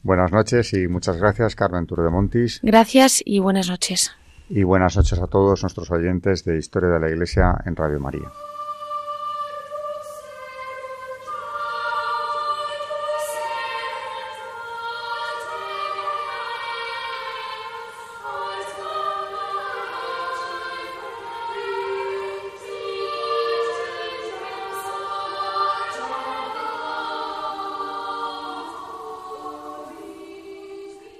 Buenas 0.05 0.31
noches 0.31 0.73
y 0.75 0.87
muchas 0.87 1.17
gracias, 1.17 1.57
Carmen 1.57 1.87
de 1.87 2.09
Montis. 2.09 2.61
Gracias 2.63 3.21
y 3.25 3.41
buenas 3.41 3.69
noches. 3.69 4.13
Y 4.49 4.63
buenas 4.63 4.97
noches 4.97 5.19
a 5.19 5.27
todos 5.27 5.61
nuestros 5.65 5.91
oyentes 5.91 6.45
de 6.45 6.57
Historia 6.57 6.91
de 6.91 7.01
la 7.01 7.11
Iglesia 7.11 7.53
en 7.67 7.75
Radio 7.75 7.99
María. 7.99 8.29